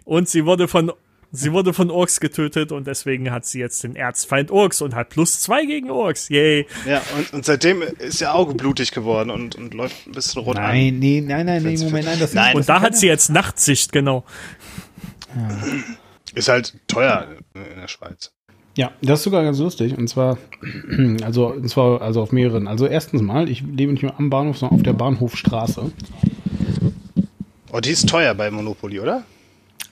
[0.05, 0.93] und sie wurde von
[1.37, 5.11] Sie wurde von Orks getötet und deswegen hat sie jetzt den Erzfeind Orks und hat
[5.11, 6.29] plus zwei gegen Orks.
[6.29, 6.67] Yay.
[6.87, 10.57] Ja, und, und seitdem ist ihr Auge blutig geworden und, und läuft ein bisschen rot
[10.57, 10.63] an.
[10.63, 12.53] Nein, nee, nein, nein, nee, Moment, nein, das Nein.
[12.53, 14.25] das Und da hat sie jetzt Nachtsicht, genau.
[16.35, 18.33] Ist halt teuer in der Schweiz.
[18.77, 19.97] Ja, das ist sogar ganz lustig.
[19.97, 20.39] Und zwar,
[21.23, 22.69] also, und zwar, also auf mehreren.
[22.69, 25.91] Also erstens mal, ich lebe nicht mehr am Bahnhof, sondern auf der Bahnhofstraße.
[27.73, 29.25] Oh, die ist teuer bei Monopoly, oder?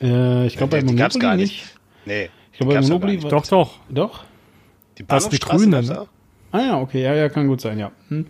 [0.01, 1.65] Äh, ich glaube bei die gab's Monopoly gar nicht.
[2.06, 2.28] Nee.
[2.52, 3.78] Ich glaube bei Monopoly war- Doch, doch.
[3.89, 4.24] Doch?
[4.98, 6.06] Die Das ist die Bahnhofstraße grüne, gab's ne?
[6.52, 7.90] Ah ja, okay, ja, ja, kann gut sein, ja.
[8.09, 8.27] Hm.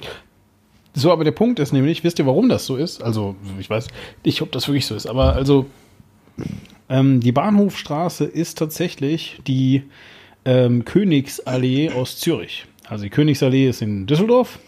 [0.95, 3.03] So, aber der Punkt ist nämlich, wisst ihr, warum das so ist?
[3.03, 3.89] Also, ich weiß
[4.25, 5.67] nicht, ob das wirklich so ist, aber also,
[6.89, 9.83] ähm, die Bahnhofstraße ist tatsächlich die
[10.45, 12.67] ähm, Königsallee aus Zürich.
[12.87, 14.59] Also die Königsallee ist in Düsseldorf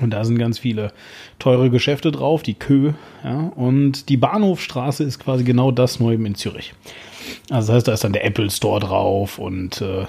[0.00, 0.92] und da sind ganz viele
[1.38, 2.92] teure Geschäfte drauf, die Kö,
[3.22, 6.74] ja, und die Bahnhofstraße ist quasi genau das nur eben in Zürich.
[7.50, 10.04] Also das heißt, da ist dann der Apple Store drauf und äh,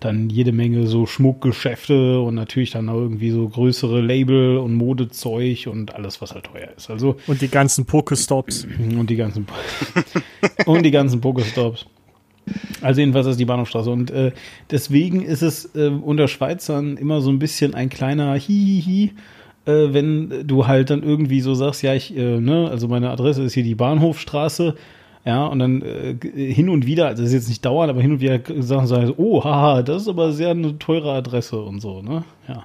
[0.00, 5.66] dann jede Menge so Schmuckgeschäfte und natürlich dann auch irgendwie so größere Label und Modezeug
[5.66, 6.90] und alles, was halt teuer ist.
[6.90, 8.66] Also Und die ganzen Pokestops.
[8.78, 9.46] und die ganzen
[10.66, 11.86] und die ganzen Pokestops.
[12.80, 13.90] Also jedenfalls ist die Bahnhofstraße.
[13.90, 14.32] Und äh,
[14.70, 19.12] deswegen ist es äh, unter Schweizern immer so ein bisschen ein kleiner Hihihi,
[19.66, 23.42] äh, wenn du halt dann irgendwie so sagst, ja, ich, äh, ne, also meine Adresse
[23.42, 24.74] ist hier die Bahnhofstraße.
[25.24, 28.12] Ja, und dann äh, hin und wieder, also das ist jetzt nicht dauernd, aber hin
[28.12, 32.00] und wieder sagen sie, oh, haha, das ist aber sehr eine teure Adresse und so,
[32.00, 32.22] ne?
[32.46, 32.64] Ja,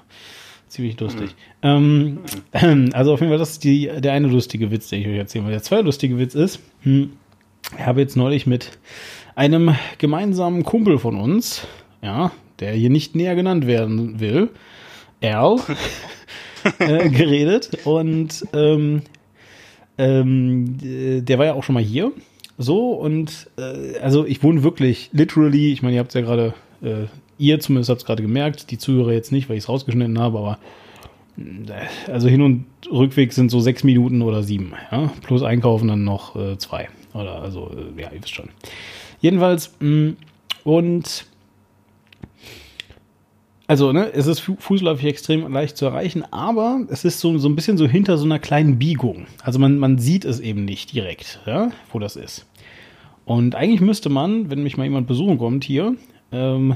[0.68, 1.36] ziemlich lustig.
[1.64, 2.20] Ähm,
[2.94, 5.44] also auf jeden Fall, das ist die, der eine lustige Witz, den ich euch erzählen
[5.46, 5.54] will.
[5.54, 7.14] Der zweite lustige Witz ist, hm,
[7.80, 8.78] ich habe jetzt neulich mit
[9.42, 11.66] einem gemeinsamen Kumpel von uns,
[12.04, 14.50] ja, der hier nicht näher genannt werden will,
[15.20, 15.58] Al,
[16.78, 19.02] äh, geredet und ähm,
[19.98, 22.12] ähm, äh, der war ja auch schon mal hier.
[22.60, 26.54] So, und äh, also ich wohne wirklich literally, ich meine, ihr habt es ja gerade,
[26.84, 27.08] äh,
[27.40, 30.38] ihr zumindest habt es gerade gemerkt, die Zuhörer jetzt nicht, weil ich es rausgeschnitten habe,
[30.38, 30.60] aber
[31.40, 36.04] äh, also Hin- und Rückweg sind so sechs Minuten oder sieben, ja, plus Einkaufen dann
[36.04, 36.90] noch äh, zwei.
[37.16, 38.50] Oder also, äh, ja, ihr wisst schon.
[39.22, 40.14] Jedenfalls, mh,
[40.64, 41.26] und
[43.68, 47.48] also, ne, es ist fu- fußläufig extrem leicht zu erreichen, aber es ist so, so
[47.48, 49.28] ein bisschen so hinter so einer kleinen Biegung.
[49.44, 52.48] Also man, man sieht es eben nicht direkt, ja, wo das ist.
[53.24, 55.96] Und eigentlich müsste man, wenn mich mal jemand besuchen kommt hier,
[56.34, 56.76] ähm,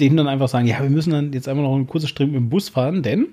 [0.00, 2.40] denen dann einfach sagen, ja, wir müssen dann jetzt einfach noch eine kurze Strecke mit
[2.40, 3.28] dem Bus fahren, denn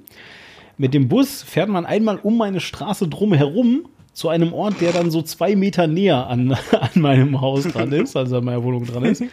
[0.77, 4.91] mit dem Bus fährt man einmal um meine Straße drum herum zu einem Ort, der
[4.91, 8.85] dann so zwei Meter näher an, an meinem Haus dran ist, also an meiner Wohnung
[8.85, 9.23] dran ist.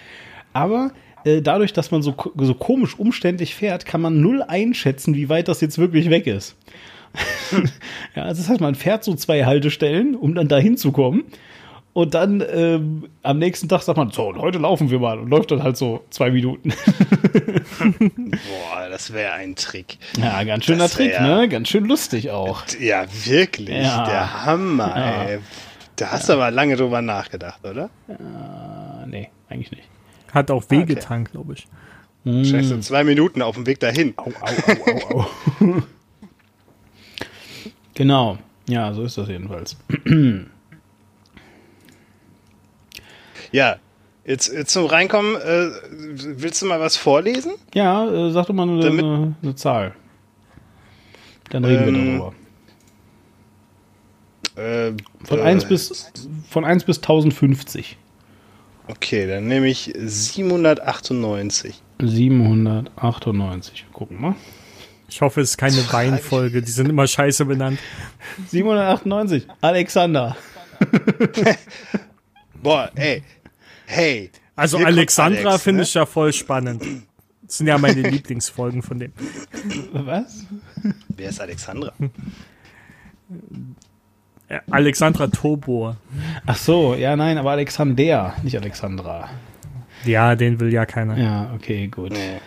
[0.52, 0.92] Aber
[1.24, 5.48] äh, dadurch, dass man so, so komisch umständlich fährt, kann man null einschätzen, wie weit
[5.48, 6.56] das jetzt wirklich weg ist.
[8.14, 11.24] ja, also das heißt, man fährt so zwei Haltestellen, um dann da hinzukommen.
[11.98, 15.18] Und dann ähm, am nächsten Tag sagt man, so, und heute laufen wir mal.
[15.18, 16.68] Und läuft dann halt so zwei Minuten.
[17.80, 19.98] Boah, das wäre ein Trick.
[20.16, 21.48] ja, ganz schöner Das wär Trick, ja- ne?
[21.48, 22.62] Ganz schön lustig auch.
[22.78, 23.82] Ja, wirklich.
[23.82, 24.06] Ja.
[24.06, 25.22] Der Hammer, Ja.
[25.24, 25.38] ey.
[25.96, 27.90] Da hast du aber lange drüber nachgedacht, oder?
[28.08, 29.88] Ah, nee, eigentlich nicht.
[30.32, 31.66] Hat auch wehgetan, glaube ich.
[32.22, 34.14] Wahrscheinlich so zwei Minuten auf dem Weg dahin.
[34.18, 35.26] Au, au, au, au, au.
[37.94, 38.38] genau.
[38.68, 39.76] Ja, so ist das jedenfalls.
[43.52, 43.76] Ja,
[44.24, 47.52] jetzt, jetzt zum Reinkommen, äh, willst du mal was vorlesen?
[47.74, 49.94] Ja, äh, sag doch mal eine, Damit- eine, eine Zahl.
[51.50, 52.34] Dann reden wir Ähm, darüber.
[54.56, 54.92] Äh,
[55.24, 56.12] Von äh, 1 bis
[56.50, 57.96] von 1 bis 1050.
[58.88, 61.82] Okay, dann nehme ich 798.
[62.00, 63.84] 798.
[63.86, 64.34] Wir gucken mal.
[65.08, 66.60] Ich hoffe, es ist keine Weinfolge.
[66.62, 67.78] Die sind immer scheiße benannt.
[68.48, 69.46] 798.
[69.60, 70.36] Alexander.
[72.62, 73.22] Boah, ey.
[73.88, 74.30] Hey.
[74.54, 75.82] Also Alexandra Alex, finde ne?
[75.84, 76.82] ich ja voll spannend.
[77.42, 79.12] Das sind ja meine Lieblingsfolgen von dem.
[79.92, 80.44] Was?
[81.08, 81.92] Wer ist Alexandra?
[84.48, 85.96] Äh, Alexandra Tobor.
[86.44, 89.30] Ach so, ja, nein, aber Alexander, nicht Alexandra.
[90.04, 91.16] Ja, den will ja keiner.
[91.16, 92.12] Ja, okay, gut.
[92.12, 92.40] Nee.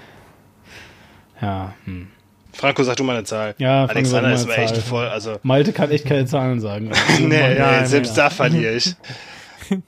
[1.42, 2.08] Ja, hm.
[2.54, 3.56] Franco, sag du mal eine Zahl.
[3.58, 5.40] Ja, Franco, Alexander ist aber echt voll, also.
[5.42, 6.92] Malte kann echt keine Zahlen sagen.
[7.20, 8.26] Nee, ja, nee, selbst ja.
[8.26, 8.96] da verliere ich.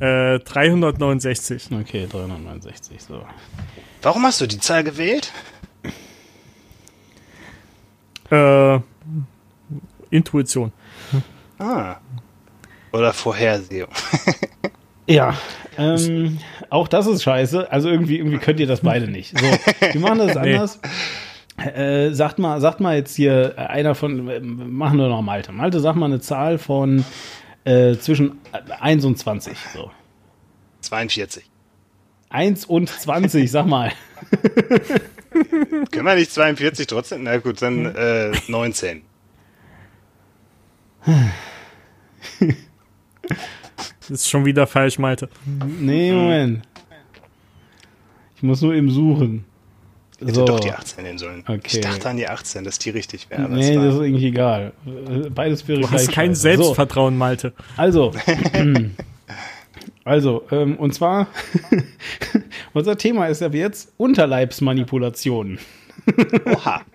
[0.00, 1.68] Äh, 369.
[1.80, 3.22] Okay, 369, so.
[4.02, 5.32] Warum hast du die Zahl gewählt?
[8.30, 8.78] Äh,
[10.10, 10.72] Intuition.
[11.58, 11.96] Ah.
[12.92, 13.90] Oder Vorhersehung.
[15.06, 15.34] Ja,
[15.76, 17.72] ähm, auch das ist scheiße.
[17.72, 19.36] Also irgendwie, irgendwie könnt ihr das beide nicht.
[19.36, 20.54] So, wir machen das Nee.
[20.54, 20.78] anders.
[21.56, 25.50] Äh, sagt mal, sagt mal jetzt hier äh, einer von, äh, machen wir noch Malte.
[25.50, 27.04] Malte, sag mal eine Zahl von
[27.64, 28.38] äh, zwischen
[28.80, 29.56] 1 und 20.
[29.74, 29.90] So.
[30.80, 31.44] 42.
[32.30, 33.92] 1 und 20, sag mal.
[35.90, 37.24] Können wir nicht 42 trotzdem?
[37.24, 39.02] Na gut, dann äh, 19.
[44.00, 45.28] Das ist schon wieder falsch, Malte.
[45.78, 46.62] Nee, Moment.
[48.36, 49.44] Ich muss nur eben suchen.
[50.20, 50.44] Hätte So.
[50.44, 51.40] doch die 18 nehmen sollen.
[51.46, 51.60] Okay.
[51.64, 53.42] Ich dachte an die 18, dass die richtig wäre.
[53.48, 54.72] Nee, das ist irgendwie egal.
[54.86, 56.34] Äh, Beides wäre Du hast kein.
[56.34, 57.52] Selbstvertrauen, Malte.
[57.56, 58.12] So, also,
[60.04, 61.26] also, ähm, und zwar,
[62.74, 65.58] unser Thema ist ab jetzt Unterleibsmanipulationen.
[66.46, 66.82] Oha.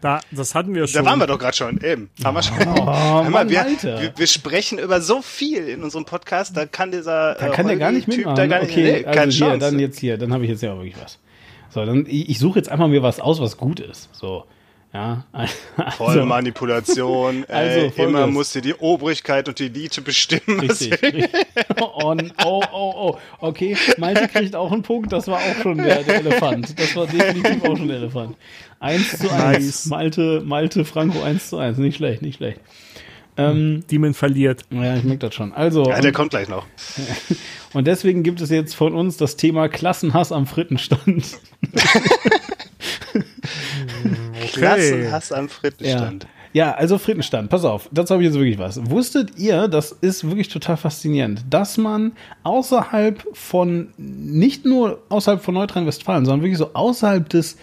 [0.00, 1.04] Da, das hatten wir Da schon.
[1.04, 1.80] waren wir doch gerade schon.
[1.84, 2.10] Eben.
[2.24, 2.56] Haben wir schon.
[2.58, 4.00] Oh, Hör mal, Mann, wir, Alter.
[4.02, 7.76] wir, wir sprechen über so viel in unserem Podcast, da kann dieser Da kann der
[7.76, 8.36] gar nicht Typ mitmachen.
[8.36, 9.58] da gar nicht, okay, nee, also hier, Chance.
[9.60, 11.20] dann jetzt hier, dann habe ich jetzt ja wirklich was.
[11.70, 14.08] So, dann, ich, ich suche jetzt einfach mir was aus, was gut ist.
[14.12, 14.44] So,
[14.92, 15.24] ja.
[15.96, 17.44] Voll Also, Manipulation.
[17.48, 20.60] Also, ey, immer musste die Obrigkeit und die Elite bestimmen.
[20.60, 21.02] Richtig.
[21.02, 21.28] richtig.
[21.80, 22.14] Oh,
[22.44, 23.18] oh, oh, oh.
[23.40, 25.12] Okay, Malte kriegt auch einen Punkt.
[25.12, 26.78] Das war auch schon der, der Elefant.
[26.78, 28.36] Das war definitiv auch schon der Elefant.
[28.80, 29.42] 1 zu 1.
[29.42, 29.86] Nice.
[29.86, 31.78] Malte, Malte, Franco 1 zu 1.
[31.78, 32.60] Nicht schlecht, nicht schlecht.
[33.36, 34.64] Ähm, Demon verliert.
[34.70, 35.52] ja, ich merke das schon.
[35.52, 36.66] Also, Ja, der und, kommt gleich noch.
[37.74, 41.38] und deswegen gibt es jetzt von uns das Thema Klassenhass am Frittenstand.
[44.52, 46.26] Klassenhass am Frittenstand.
[46.52, 48.90] Ja, also Frittenstand, pass auf, dazu habe ich jetzt wirklich was.
[48.90, 52.12] Wusstet ihr, das ist wirklich total faszinierend, dass man
[52.42, 57.58] außerhalb von, nicht nur außerhalb von Nordrhein-Westfalen, sondern wirklich so außerhalb des,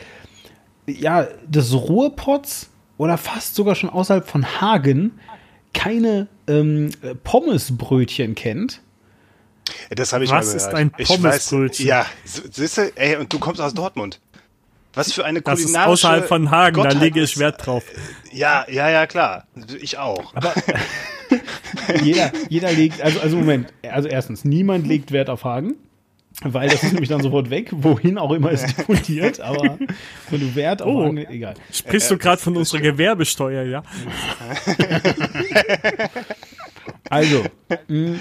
[0.86, 5.20] ja, des Ruhrpots oder fast sogar schon außerhalb von Hagen
[5.74, 6.92] keine ähm,
[7.24, 8.82] Pommesbrötchen kennt?
[9.90, 10.70] Das habe ich Was mal gehört.
[10.72, 11.88] ist ein Pommesbrötchen?
[11.88, 14.20] Ja, siehst du, ey, und du kommst aus Dortmund.
[14.94, 17.84] Was für eine Das ist kulinarische außerhalb von Hagen, da Gottheit lege ich Wert drauf.
[18.32, 19.46] Ja, ja, ja, klar.
[19.82, 20.34] Ich auch.
[22.04, 25.76] Jeder, jeder legt, also, also Moment, also erstens, niemand legt Wert auf Hagen,
[26.44, 29.78] weil das ist nämlich dann sofort weg, wohin auch immer es diffundiert, aber
[30.30, 31.04] wenn du Wert auf Oh.
[31.06, 31.56] Hagen, egal.
[31.72, 33.84] Sprichst du gerade von unserer Gewerbesteuer, ja?
[37.10, 37.44] Also,
[37.88, 38.18] mh,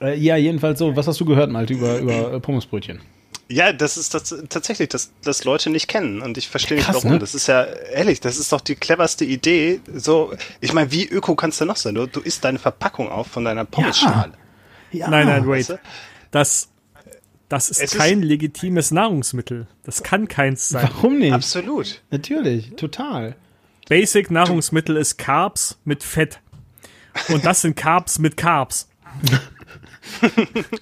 [0.00, 3.00] äh, ja, jedenfalls so, was hast du gehört, Malte, über, über äh, Pommesbrötchen?
[3.48, 6.96] Ja, das ist das, tatsächlich, dass das Leute nicht kennen und ich verstehe nicht Krass,
[6.96, 7.12] warum.
[7.12, 7.18] ne?
[7.20, 9.80] Das ist ja ehrlich, das ist doch die cleverste Idee.
[9.94, 11.94] So, ich meine, wie öko kannst du noch sein?
[11.94, 14.32] Du, du isst deine Verpackung auf von deiner Pommesschale.
[14.90, 15.78] Ja, Nein, nein, weißt wait.
[16.32, 16.68] Das,
[17.48, 19.68] das ist Es ist- kein legitimes Nahrungsmittel.
[19.84, 20.88] Das kann keins sein.
[20.92, 21.32] Warum nicht?
[21.32, 22.02] Absolut.
[22.10, 23.36] Natürlich, total.
[23.88, 26.40] Basic Nahrungsmittel ist Carbs mit Fett.
[27.28, 28.88] Und das sind Carbs mit Carbs.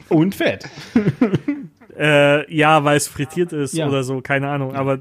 [0.08, 0.68] Und Fett.
[1.98, 3.86] Äh, ja, weil es frittiert ist Ja.
[3.88, 4.74] oder so, keine Ahnung.
[4.74, 5.00] Aber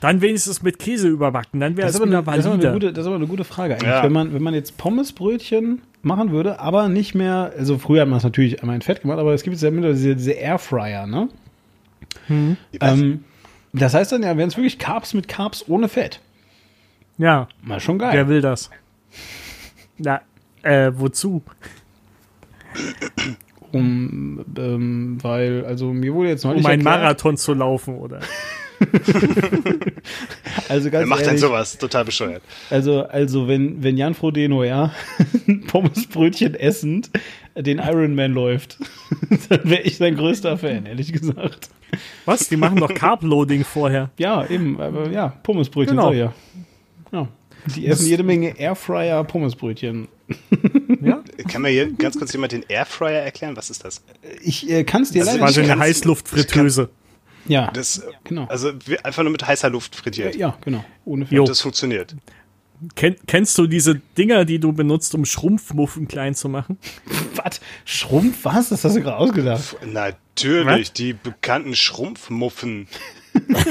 [0.00, 2.46] dann wenigstens mit Käse überbacken, dann wäre Das es ist, aber wieder eine, das, ist
[2.50, 2.72] eine valide.
[2.72, 3.88] gute, das ist aber eine gute Frage eigentlich.
[3.90, 4.02] Ja.
[4.02, 8.16] Wenn, man, wenn man jetzt Pommesbrötchen machen würde, aber nicht mehr, also früher hat man
[8.16, 11.06] es natürlich einmal in Fett gemacht, aber es gibt jetzt ja mittlerweile diese, diese Airfryer,
[11.06, 11.28] ne?
[12.78, 12.98] Was?
[12.98, 13.24] Ähm,
[13.74, 16.20] das heißt dann ja, wären es wirklich Carbs mit Carbs ohne Fett.
[17.18, 18.12] Ja, Mal schon geil.
[18.14, 18.70] wer will das?
[19.98, 20.22] Na,
[20.62, 21.42] äh, wozu?
[23.72, 28.20] Um, ähm, weil, also mir wurde jetzt neulich Um einen erklärt, Marathon zu laufen, oder?
[30.68, 31.78] also Wer ganz macht denn ehrlich, sowas?
[31.78, 32.42] Total bescheuert.
[32.70, 34.92] Also, also wenn, wenn Jan Frodeno, ja,
[35.66, 37.10] Pommesbrötchen essend
[37.54, 38.78] den Ironman läuft,
[39.48, 41.68] dann wäre ich sein größter Fan, ehrlich gesagt.
[42.24, 42.48] Was?
[42.48, 44.10] Die machen doch Carb-Loading vorher.
[44.18, 46.12] Ja, eben, aber ja, Pommesbrötchen, Genau.
[46.12, 46.32] ja.
[47.12, 47.28] ja.
[47.76, 50.08] Die essen jede Menge Airfryer Pommesbrötchen.
[51.02, 51.09] Ja?
[51.44, 53.56] Kann mir hier ganz kurz jemand den Airfryer erklären?
[53.56, 54.02] Was ist das?
[54.42, 56.90] Ich äh, kann es dir Also leider War ich so eine Heißluftfritteuse.
[57.46, 58.46] Ja, Das, genau.
[58.46, 58.72] Also
[59.02, 60.36] einfach nur mit heißer Luft frittiert.
[60.36, 60.84] ja, genau.
[61.04, 61.36] Ohne Fett.
[61.36, 61.44] Jo.
[61.44, 62.14] Das funktioniert.
[62.94, 66.78] Ken, kennst du diese Dinger, die du benutzt, um Schrumpfmuffen klein zu machen?
[67.34, 67.60] Was?
[67.84, 68.44] Schrumpf?
[68.44, 68.68] Was?
[68.70, 69.76] Das hast du gerade ausgedacht.
[69.86, 70.92] Natürlich, Was?
[70.92, 72.88] die bekannten Schrumpfmuffen.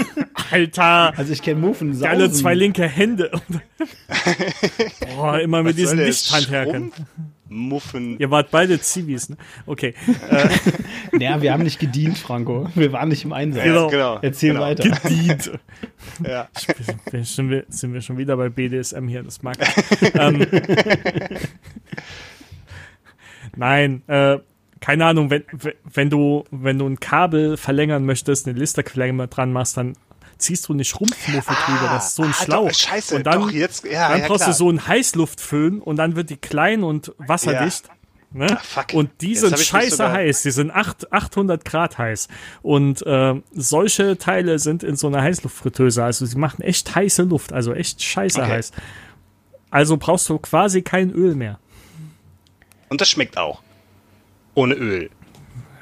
[0.51, 1.13] Alter!
[1.17, 1.97] Also ich kenne Muffen.
[1.99, 3.31] Die alle zwei linke Hände.
[5.15, 6.07] Boah, immer mit Was diesen der
[7.49, 8.19] Schrumpfmuffen.
[8.19, 9.37] Ihr wart beide Zivis, ne?
[9.65, 9.93] Okay.
[11.19, 12.69] Ja, wir haben nicht gedient, Franco.
[12.75, 13.63] Wir waren nicht im Einsatz.
[13.63, 13.89] Genau.
[13.89, 14.19] genau.
[14.21, 14.63] Erzähl genau.
[14.63, 14.89] weiter.
[14.89, 15.51] Gedient.
[16.25, 16.47] Ja.
[17.23, 20.15] Sind, wir, sind wir schon wieder bei BDSM hier, das mag ich.
[20.19, 20.45] ähm,
[23.55, 24.37] Nein, äh,
[24.79, 25.43] keine Ahnung, wenn,
[25.83, 29.95] wenn du, wenn du ein Kabel verlängern möchtest, eine Listerklemmer dran machst, dann
[30.39, 31.89] ziehst du eine Schrumpfmuffe drüber.
[31.93, 32.67] Das ist so ein ah, Schlauch.
[32.69, 34.49] doch, scheiße, und dann, doch, jetzt- ja, dann ja, brauchst klar.
[34.51, 37.89] du so einen Heißluftföhn und dann wird die klein und wasserdicht.
[38.31, 38.59] Ne?
[38.61, 38.93] fuck.
[38.93, 40.43] Und die Jetzt sind scheiße sogar- heiß.
[40.43, 42.27] Die sind acht, 800 Grad heiß.
[42.61, 46.03] Und äh, solche Teile sind in so einer Heißluftfritteuse.
[46.03, 47.53] Also sie machen echt heiße Luft.
[47.53, 48.51] Also echt scheiße Okay.
[48.51, 48.71] heiß.
[49.71, 51.59] Also brauchst du quasi kein Öl mehr.
[52.89, 53.61] Und das schmeckt auch.
[54.53, 55.09] Ohne Öl.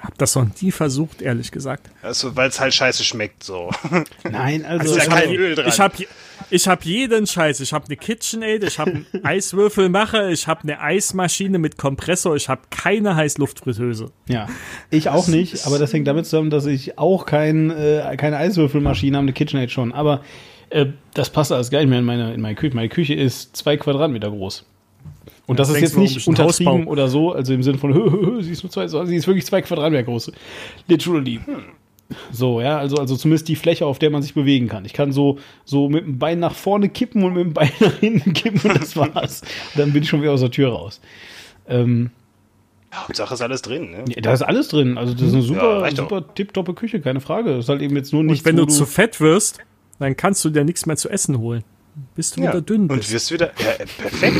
[0.08, 1.90] Hab das noch nie versucht, ehrlich gesagt.
[2.02, 3.72] Also, weil es halt scheiße schmeckt, so.
[4.32, 5.68] Nein, also, ist ja ich kein Öl dran.
[5.68, 6.06] Ich habe
[6.50, 7.60] ich hab jeden Scheiß.
[7.60, 12.48] Ich habe eine KitchenAid, ich habe einen Eiswürfelmacher, ich habe eine Eismaschine mit Kompressor, ich
[12.48, 14.12] habe keine Heißluftfritteuse.
[14.30, 14.48] Ja,
[14.92, 19.18] ich auch nicht, aber das hängt damit zusammen, dass ich auch kein, äh, keine Eiswürfelmaschine
[19.18, 19.92] habe, eine KitchenAid schon.
[19.92, 20.22] Aber
[20.70, 20.86] äh,
[21.16, 22.74] das passt alles gar nicht mehr in meine, in meine Küche.
[22.74, 24.64] Meine Küche ist zwei Quadratmeter groß.
[25.48, 26.92] Und das, Das ist jetzt du, nicht untertrieben Hausbau.
[26.92, 29.16] oder so, also im Sinne von, hö, hö, hö, sie ist nur zwei, sondern sie
[29.16, 30.32] ist wirklich zwei Quadratmeter groß.
[30.88, 31.40] Literally.
[32.32, 34.86] So, ja, also, also zumindest die Fläche, auf der man sich bewegen kann.
[34.86, 37.98] Ich kann so, so mit dem Bein nach vorne kippen und mit dem Bein nach
[38.00, 39.42] hinten kippen und das war's.
[39.42, 41.02] Und dann bin ich schon wieder aus der Tür raus.
[41.68, 42.12] Ähm,
[42.94, 44.06] Hauptsache ist alles drin, ne?
[44.08, 44.98] ja, da ist alles drin.
[44.98, 45.96] Also das ist eine super, doch.
[45.98, 47.52] super tipptoppe Küche, keine Frage.
[47.52, 49.60] Das ist halt eben jetzt nur nicht Und wenn wo du zu fett wirst,
[50.00, 51.64] dann kannst du dir nichts mehr zu essen holen.
[52.16, 53.12] Bis du wieder dünn Und bist.
[53.12, 53.52] wirst wieder.
[53.60, 54.38] Ja, perfekt.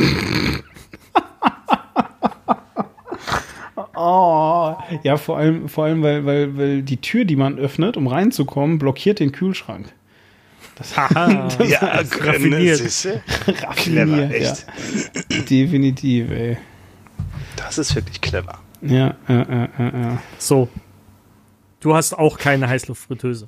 [4.00, 8.06] Oh, ja, vor allem, vor allem weil, weil, weil die Tür, die man öffnet, um
[8.06, 9.92] reinzukommen, blockiert den Kühlschrank.
[10.96, 12.76] Haha, Ja, raffiniert.
[12.76, 13.22] siehste?
[13.26, 14.66] Clever, Raffiniert, echt.
[15.32, 15.38] Ja.
[15.50, 16.56] Definitiv, ey.
[17.56, 18.60] Das ist wirklich clever.
[18.82, 20.22] Ja, ja, ja, ja, ja.
[20.38, 20.68] So.
[21.80, 23.46] Du hast auch keine Heißluftfritteuse.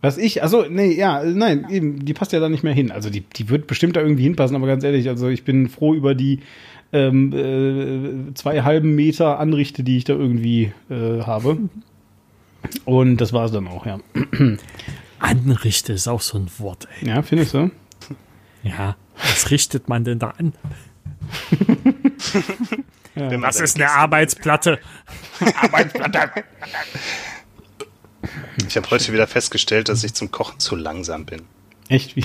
[0.00, 2.92] Was ich, also, nee, ja, nein, eben, die passt ja da nicht mehr hin.
[2.92, 5.94] Also, die, die wird bestimmt da irgendwie hinpassen, aber ganz ehrlich, also, ich bin froh
[5.94, 6.40] über die
[6.92, 7.32] ähm,
[8.30, 11.58] äh, zwei halben Meter Anrichte, die ich da irgendwie äh, habe.
[12.84, 13.98] Und das war's dann auch, ja.
[15.18, 17.08] Anrichte ist auch so ein Wort, ey.
[17.08, 17.70] Ja, findest du?
[18.62, 18.96] Ja.
[19.16, 20.54] Was richtet man denn da an?
[23.14, 24.80] Man Das ist eine Arbeitsplatte.
[28.66, 31.42] Ich habe heute wieder festgestellt, dass ich zum Kochen zu langsam bin.
[31.88, 32.16] Echt?
[32.16, 32.24] Wie?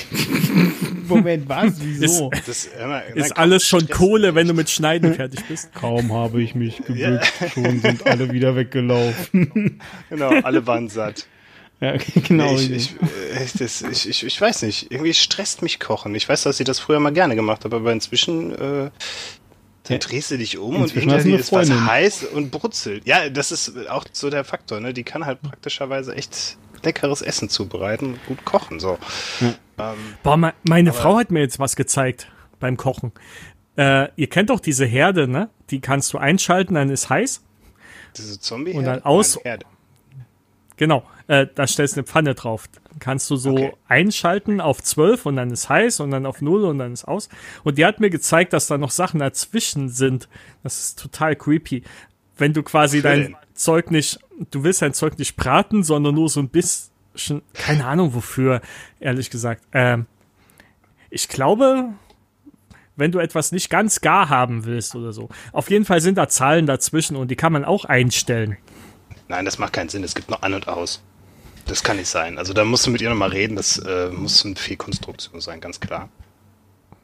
[1.08, 1.74] Moment, was?
[1.82, 2.32] Wieso?
[2.46, 5.74] Das immer, Ist alles schon Kohle, wenn du mit Schneiden fertig bist.
[5.74, 9.82] Kaum habe ich mich gebückt, schon sind alle wieder weggelaufen.
[10.10, 11.28] Genau, alle waren satt.
[11.82, 11.96] Ja,
[12.28, 12.54] genau.
[12.54, 16.14] Nee, ich, ich, äh, das, ich, ich, ich weiß nicht, irgendwie stresst mich Kochen.
[16.16, 18.92] Ich weiß, dass ich das früher mal gerne gemacht habe, aber inzwischen äh, dann
[19.90, 19.98] Ja.
[19.98, 23.08] drehst du dich um und Inzwischen hast hinter ist was heiß und brutzelt.
[23.08, 24.80] Ja, das ist auch so der Faktor.
[24.82, 24.94] Ne?
[24.94, 28.80] Die kann halt praktischerweise echt leckeres Essen zubereiten und gut kochen.
[28.80, 28.98] So.
[29.42, 29.56] Ähm,
[30.24, 33.12] Boah, me meine Frau hat mir jetzt was gezeigt beim Kochen.
[33.78, 35.50] Äh, ihr kennt doch diese Herde, ne?
[35.70, 37.42] Die kannst du einschalten, dann ist heiß.
[38.18, 39.66] diese zombie Und dann aus- Herde.
[40.78, 42.66] Genau, äh, da stellst du eine Pfanne drauf.
[42.90, 43.74] Dann kannst du so Okay.
[43.90, 47.28] einschalten auf 12 und dann ist heiß und dann auf 0 und dann ist aus.
[47.66, 50.30] Und die hat mir gezeigt, dass da noch Sachen dazwischen sind.
[50.64, 51.84] Das ist total creepy.
[52.38, 53.36] Wenn du quasi Wofür dein?
[53.54, 54.20] Zeug nicht,
[54.52, 58.62] du willst dein Zeug nicht braten, sondern nur so ein bisschen, keine Ahnung wofür,
[59.00, 59.64] ehrlich gesagt.
[59.74, 60.06] Ähm,
[61.10, 61.90] ich glaube,
[62.96, 65.30] wenn du etwas nicht ganz gar haben willst oder so.
[65.54, 68.58] Auf jeden Fall sind da Zahlen dazwischen und die kann man auch einstellen.
[69.28, 70.04] Nein, das macht keinen Sinn.
[70.04, 71.02] Es gibt noch an und aus.
[71.66, 72.38] Das kann nicht sein.
[72.38, 73.56] Also da musst du mit ihr nochmal reden.
[73.56, 76.10] Das äh, muss eine Fehlkonstruktion sein, ganz klar.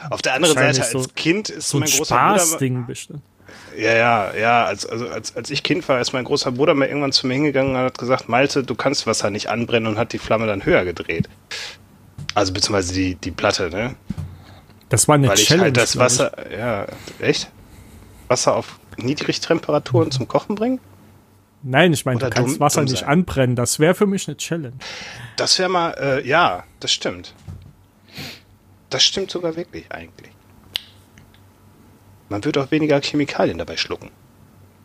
[0.10, 2.40] Auf der anderen Seite, als so- Kind ist So ein mein großer Bruder.
[2.40, 3.22] Spaßding bestimmt.
[3.78, 4.66] Ja, ja, ja.
[4.66, 7.34] Als, also als, als ich Kind war, ist mein großer Bruder mal irgendwann zu mir
[7.34, 10.66] hingegangen und hat gesagt, Malte, du kannst Wasser nicht anbrennen und hat die Flamme dann
[10.66, 11.28] höher gedreht.
[12.34, 13.96] Also beziehungsweise die, die Platte, ne?
[14.90, 15.64] Das war eine Weil ich Challenge.
[15.66, 16.86] halt das Wasser, ja,
[17.20, 17.50] echt?
[18.28, 20.76] Wasser auf Niedrigtemperaturen zum Kochen bringen?
[21.64, 21.70] Ich.
[21.72, 23.56] Nein, ich meine, du kannst dumm- Wasser dumm nicht anbrennen.
[23.56, 24.74] Das wäre für mich eine Challenge.
[25.38, 27.34] Das wäre mal, äh, ja, das stimmt.
[28.92, 30.30] Das stimmt sogar wirklich eigentlich.
[32.30, 34.10] Man würde auch weniger Chemikalien dabei schlucken.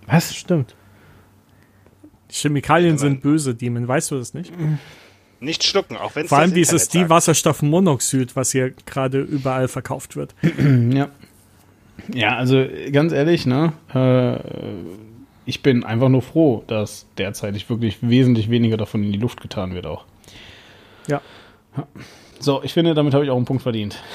[0.07, 0.35] Was?
[0.35, 0.75] Stimmt.
[2.31, 3.89] Chemikalien sind böse, Demon.
[3.89, 4.53] Weißt du das nicht?
[5.41, 6.89] Nicht schlucken, auch wenn es Vor allem das dieses.
[6.89, 10.35] Diwasserstoffmonoxid, was hier gerade überall verkauft wird.
[10.93, 11.09] Ja.
[12.15, 13.75] Ja, also ganz ehrlich, ne?
[13.95, 14.39] Äh,
[15.45, 19.75] ich bin einfach nur froh, dass derzeitig wirklich wesentlich weniger davon in die Luft getan
[19.75, 20.07] wird auch.
[21.07, 21.21] Ja.
[22.43, 23.97] So, ich finde, damit habe ich auch einen Punkt verdient.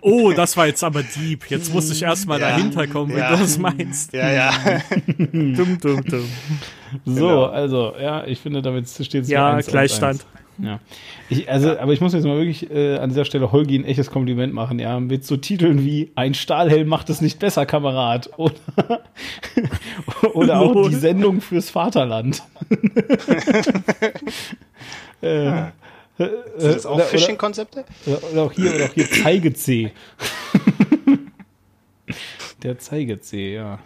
[0.00, 1.50] Oh, das war jetzt aber deep.
[1.50, 2.50] Jetzt muss ich erstmal Ja.
[2.50, 3.32] dahinter kommen, wenn Ja.
[3.32, 4.12] du das meinst.
[4.12, 4.50] Ja, ja.
[5.16, 6.24] Dumm, dumm, dumm.
[7.04, 7.44] So, Genau.
[7.46, 10.24] also, ja, ich finde, damit steht es Ja, Gleichstand.
[10.60, 10.80] Ja.
[11.28, 14.10] Ich, also, aber ich muss jetzt mal wirklich äh, an dieser Stelle Holgi ein echtes
[14.10, 18.30] Kompliment machen, ja, mit so Titeln wie Ein Stahlhelm macht es nicht besser, Kamerad.
[18.38, 18.54] Oder,
[20.34, 22.42] oder auch die Sendung fürs Vaterland.
[25.20, 25.70] Äh,
[26.18, 27.84] Sind das auch oder- Phishing-Konzepte?
[28.06, 29.92] Oder, oder auch hier, oder auch hier Zeige-C.
[32.62, 33.78] Der Zeige-C, ja.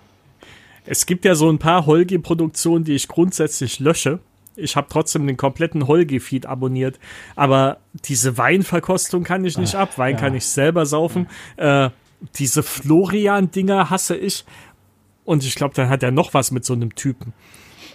[0.86, 4.20] Es gibt ja so ein paar Holgi-Produktionen, die ich grundsätzlich lösche.
[4.56, 6.98] Ich habe trotzdem den kompletten Holgi-Feed abonniert.
[7.36, 9.98] Aber diese Weinverkostung kann ich nicht ab.
[9.98, 11.28] Wein kann ich selber saufen.
[11.56, 11.90] Äh,
[12.36, 14.44] diese Florian-Dinger hasse ich.
[15.24, 17.32] Und ich glaube, dann hat er noch was mit so einem Typen.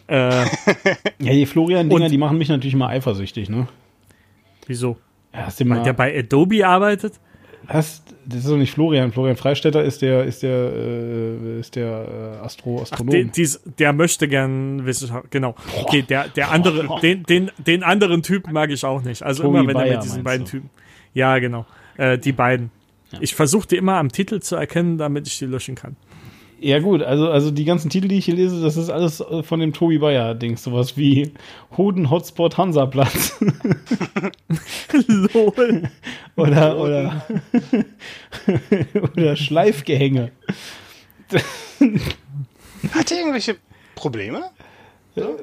[0.07, 0.45] Äh,
[1.19, 3.67] Ja, die Florian-Dinger, die machen mich natürlich mal eifersüchtig, ne?
[4.65, 4.97] wieso?
[5.33, 7.13] Ja, Weil mal, der bei Adobe arbeitet?
[7.67, 9.11] hast, das ist doch nicht Florian.
[9.11, 13.11] Florian Freistetter ist der, ist der, äh, ist der äh, Astro, Astronom.
[13.11, 15.55] Den, dies, der möchte gern Wissenschaft, genau.
[15.81, 19.23] Okay, der, der andere, den, den, den anderen Typen mag ich auch nicht.
[19.23, 20.51] Also Tobi immer, wenn er Bayer, mit diesen beiden du?
[20.51, 20.69] Typen.
[21.13, 21.65] Ja, genau.
[21.97, 22.71] Äh, die beiden.
[23.21, 25.95] Ich versuche die immer am Titel zu erkennen, damit ich die löschen kann.
[26.59, 29.43] Ja gut, also, also die ganzen Titel, die ich hier lese, das ist alles äh,
[29.43, 30.57] von dem Tobi Bayer-Ding.
[30.57, 31.33] Sowas wie
[31.77, 33.37] Hoden Hotspot Hansaplatz.
[35.07, 35.89] Lol.
[36.35, 37.25] oder, oder,
[39.15, 40.31] oder Schleifgehänge.
[42.91, 43.57] Hat er irgendwelche
[43.95, 44.49] Probleme?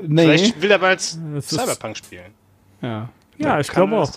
[0.02, 0.22] Nee.
[0.22, 2.32] Vielleicht will er bald Cyberpunk spielen.
[2.80, 3.08] Ja.
[3.36, 4.12] Ja, ich Kann glaube auch.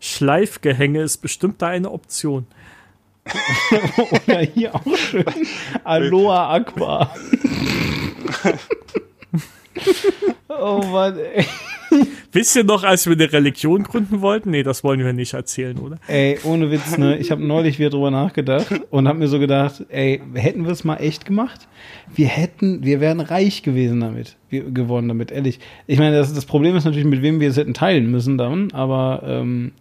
[0.00, 2.46] Schleifgehänge ist bestimmt da eine Option.
[4.26, 5.24] Oder hier auch schön.
[5.84, 7.10] Aloha Aqua.
[10.48, 11.46] Oh Mann, ey.
[12.30, 14.50] Wisst ihr noch, als wir eine Religion gründen wollten?
[14.50, 15.98] Nee, das wollen wir nicht erzählen, oder?
[16.06, 17.18] Ey, ohne Witz, ne?
[17.18, 20.84] Ich habe neulich wieder drüber nachgedacht und habe mir so gedacht, ey, hätten wir es
[20.84, 21.68] mal echt gemacht?
[22.14, 25.58] Wir hätten, wir wären reich gewesen damit, wir, geworden damit, ehrlich.
[25.86, 28.70] Ich meine, das, das Problem ist natürlich, mit wem wir es hätten teilen müssen dann,
[28.72, 29.72] aber ähm,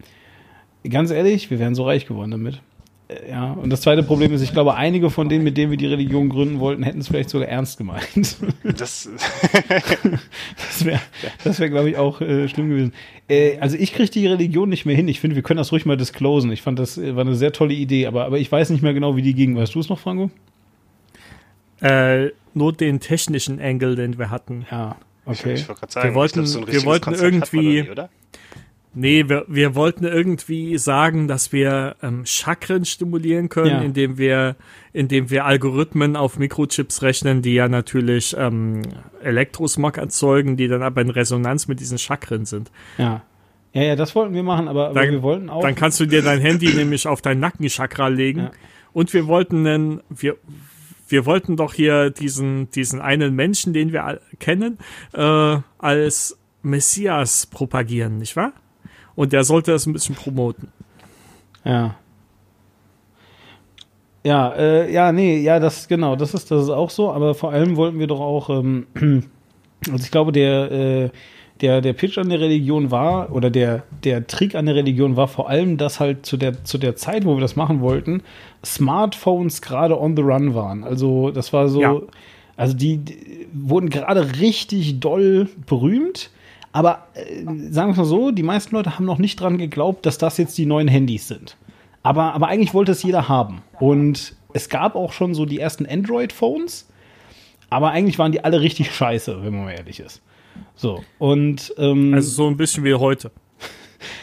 [0.90, 2.62] ganz ehrlich, wir wären so reich geworden damit.
[3.30, 5.88] Ja, und das zweite Problem ist, ich glaube, einige von denen, mit denen wir die
[5.88, 8.38] Religion gründen wollten, hätten es vielleicht sogar ernst gemeint.
[8.64, 9.10] Das,
[10.58, 11.00] Das wäre,
[11.44, 12.94] das wär, glaube ich, auch äh, schlimm gewesen.
[13.30, 15.08] Äh, also ich kriege die Religion nicht mehr hin.
[15.08, 16.52] Ich finde, wir können das ruhig mal disclosen.
[16.52, 18.94] Ich fand, das äh, war eine sehr tolle Idee, aber, aber ich weiß nicht mehr
[18.94, 19.56] genau, wie die ging.
[19.56, 20.30] Weißt du es noch, Franco?
[21.82, 24.66] Äh, nur den technischen Angle, den wir hatten.
[24.70, 25.54] Ja, okay.
[25.54, 27.64] Ich wollte gerade sagen, Wir wollten- ich glaub, so ein wir wollten Konzept hat man
[27.66, 28.10] irgendwie-?
[28.94, 33.82] Nee, wir, wir wollten irgendwie sagen, dass wir ähm, Chakren stimulieren können, Ja.
[33.82, 34.58] indem wir,
[34.92, 38.82] indem wir Algorithmen auf Mikrochips rechnen, die ja natürlich ähm,
[39.24, 42.70] Elektrosmog erzeugen, die dann aber in Resonanz mit diesen Chakren sind.
[42.98, 43.22] Ja.
[43.74, 45.62] Ja, ja, das wollten wir machen, aber, aber Dann- wir wollten auch.
[45.62, 48.40] Dann kannst du dir dein Handy nämlich auf dein Nackenchakra legen.
[48.42, 48.52] Ja.
[48.92, 50.36] Und wir wollten einen, wir,
[51.08, 54.78] wir wollten doch hier diesen, diesen einen Menschen, den wir kennen,
[55.14, 58.52] äh, als Messias propagieren, nicht wahr?
[59.16, 60.70] Und der sollte das ein bisschen promoten.
[61.64, 61.96] Ja.
[64.24, 67.52] Ja, äh, ja, nee, ja, das genau, das ist das ist auch so, aber vor
[67.52, 68.86] allem wollten wir doch auch, ähm,
[69.92, 71.10] also ich glaube, der, äh,
[71.62, 75.28] der, der Pitch an der Religion war, oder der, der Trick an der Religion war
[75.28, 78.22] vor allem, dass halt zu der, zu der Zeit, wo wir das machen wollten,
[78.64, 80.84] Smartphones gerade on the run waren.
[80.84, 82.00] Also das war so, Ja.
[82.58, 86.30] also die, die wurden gerade richtig doll berühmt.
[86.72, 90.06] Aber äh, sagen wir es mal so, die meisten Leute haben noch nicht dran geglaubt,
[90.06, 91.58] dass das jetzt die neuen Handys sind.
[92.04, 93.62] Aber, aber eigentlich wollte es jeder haben.
[93.80, 96.88] Und es gab auch schon so die ersten Android-Phones,
[97.70, 100.22] aber eigentlich waren die alle richtig scheiße, wenn man mal ehrlich ist.
[100.76, 103.32] So, und ähm, Also so ein bisschen wie heute.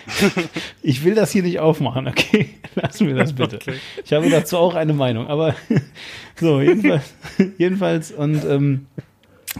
[0.83, 2.51] ich will das hier nicht aufmachen, okay?
[2.75, 3.57] Lassen wir das bitte.
[3.57, 3.75] Okay.
[4.05, 5.55] Ich habe dazu auch eine Meinung, aber
[6.37, 7.15] so, jedenfalls,
[7.59, 8.87] jedenfalls und ähm,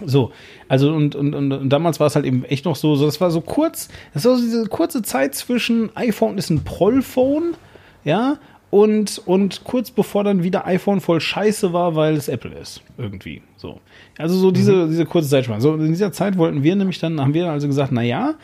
[0.05, 0.31] so,
[0.67, 3.31] also und, und, und, damals war es halt eben echt noch so, so, das war
[3.31, 7.55] so kurz, das war so diese kurze Zeit zwischen iPhone ist ein Prollphone,
[8.03, 8.37] ja,
[8.71, 13.41] und, und kurz bevor dann wieder iPhone voll scheiße war, weil es Apple ist, irgendwie,
[13.57, 13.79] so.
[14.17, 15.61] Also so diese, diese kurze Zeitspanne.
[15.61, 18.35] So, in dieser Zeit wollten wir nämlich dann, haben wir also gesagt, na ja,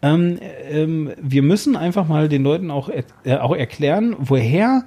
[0.00, 0.38] ähm,
[0.70, 4.84] ähm, wir müssen einfach mal den Leuten auch, äh, auch erklären, woher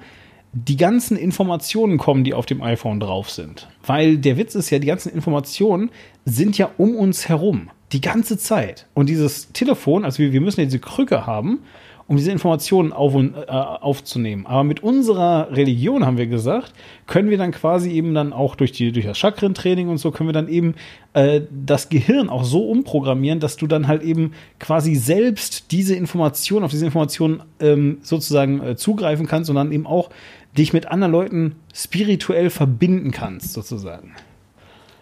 [0.53, 3.67] die ganzen Informationen kommen, die auf dem iPhone drauf sind.
[3.85, 5.91] Weil der Witz ist ja, die ganzen Informationen
[6.25, 7.69] sind ja um uns herum.
[7.91, 8.85] Die ganze Zeit.
[8.93, 11.59] Und dieses Telefon, also wir, wir müssen ja diese Krücke haben,
[12.07, 14.45] um diese Informationen auf äh, aufzunehmen.
[14.45, 16.73] Aber mit unserer Religion haben wir gesagt,
[17.05, 20.29] können wir dann quasi eben dann auch durch, die, durch das Chakrentraining und so, können
[20.29, 20.75] wir dann eben
[21.13, 26.63] äh, das Gehirn auch so umprogrammieren, dass du dann halt eben quasi selbst diese Informationen,
[26.63, 30.09] auf diese Informationen ähm, sozusagen äh, zugreifen kannst und dann eben auch
[30.57, 34.15] dich mit anderen Leuten spirituell verbinden kannst, sozusagen.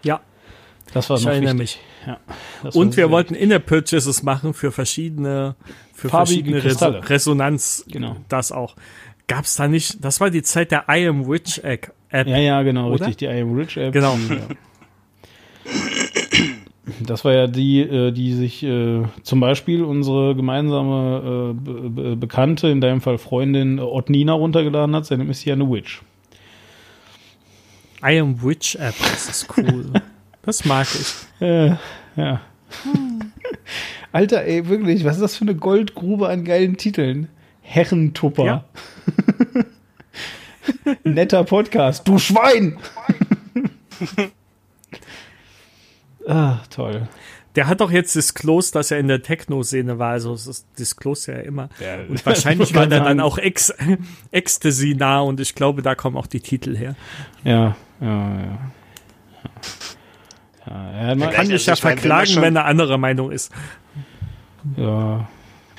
[0.02, 0.20] Ja.
[0.92, 1.80] Das war Ich noch erinnere wichtig.
[2.06, 2.20] Ja,
[2.62, 5.56] das war Und wir wollten Inner-Purchases machen für verschiedene,
[6.06, 6.98] für Farbige verschiedene Kristalle.
[7.02, 7.84] Res Resonanz.
[7.88, 8.16] Genau.
[8.28, 8.76] Das auch.
[9.28, 11.92] Gab's da nicht, das war die Zeit der I Am Witch App.
[12.12, 13.06] Ja, ja, genau, Oder?
[13.06, 13.16] richtig.
[13.16, 13.92] Die I Am Rich App.
[13.92, 14.16] Genau.
[14.28, 14.36] Ja.
[17.00, 22.16] Das war ja die, äh, die sich äh, zum Beispiel unsere gemeinsame äh, Be Be
[22.16, 25.04] Bekannte, in deinem Fall Freundin Otnina runtergeladen hat.
[25.06, 26.02] Seitdem ist sie ja eine Witch.
[28.02, 29.86] I Am Witch App, das ist cool.
[30.42, 31.44] das mag ich.
[31.44, 31.74] Äh,
[32.16, 32.40] ja.
[34.16, 37.28] Alter, ey, wirklich, was ist das für eine Goldgrube an geilen Titeln?
[37.60, 38.44] Herrentupper.
[38.46, 38.64] Ja.
[41.04, 42.08] Netter Podcast.
[42.08, 42.78] Du Schwein!
[46.26, 47.08] ah, toll.
[47.56, 51.26] Der hat doch jetzt disclosed, dass er in der Techno-Szene war, also es ist disclosed
[51.26, 51.68] ja immer.
[51.78, 53.74] Ja, und wahrscheinlich ich war der dann auch Ex
[54.30, 56.96] Ecstasy nah und ich glaube, da kommen auch die Titel her.
[57.44, 58.58] Ja, ja, ja.
[60.66, 63.52] Ja, ja, man, Kann dich ja verklagen, wenn er anderer Meinung ist.
[64.76, 65.28] Ja,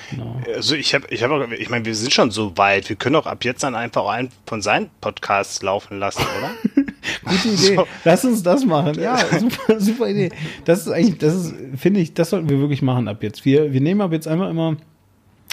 [0.09, 0.41] genau.
[0.55, 2.89] Also ich habe, ich habe, ich meine, wir sind schon so weit.
[2.89, 6.83] Wir können auch ab jetzt dann einfach auch einen von seinen Podcasts laufen lassen, oder?
[7.25, 7.79] Gute Idee.
[8.03, 8.99] Lass uns das machen.
[8.99, 10.31] Ja, super, super Idee.
[10.65, 13.45] Das ist eigentlich, das ist, finde ich, das sollten wir wirklich machen ab jetzt.
[13.45, 14.77] Wir, wir nehmen ab jetzt einmal immer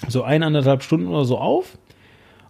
[0.08, 1.78] so eineinhalb Stunden oder so auf.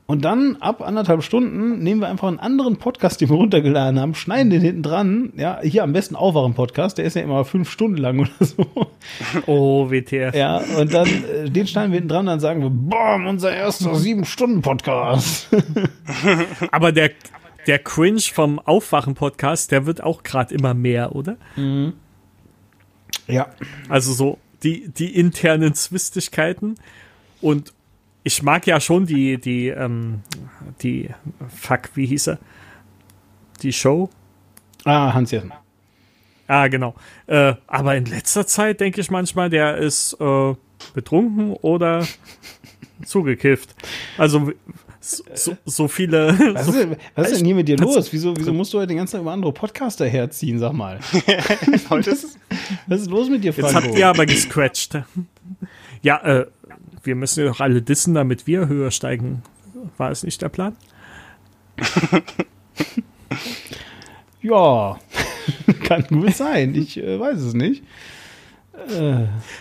[0.07, 4.15] Und dann ab anderthalb Stunden nehmen wir einfach einen anderen Podcast, den wir runtergeladen haben,
[4.15, 5.33] schneiden den hinten dran.
[5.35, 8.67] Ja, hier am besten Aufwachen-Podcast, der ist ja immer fünf Stunden lang oder so.
[9.47, 10.35] Oh, WTF.
[10.35, 13.95] Ja, und dann äh, den schneiden wir hinten dran, dann sagen wir, boom, unser erster
[13.95, 15.49] sieben-Stunden-Podcast.
[16.71, 17.11] Aber der,
[17.67, 21.37] der Cringe vom Aufwachen-Podcast, der wird auch gerade immer mehr, oder?
[23.27, 23.47] Ja.
[23.89, 26.77] Also so die, die internen Zwistigkeiten.
[27.41, 27.73] Und
[28.25, 30.21] ich mag ja schon die, die, ähm,
[30.83, 31.11] die,
[31.55, 32.39] fuck, wie hieß er?
[33.63, 34.11] Die Show?
[34.85, 35.53] Ah, Hans Jessen.
[36.47, 36.95] Ah, genau.
[37.27, 40.55] Äh, aber in letzter Zeit denke ich manchmal, der ist äh,
[40.95, 42.07] betrunken oder
[43.05, 43.75] zugekifft.
[44.19, 44.53] Also
[45.01, 46.39] so, so, viele.
[46.55, 48.11] Was, so, ist, denn- was ist denn hier mit dir los?
[48.11, 50.99] Wieso, wieso musst du heute den ganzen Tag über andere Podcaster herziehen, sag mal?
[52.87, 53.89] Was ist los mit dir, jetzt Franco?
[53.89, 54.99] habt ihr aber gescratcht.
[56.03, 56.47] Ja, äh,
[57.05, 59.43] wir müssen ja doch alle dissen, damit wir höher steigen.
[59.97, 60.77] War es nicht der Plan?
[64.45, 64.99] Ja,
[65.85, 66.75] kann gut sein.
[66.75, 67.83] Ich äh, weiß es nicht.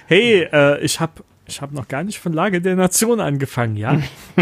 [0.07, 4.01] Hey, äh, ich habe ich hab noch gar nicht von Lage der Nation angefangen, ja?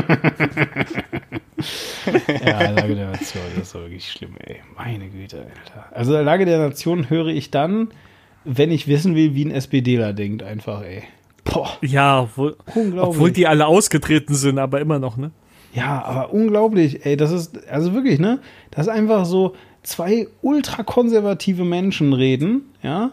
[2.43, 4.61] Ja, Lage der Nation, das ist doch wirklich schlimm, ey.
[4.75, 5.95] Meine Güte, Alter.
[5.95, 7.89] Also Lage der Nation höre ich dann,
[8.43, 11.03] wenn ich wissen will, wie ein SPDler denkt, einfach, ey.
[11.43, 13.01] Boah, Ja, obwohl, unglaublich.
[13.15, 15.31] obwohl die alle ausgetreten sind, aber immer noch, ne?
[15.73, 18.39] Ja, aber unglaublich, ey, das ist, also wirklich, ne?
[18.71, 23.11] Das ist einfach so zwei ultrakonservative Menschen reden, ja,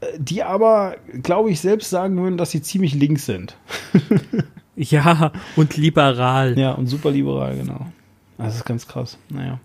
[0.00, 3.56] äh, die aber, glaube ich, selbst sagen würden, dass sie ziemlich links sind.
[4.76, 6.58] Ja, und liberal.
[6.58, 7.86] Ja, und super liberal, genau.
[8.38, 9.18] Das ist ganz krass.
[9.28, 9.60] Naja,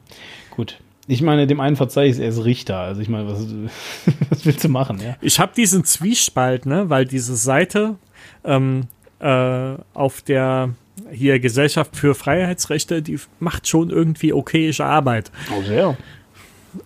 [0.52, 0.80] gut.
[1.12, 2.78] Ich meine, dem einen verzeih ich es, er ist Richter.
[2.78, 3.40] Also ich meine, was,
[4.30, 5.16] was willst du machen, ja?
[5.22, 7.96] Ich habe diesen Zwiespalt, ne, weil diese Seite
[8.44, 8.84] ähm,
[9.20, 10.76] äh, auf der
[11.12, 15.32] hier Gesellschaft für Freiheitsrechte, die macht schon irgendwie okayische Arbeit.
[15.52, 15.98] Oh, sehr.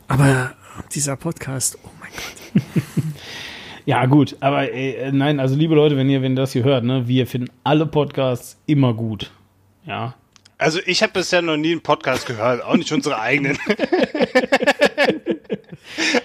[0.07, 0.53] Aber
[0.93, 2.83] dieser Podcast, oh mein Gott.
[3.85, 6.85] Ja, gut, aber äh, nein, also liebe Leute, wenn ihr, wenn ihr das hier hört,
[6.85, 9.31] ne, wir finden alle Podcasts immer gut.
[9.85, 10.15] Ja.
[10.63, 13.57] Also ich habe bisher noch nie einen Podcast gehört, auch nicht unsere eigenen.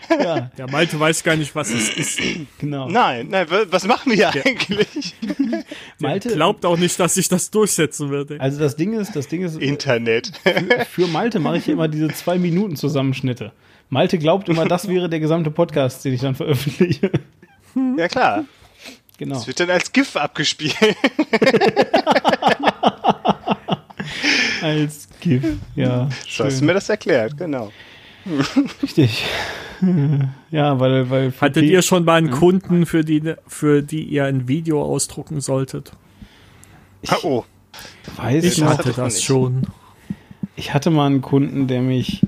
[0.08, 2.20] Ja, Der Malte weiß gar nicht, was es ist.
[2.58, 2.88] genau.
[2.88, 5.14] Nein, nein, wa- was machen wir hier eigentlich?
[5.98, 8.40] Malte, Glaubt auch nicht, dass sich das durchsetzen würde.
[8.40, 10.32] also das Ding ist, das Ding ist, Internet.
[10.90, 13.52] für Malte mache ich hier immer diese zwei Minuten Zusammenschnitte.
[13.90, 17.10] Malte glaubt immer, das wäre der gesamte Podcast, den ich dann veröffentliche.
[17.96, 18.44] ja klar.
[19.18, 19.36] Genau.
[19.36, 20.74] Es wird dann als GIF abgespielt.
[24.62, 25.44] Als GIF.
[25.76, 26.04] Ja.
[26.36, 26.66] Du hast schön.
[26.66, 27.70] mir das erklärt, genau.
[28.82, 29.24] Richtig.
[30.50, 34.24] Ja, weil, weil Hattet P- ihr schon mal einen Kunden, für die, für die ihr
[34.24, 35.92] ein Video ausdrucken solltet?
[37.06, 37.44] Ah, oh,
[38.16, 39.24] weiß Ich noch, hatte ich das nicht.
[39.24, 39.62] schon.
[40.56, 42.26] ich hatte mal einen Kunden, der mich äh,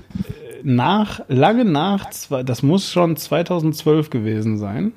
[0.63, 2.05] nach, lange nach,
[2.45, 4.93] das muss schon 2012 gewesen sein.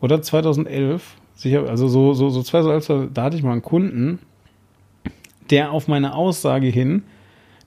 [0.00, 1.02] Oder 2011.
[1.34, 4.20] Sicher, also so, so, so 2011, da hatte ich mal einen Kunden,
[5.50, 7.02] der auf meine Aussage hin,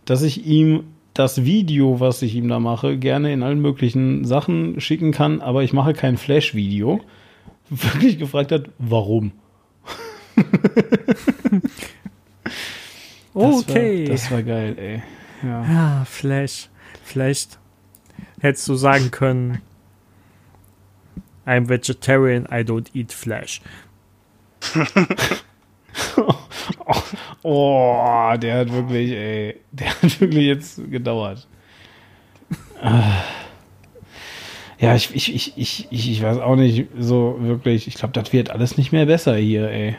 [0.05, 4.79] dass ich ihm das Video, was ich ihm da mache, gerne in allen möglichen Sachen
[4.79, 7.01] schicken kann, aber ich mache kein Flash-Video,
[7.69, 9.31] wirklich gefragt hat, warum.
[13.33, 14.07] Das Okay.
[14.07, 15.03] War, das war geil, ey.
[15.43, 15.63] Ja.
[15.63, 16.69] Ja, Flash.
[17.03, 17.59] Vielleicht
[18.39, 19.61] hättest du sagen können,
[21.45, 23.61] I'm vegetarian, I don't eat flesh.
[26.17, 26.33] Oh,
[27.43, 31.47] der hat wirklich, ey, der hat wirklich jetzt gedauert.
[32.81, 33.23] Ah.
[34.79, 37.87] Ja, ich, ich, ich, ich, ich ich weiß auch nicht so wirklich.
[37.87, 39.95] Ich glaube, das wird alles nicht mehr besser hier, ey.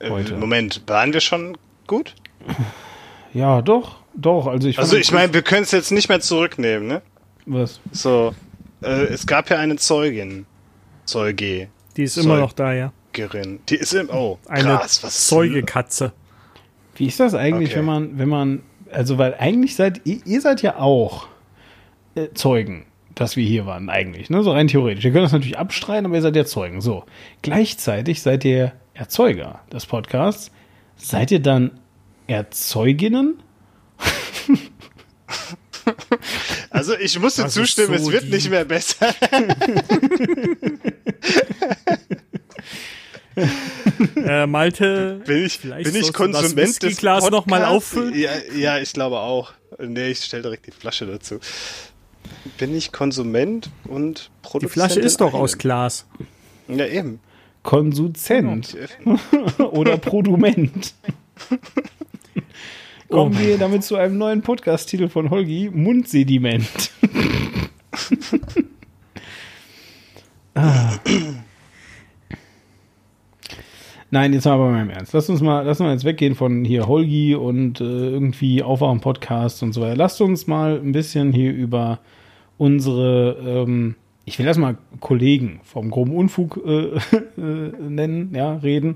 [0.00, 0.34] äh, Heute.
[0.36, 2.14] Moment, waren wir schon gut?
[3.32, 4.46] Ja, doch, doch.
[4.48, 7.02] Also ich, Also ich meine, wir können es jetzt nicht mehr zurücknehmen, ne?
[7.46, 7.80] was?
[7.92, 8.34] So,
[8.82, 10.46] äh, es gab ja eine Zeugin.
[11.04, 11.68] Zeuge.
[11.96, 12.92] Die ist Zeug- immer noch da, ja.
[13.16, 13.60] Gerin.
[13.68, 14.10] Die ist im.
[14.10, 16.12] Oh, Eine krass, was Zeugekatze.
[16.96, 17.78] Wie ist das eigentlich, Okay.
[17.78, 18.62] wenn man, wenn man,
[18.92, 21.26] also weil eigentlich seid ihr, ihr seid ja auch
[22.14, 24.42] äh, Zeugen, dass wir hier waren, eigentlich, ne?
[24.42, 25.04] So rein theoretisch.
[25.04, 26.80] Ihr könnt das natürlich abstreiten, aber ihr seid ja Zeugen.
[26.82, 27.04] So.
[27.42, 30.50] Gleichzeitig seid ihr Erzeuger des Podcasts.
[30.96, 31.72] Seid ihr dann
[32.26, 33.42] Erzeuginnen?
[36.70, 38.32] Also ich muss dir Das zustimmen, so es wird deep.
[38.32, 39.14] nicht mehr besser.
[44.16, 47.64] Äh, Malte, Bin ich, Vielleicht bin ich sollst du das Konsument des Whiskyglas noch mal
[47.64, 48.18] auffüllen?
[48.18, 49.52] Ja, ja, ich glaube auch.
[49.78, 51.38] Nee, ich stelle direkt die Flasche dazu.
[52.58, 54.72] Bin ich Konsument und die Produzent?
[54.72, 55.58] Flasche ist doch aus?
[55.58, 56.06] Glas.
[56.68, 57.20] Ja, eben.
[57.62, 58.76] Konsuzent
[59.06, 60.94] Die oder Produment.
[63.08, 66.90] Oh Kommen mein wir damit zu einem neuen Podcast-Titel von Holgi, Mundsediment.
[70.56, 70.98] ah.
[74.16, 75.12] Nein, jetzt mal aber mal im Ernst.
[75.12, 79.62] Lass uns mal, lass uns mal jetzt weggehen von hier Holgi und äh, irgendwie Aufwachen-Podcast
[79.62, 79.94] und so weiter.
[79.94, 81.98] Lasst uns mal ein bisschen hier über
[82.56, 83.94] unsere ähm,
[84.24, 86.96] ich will erstmal Kollegen vom groben Unfug äh,
[87.36, 88.94] äh, nennen, ja, reden,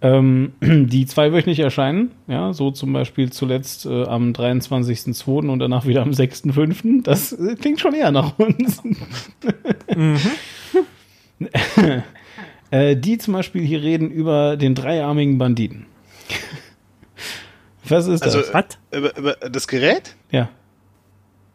[0.00, 5.50] ähm, die zweiwöchentlich erscheinen, ja, so zum Beispiel zuletzt äh, am 23.02.
[5.50, 7.02] und danach wieder am 6.05.
[7.02, 8.82] Das klingt schon eher nach uns.
[12.76, 15.86] äh, die zum Beispiel hier reden über den dreiarmigen Banditen.
[17.88, 18.52] Was ist Also das?
[18.52, 18.64] Was?
[18.90, 20.16] über, über das Gerät?
[20.30, 20.48] Ja.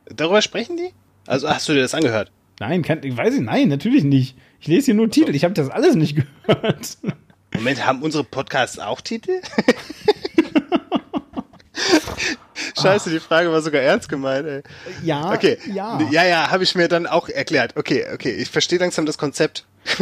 [0.06, 0.90] Darüber sprechen die?
[1.28, 2.32] Also hast du dir das angehört?
[2.60, 4.38] Nein, kann, ich weiß ich, nein, natürlich nicht.
[4.60, 5.36] Ich lese hier nur Titel.
[5.36, 6.98] Ich habe das alles nicht gehört.
[7.54, 9.42] Moment, haben unsere Podcasts auch Titel?
[12.80, 14.62] Scheiße, die Frage war sogar ernst gemeint, ey.
[15.04, 15.58] Ja, Okay.
[15.74, 16.00] ja.
[16.12, 17.76] Ja, ja, habe ich mir dann auch erklärt.
[17.78, 19.66] Okay, okay, ich verstehe langsam das Konzept.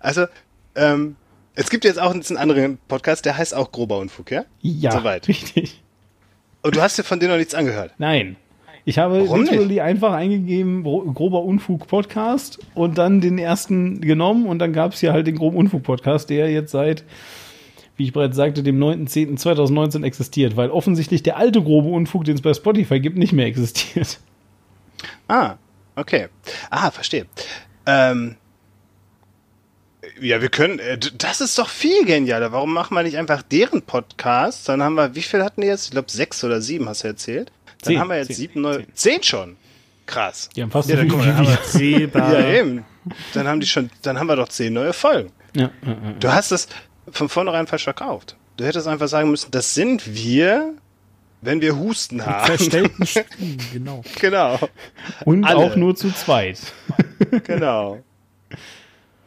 [0.00, 0.26] also,
[0.74, 1.16] ähm,
[1.54, 4.44] es gibt jetzt auch einen anderen Podcast, der heißt auch Grober Unfug, ja?
[4.60, 5.28] Ja, Soweit.
[5.28, 5.82] richtig.
[6.62, 7.92] Und du hast dir von denen noch nichts angehört.
[7.98, 8.36] Nein.
[8.86, 9.50] Ich habe Warum nicht?
[9.52, 14.94] literally einfach eingegeben, gro- grober Unfug Podcast und dann den ersten genommen und dann gab
[14.94, 17.04] es hier halt den groben Unfug Podcast, der jetzt seit,
[18.00, 22.40] wie ich bereits sagte, dem 9.10.2019 existiert, weil offensichtlich der alte grobe Unfug, den es
[22.40, 24.18] bei Spotify gibt, nicht mehr existiert.
[25.28, 25.56] Ah,
[25.96, 26.28] okay.
[26.70, 27.26] Ah, verstehe.
[27.84, 28.36] Ähm,
[30.18, 32.52] ja, wir können, äh, das ist doch viel genialer.
[32.52, 34.66] Warum machen wir nicht einfach deren Podcast?
[34.68, 35.84] Dann haben wir, wie viel hatten die jetzt?
[35.86, 37.52] Ich glaube, sechs oder sieben, hast du erzählt?
[37.66, 38.94] Dann Zehn, haben wir jetzt zehn, sieben neue, zehn.
[38.94, 39.56] zehn schon.
[40.06, 40.48] Krass.
[40.56, 42.40] Die haben fast Ja, so dann viel wie dann wir.
[42.40, 42.84] Ja, eben.
[43.34, 45.30] Dann haben die schon, dann haben wir doch zehn neue Folgen.
[45.54, 45.96] Ja, ja, ja.
[46.18, 46.68] Du hast das
[47.10, 48.36] von vornherein falsch verkauft.
[48.56, 50.74] Du hättest einfach sagen müssen, das sind wir,
[51.40, 52.46] wenn wir Husten haben.
[52.46, 54.02] Verstellten Stimmen, genau.
[54.20, 54.58] genau.
[55.24, 55.56] Und Alle.
[55.58, 56.60] auch nur zu zweit.
[57.44, 58.02] Genau.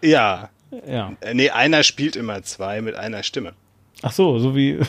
[0.01, 0.49] Ja.
[0.87, 1.13] Ja.
[1.21, 3.53] Äh, Nee, einer spielt immer zwei mit einer Stimme.
[4.01, 4.79] Ach so, so wie,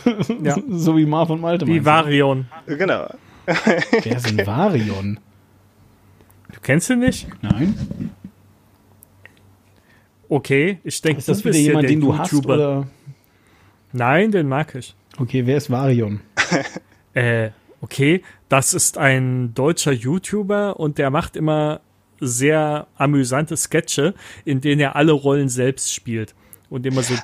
[0.43, 0.56] Ja.
[0.70, 1.66] so wie Marv und Malte.
[1.66, 1.90] Wie meinst du?
[1.90, 2.47] Varion.
[2.66, 3.09] Genau.
[3.47, 5.20] Wer ist ein Varion?
[6.52, 7.28] Du kennst ihn nicht?
[7.43, 8.11] Nein.
[10.28, 12.32] Okay, ich denke, Ist das wieder jemand, den du hast?
[12.32, 12.86] Oder?
[13.92, 14.94] Nein, den mag ich.
[15.18, 16.20] Okay, wer ist Varion?
[17.16, 21.80] Äh, okay, das ist ein deutscher YouTuber und der macht immer
[22.18, 24.14] sehr amüsante Sketche,
[24.44, 26.34] in denen er alle Rollen selbst spielt
[26.70, 27.14] und immer so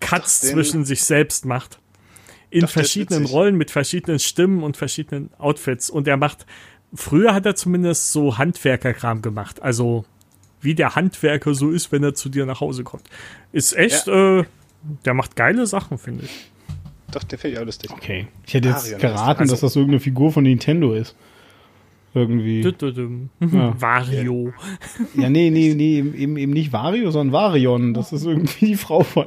[0.00, 1.78] Cuts den- zwischen sich selbst macht.
[2.50, 3.24] In Doch, verschiedenen.
[3.24, 5.88] Rollen mit verschiedenen Stimmen und verschiedenen Outfits.
[5.90, 6.44] Und er macht,
[6.94, 9.62] früher hat er zumindest so Handwerkerkram gemacht.
[9.62, 10.04] Also,
[10.60, 13.04] wie der Handwerker so ist, wenn er zu dir nach Hause kommt.
[13.52, 14.44] Ist echt, äh,
[15.04, 16.50] der macht geile Sachen, finde ich.
[17.10, 17.90] Doch, den finde ich auch lustig.
[17.90, 18.26] Okay.
[18.46, 21.14] Ich hätte jetzt Varion geraten, Also- dass das irgendeine Figur von Nintendo ist.
[22.14, 22.62] Irgendwie.
[22.62, 22.70] Ja.
[23.80, 24.52] Vario.
[25.14, 27.94] Ja, nee, nee, nee, eben, eben nicht Vario, sondern Varion.
[27.94, 29.26] Das ist irgendwie die Frau von.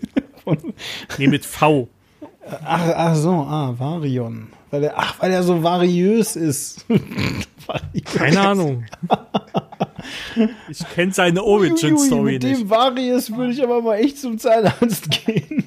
[0.44, 0.58] von
[1.18, 1.88] Nee, mit V.
[2.64, 4.48] ach, ach so, ah, Varion.
[4.70, 6.84] Weil er, ach, weil er so variös ist.
[7.66, 8.04] Variös.
[8.14, 8.84] Keine Ahnung.
[10.68, 12.60] Ich kenne seine Origin-Story mit nicht.
[12.60, 15.64] dem Varius würde ich aber mal echt zum Zahnarzt gehen.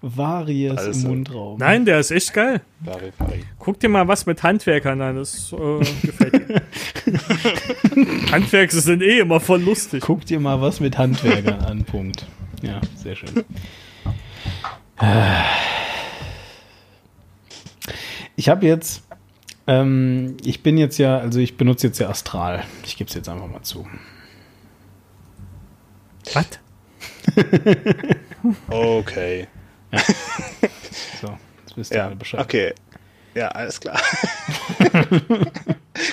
[0.00, 1.06] Varius Also.
[1.08, 1.58] im Mundraum.
[1.58, 2.60] Nein, der ist echt geil.
[2.80, 3.44] Vari, Vari.
[3.58, 6.62] Guck dir mal was mit Handwerkern an, das äh, gefällt mir.
[8.32, 10.02] Handwerker sind eh immer voll lustig.
[10.06, 12.26] Guck dir mal was mit Handwerkern an, Punkt.
[12.62, 13.44] Ja, sehr schön.
[18.36, 19.02] Ich habe jetzt,
[19.68, 22.64] ähm, ich bin jetzt ja, also ich benutze jetzt ja Astral.
[22.84, 23.86] Ich gebe es jetzt einfach mal zu.
[26.34, 26.46] Was?
[28.70, 29.46] Okay.
[31.20, 31.36] So,
[31.66, 32.40] jetzt wisst ihr Ja, alle Bescheid.
[32.40, 32.72] okay.
[33.34, 34.00] Ja, alles klar.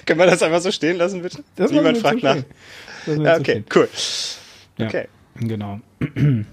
[0.06, 1.44] Können wir das einfach so stehen lassen, bitte?
[1.56, 2.38] Das Niemand fragt nach.
[2.38, 2.44] so.
[3.06, 3.65] Das Ja, so okay, stehen.
[3.76, 3.90] cool.
[4.77, 5.07] Ja, Okay.
[5.36, 5.80] Genau.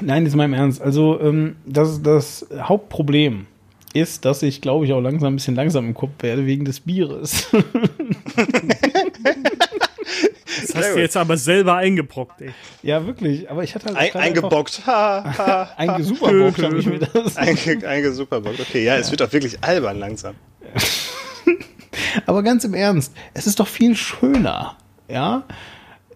[0.00, 0.80] Nein, jetzt mal im Ernst.
[0.80, 3.46] Also, ähm, das, das Hauptproblem
[3.94, 6.80] ist, dass ich, glaube ich, auch langsam ein bisschen langsam im Kopf werde wegen des
[6.80, 7.46] Bieres.
[10.66, 12.50] Das hast du jetzt aber selber eingebrockt, ey.
[12.82, 13.50] ja, wirklich.
[13.50, 14.82] Aber ich hatte halt Ein, eingebockt.
[14.86, 15.62] Ha, ha.
[15.76, 17.36] einfach- Eingesuperbockt habe ich mir das.
[17.36, 18.60] Einge, eingesuperbockt.
[18.60, 20.34] Okay, ja, es wird auch wirklich albern langsam.
[22.26, 24.76] Aber ganz im Ernst, es ist doch viel schöner,
[25.08, 25.44] ja,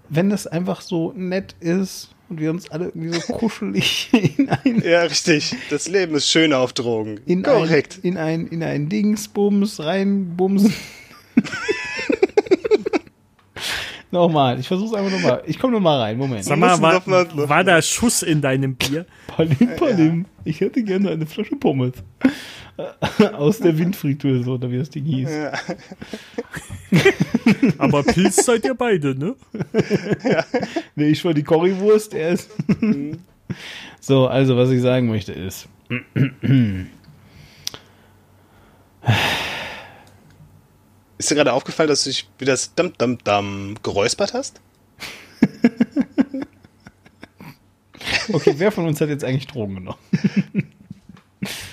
[0.08, 4.82] wenn das einfach so nett ist und wir uns alle irgendwie so kuschelig in ein
[4.84, 5.54] Ja, richtig.
[5.70, 7.20] Das Leben ist schön auf Drogen.
[7.26, 8.00] in Korrekt.
[8.02, 10.74] ein, in ein, in ein Dingsbums reinbumsen.
[14.10, 15.42] nochmal, ich versuch's einfach nochmal.
[15.46, 16.44] Ich komme nochmal rein, Moment.
[16.44, 19.06] Sag mal, war, war da Schuss in deinem Bier?
[19.26, 20.26] Palim, Palim.
[20.44, 21.92] Ich hätte gerne eine Flasche Pommes.
[23.32, 25.28] Aus der Windfritteuse, oder wie das Ding hieß.
[27.78, 29.34] Aber Pilz seid ihr beide, ne?
[30.94, 32.50] Nee, ich war die Currywurst, er ist.
[34.00, 35.68] so, also, was ich sagen möchte ist.
[41.18, 44.60] Ist dir gerade aufgefallen, dass du dich wie das Dum Dum Dum geräuspert hast?
[48.32, 49.98] Okay, wer von uns hat jetzt eigentlich Drogen genommen?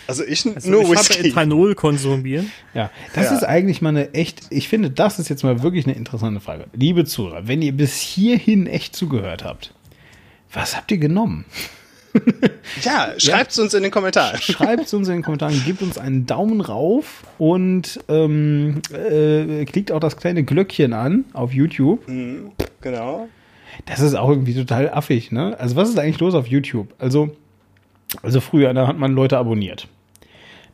[0.07, 1.27] Also ich Also nur ich habe Whisky.
[1.29, 2.51] Ethanol konsumieren.
[2.75, 3.37] Ja, das Ja.
[3.37, 6.65] ist eigentlich mal eine echt, ich finde, das ist jetzt mal wirklich eine interessante Frage.
[6.73, 9.73] Liebe Zuhörer, wenn ihr bis hierhin echt zugehört habt,
[10.53, 11.45] was habt ihr genommen?
[12.81, 14.39] Ja, schreibt's uns in den Kommentaren.
[14.41, 19.91] Schreibt es uns in den Kommentaren, gebt uns einen Daumen rauf und ähm, äh, klickt
[19.91, 22.05] auch das kleine Glöckchen an auf YouTube.
[22.81, 23.27] Genau.
[23.85, 25.55] Das ist auch irgendwie total affig, ne?
[25.59, 26.93] Also was ist eigentlich los auf YouTube?
[26.97, 27.35] Also,
[28.23, 29.87] also früher, da hat man Leute abonniert.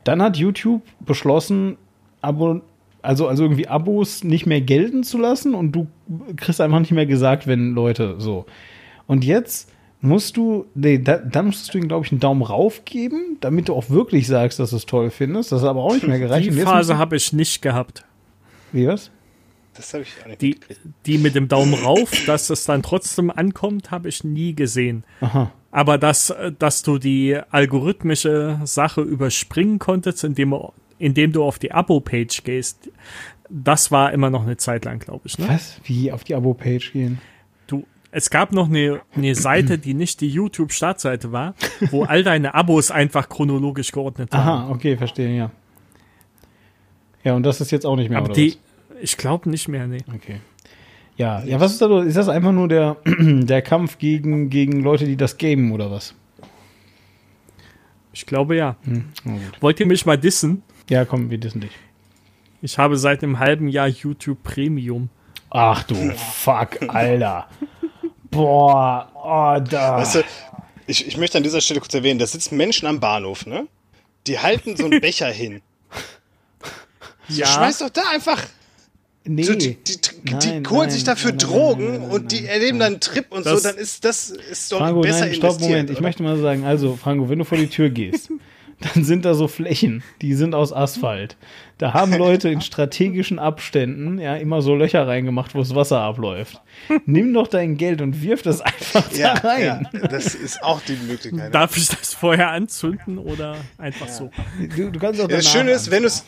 [0.04, 1.78] Dann hat YouTube beschlossen,
[2.22, 2.62] Abo,
[3.02, 5.88] also, also irgendwie Abos nicht mehr gelten zu lassen und du
[6.38, 8.46] kriegst einfach nicht mehr gesagt, wenn Leute so.
[9.08, 9.72] Und jetzt
[10.02, 13.70] musst du, nee, da, dann musstest du ihm, glaube ich, einen Daumen rauf geben, damit
[13.70, 15.52] du auch wirklich sagst, dass du es toll findest.
[15.52, 16.50] Das hat aber auch nicht mehr gereicht.
[16.52, 18.04] Die Phase musst habe ich nicht gehabt.
[18.72, 19.12] Wie was?
[19.76, 20.60] Das habe ich auch nicht Die,
[21.06, 25.04] die mit dem Daumen rauf, dass es dann trotzdem ankommt, habe ich nie gesehen.
[25.22, 25.52] Aha.
[25.72, 30.54] Aber dass, dass du die algorithmische Sache überspringen konntest, indem,
[31.00, 32.90] indem du auf die Abo-Page gehst,
[33.50, 35.38] das war immer noch eine Zeit lang, glaube ich.
[35.38, 35.48] Ne?
[35.48, 35.80] Was?
[35.86, 37.20] Wie auf die Abo-Page gehen?
[38.12, 41.56] Es gab noch eine, eine Seite, die nicht die YouTube-Startseite war,
[41.92, 44.42] wo all deine Abos einfach chronologisch geordnet waren.
[44.42, 45.52] Aha, okay, verstehe, ja.
[47.24, 48.58] Ja, und das ist jetzt auch nicht mehr, Aber die,
[49.02, 50.00] ich glaube nicht mehr, nee.
[50.06, 50.16] was?
[50.16, 50.42] Okay.
[51.16, 52.06] Ja, ja, was ist da los?
[52.06, 56.16] Ist das einfach nur der, der Kampf gegen, gegen Leute, die das gamen, oder was?
[58.14, 58.76] Ich glaube ja.
[59.24, 59.62] Gut.
[59.62, 60.64] Wollt ihr mich mal dissen?
[60.90, 61.72] Ja, komm, wir wissen dich.
[62.62, 65.10] Ich habe seit einem halben Jahr YouTube Premium.
[65.50, 67.48] Ach du Fuck, Alter.
[68.32, 69.98] Boah, oh, da.
[69.98, 70.24] Weißt du,
[70.88, 73.68] ich, ich möchte an dieser Stelle kurz erwähnen, da sitzen Menschen am Bahnhof, ne?
[74.28, 75.62] Die halten so einen Becher hin.
[77.28, 78.42] Ja, Schmeiß doch da einfach.
[79.24, 79.44] nee.
[79.44, 82.94] So, die, die, die, Nein, holen nein, sich dafür nein, Drogen und die erleben dann
[82.94, 85.60] einen Trip und Das- so, dann ist das ist doch Franco, besser nein, stopp.
[85.62, 85.90] Moment.
[85.90, 86.04] Ich oder?
[86.04, 88.30] möchte mal sagen, also, Franco, wenn du vor die Tür gehst,
[88.94, 91.38] dann sind da so Flächen, die sind aus Asphalt.
[91.82, 96.62] Da haben Leute in strategischen Abständen ja immer so Löcher reingemacht, wo das Wasser abläuft.
[97.08, 99.90] Nimm doch dein Geld und wirf das einfach ja, da rein.
[99.92, 101.54] ja, das ist auch die Möglichkeit.
[101.56, 104.30] darf ich das vorher anzünden oder einfach so?
[104.78, 106.24] Du, du kannst auch Ja, das Schöne ist, wenn du es,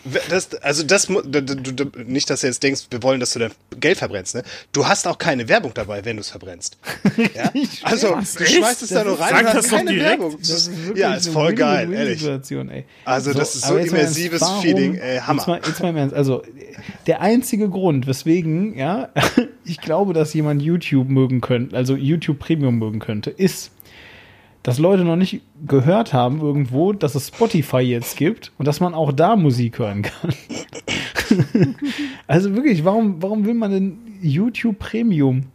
[0.64, 4.00] also das, du, du, nicht, dass du jetzt denkst, wir wollen, dass du dein Geld
[4.00, 4.42] verbrennst, ne?
[4.72, 6.78] Du hast auch keine Werbung dabei, wenn du es verbrennst.
[7.36, 7.52] Ja?
[7.84, 10.10] Also, Was, du schmeißt es da Das nur ist- rein Sag und hast keine direkt.
[10.20, 10.38] Werbung.
[10.40, 12.20] Das ist ja, ist voll geil, ehrlich.
[12.20, 12.86] Situation, ey.
[13.06, 15.43] Also, das ist so immersives warum- Feeling, ey, Hammer.
[15.44, 16.42] Jetzt mal, jetzt mal im Ernst, also
[17.06, 19.10] der einzige Grund, weswegen, ja,
[19.66, 23.74] ich glaube, dass jemand YouTube mögen könnte, also YouTube Premium mögen könnte, ist,
[24.64, 28.94] dass Leute noch nicht gehört haben irgendwo, dass es Spotify jetzt gibt und dass man
[28.94, 30.34] auch da Musik hören kann.
[32.28, 35.48] also wirklich, warum, warum will man denn YouTube Premium?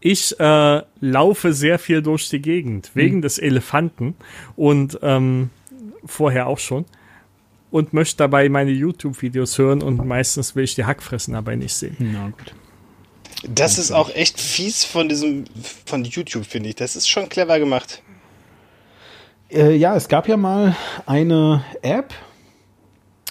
[0.00, 4.16] Ich äh, laufe sehr viel durch die Gegend, wegen des Elefanten
[4.56, 5.50] und ähm,
[6.04, 6.86] vorher auch schon.
[7.74, 11.96] Und möchte dabei meine YouTube-Videos hören und meistens will ich die Hackfressen dabei nicht sehen.
[11.98, 12.54] Na gut.
[13.48, 15.44] Das ist auch echt fies von diesem,
[15.84, 16.76] von YouTube, finde ich.
[16.76, 18.00] Das ist schon clever gemacht.
[19.50, 22.14] Äh, ja, es gab ja mal eine App,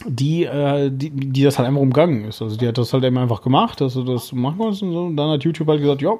[0.06, 2.42] die, äh, die, die das halt einfach umgangen ist.
[2.42, 5.06] Also die hat das halt eben einfach gemacht, dass du das machen konntest und so.
[5.06, 6.20] Und dann hat YouTube halt gesagt, ja,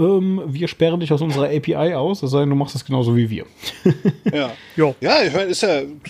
[0.00, 3.16] ähm, wir sperren dich aus unserer API aus, es sei denn, du machst das genauso
[3.16, 3.44] wie wir.
[4.32, 4.50] Ja.
[4.76, 4.94] Jo.
[5.02, 6.00] Ja, ich meine, ist ja ein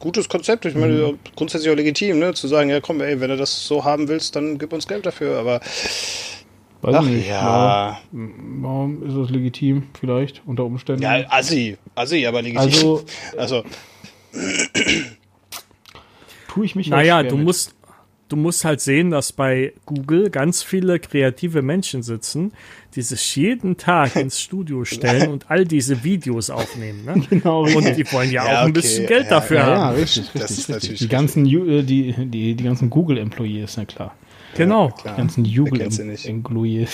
[0.00, 0.64] gutes Konzept.
[0.64, 2.34] Ich meine, grundsätzlich auch legitim, ne?
[2.34, 5.06] Zu sagen, ja komm, ey, wenn du das so haben willst, dann gib uns Geld
[5.06, 5.38] dafür.
[5.38, 5.60] Aber
[6.80, 7.28] Weiß ach nicht.
[7.28, 8.00] ja.
[8.10, 9.84] Warum ist das legitim?
[9.98, 11.02] Vielleicht unter Umständen.
[11.02, 11.76] Ja, Assi.
[11.94, 12.66] Assi, aber legitim.
[12.66, 13.04] Also-
[13.36, 13.62] also
[16.48, 17.74] tue ich mich Naja, schwer du musst,
[18.32, 22.52] du musst halt sehen, dass bei Google ganz viele kreative Menschen sitzen,
[22.94, 27.04] die sich jeden Tag ins Studio stellen und all diese Videos aufnehmen.
[27.04, 27.22] Ne?
[27.30, 29.76] Genau, Und die wollen ja, Ja, auch ein okay, bisschen Geld ja, dafür Ja, ja,
[29.86, 29.96] haben.
[29.98, 30.68] richtig, Das richtig, ist richtig.
[30.74, 34.16] natürlich Die ganzen, äh, die, die, die ganzen Google-Employees, na klar.
[34.56, 34.88] Genau.
[34.90, 35.14] klar.
[35.14, 35.64] Die ganzen du.
[35.64, 36.90] Google-Employees.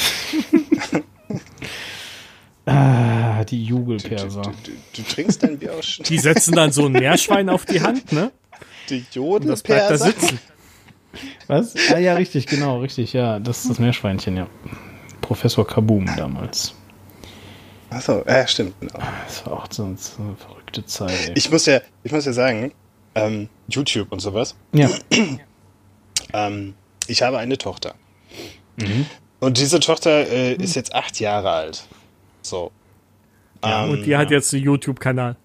[2.66, 4.42] ah, die Du, Jubelperser.
[4.42, 7.80] du, du, du trinkst dein Bier aus Die setzen dann so ein Meerschwein auf die
[7.80, 8.30] Hand, ne?
[8.90, 10.06] die Und das bleibt da Jodelperser.
[10.06, 10.38] sitzen.
[11.46, 11.74] Was?
[11.92, 13.38] Ah, ja, richtig, genau, richtig, ja.
[13.38, 14.46] Das ist das Meerschweinchen, ja.
[15.20, 16.74] Professor Kaboom damals.
[17.90, 18.74] Achso, ja, stimmt.
[18.80, 18.98] Genau.
[19.26, 21.32] Das war auch so, so eine verrückte Zeit, ey.
[21.36, 22.72] Ich muss ja, ich muss ja sagen,
[23.14, 24.54] ähm, YouTube und sowas.
[24.72, 24.90] ja.
[26.34, 26.74] Ähm,
[27.06, 27.94] ich habe eine Tochter.
[28.76, 29.06] Mhm.
[29.40, 31.86] Und diese Tochter äh, ist jetzt acht Jahre alt.
[32.42, 32.70] So.
[33.62, 35.36] Ähm, Und die hat jetzt einen YouTube-Kanal.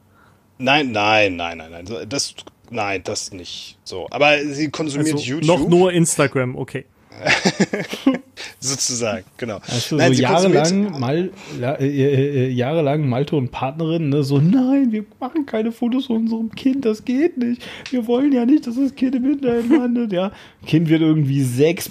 [0.57, 1.85] Nein, nein, nein, nein, nein.
[1.88, 2.35] So, Das
[2.74, 4.08] nein, das nicht so.
[4.12, 5.48] Aber sie konsumiert Also YouTube.
[5.48, 6.86] noch nur Instagram, okay.
[8.60, 9.60] sozusagen, genau.
[9.68, 11.30] Also Nein, so jahrelang, Mal,
[11.60, 16.18] la- äh, äh, jahrelang Malte und Partnerin, ne, so, nein, wir machen keine Fotos von
[16.18, 17.62] unserem Kind, das geht nicht.
[17.91, 20.32] Wir wollen ja nicht, dass das Kind im Internet landet, ja.
[20.66, 21.88] Kind wird irgendwie sechs.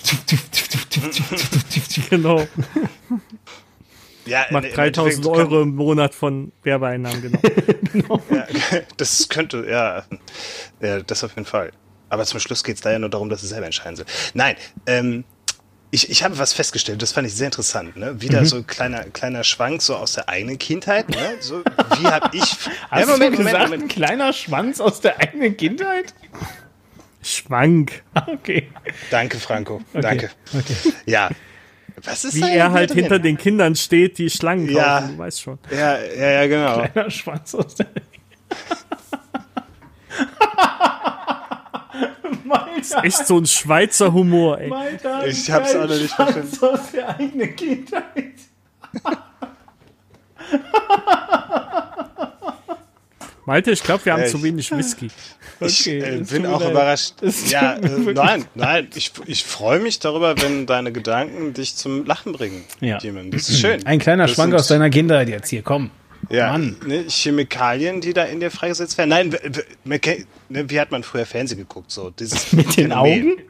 [2.11, 2.43] Genau.
[4.27, 7.23] Ja, Macht im 3000 Endeffekt Euro im Monat von Werbeeinnahmen,
[7.93, 8.19] genau.
[8.19, 8.37] Kann,
[8.71, 10.05] ja, das könnte, ja,
[10.81, 11.73] ja, das auf jeden Fall.
[12.09, 14.07] Aber zum Schluss geht es da ja nur darum, dass sie selber entscheiden soll.
[14.35, 15.25] Nein, ähm,
[15.91, 17.97] ich, ich habe was festgestellt, das fand ich sehr interessant.
[17.97, 18.21] Ne?
[18.21, 21.11] Wieder so ein kleiner, kleiner Schwank so aus der eigenen Kindheit.
[21.11, 21.37] Ne?
[21.41, 21.63] So,
[21.99, 22.43] wie habe ich.
[22.91, 26.15] Hast du gesagt, ein kleiner Schwanz aus der eigenen Kindheit?
[27.23, 28.03] Schwank.
[28.27, 28.69] Okay.
[29.11, 29.83] Danke, Franco.
[29.93, 30.31] Danke.
[30.53, 30.95] Okay.
[31.07, 31.29] Ja.
[32.05, 35.01] Was ist Wie er halt hinter den Kindern steht, die Schlangen kaufen, Ja.
[35.03, 35.59] du weißt schon.
[35.71, 36.83] Ja, ja, ja, genau.
[36.89, 37.87] Kleiner Schwanz aus der
[42.45, 44.69] Malta, Echt so ein Schweizer Humor, ey.
[44.69, 46.81] Malta, Ich hab's noch nicht Schwanz verstanden.
[46.81, 48.35] aus der eigenen Kindheit.
[53.45, 55.11] Malte, ich glaube, wir haben Ja, zu wenig Whisky.
[55.67, 56.71] Ich Okay, äh, es bin auch leid.
[56.71, 57.15] überrascht.
[57.23, 62.05] Es Ja, äh, nein, nein, ich, ich freue mich darüber, wenn deine Gedanken dich zum
[62.07, 62.65] Lachen bringen.
[62.81, 62.99] Ja.
[62.99, 63.33] Jemand.
[63.35, 63.85] Das ist schön.
[63.87, 65.91] Ein kleiner das Schwank aus deiner Kindheit jetzt hier, komm.
[66.31, 66.77] ja, Mann.
[66.87, 69.11] Ne, Chemikalien, die da in dir freigesetzt werden.
[69.11, 69.35] Nein,
[69.85, 71.91] ne, wie hat man früher Fernsehen geguckt?
[71.91, 73.23] So, dieses Mit den Phänomen.
[73.33, 73.43] Augen?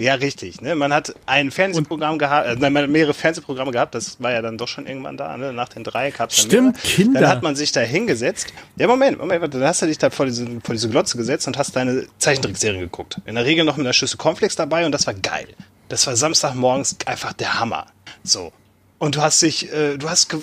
[0.00, 0.62] Ja, richtig.
[0.62, 0.74] Ne?
[0.74, 4.40] Man hat ein Fernsehprogramm gehabt, äh, nein, man hat mehrere Fernsehprogramme gehabt, das war ja
[4.40, 5.52] dann doch schon irgendwann da, ne?
[5.52, 6.88] nach den drei gab's dann Stimmt, mehrere.
[6.88, 7.20] Kinder.
[7.20, 8.52] Dann hat man sich da hingesetzt.
[8.76, 11.58] Ja, Moment, Moment, dann hast du dich da vor diese, vor diese Glotze gesetzt und
[11.58, 13.18] hast deine Zeichentrickserien geguckt.
[13.26, 15.48] In der Regel noch mit einer Schüssel Cornflakes dabei und das war geil.
[15.88, 17.86] Das war Samstagmorgens einfach der Hammer.
[18.22, 18.52] So.
[19.00, 20.36] Und du hast dich, äh, du hast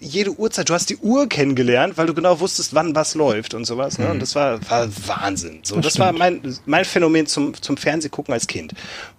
[0.00, 3.66] jede Uhrzeit, du hast die Uhr kennengelernt, weil du genau wusstest, wann was läuft und
[3.66, 3.98] sowas.
[3.98, 4.10] Ne?
[4.10, 5.60] Und das war, war Wahnsinn.
[5.62, 8.72] So, das, war mein, mein Phänomen zum, zum Fernsehgucken als Kind.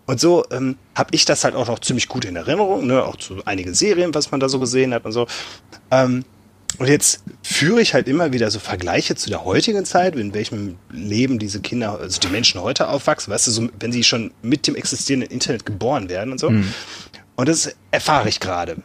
[0.08, 3.04] Und so ähm, habe ich das halt auch noch ziemlich gut in Erinnerung, ne?
[3.04, 5.28] auch zu einigen Serien, was man da so gesehen hat und so.
[5.92, 6.26] Ähm,
[6.80, 10.78] und jetzt führe ich halt immer wieder so Vergleiche zu der heutigen Zeit, in welchem
[10.90, 14.66] Leben diese Kinder, also die Menschen heute aufwachsen, weißt du, so, wenn sie schon mit
[14.66, 16.50] dem existierenden Internet geboren werden und so.
[17.40, 18.84] Und das erfahre ich gerade.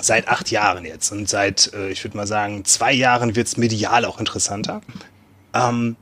[0.00, 1.12] Seit acht Jahren jetzt.
[1.12, 4.80] Und seit, äh, ich würde mal sagen, zwei Jahren wird es medial auch interessanter.
[5.54, 5.94] Ähm,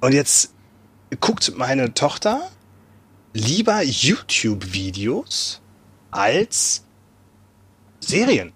[0.00, 0.54] und jetzt
[1.20, 2.48] guckt meine Tochter
[3.34, 5.60] lieber YouTube-Videos
[6.10, 6.82] als
[8.00, 8.54] Serien.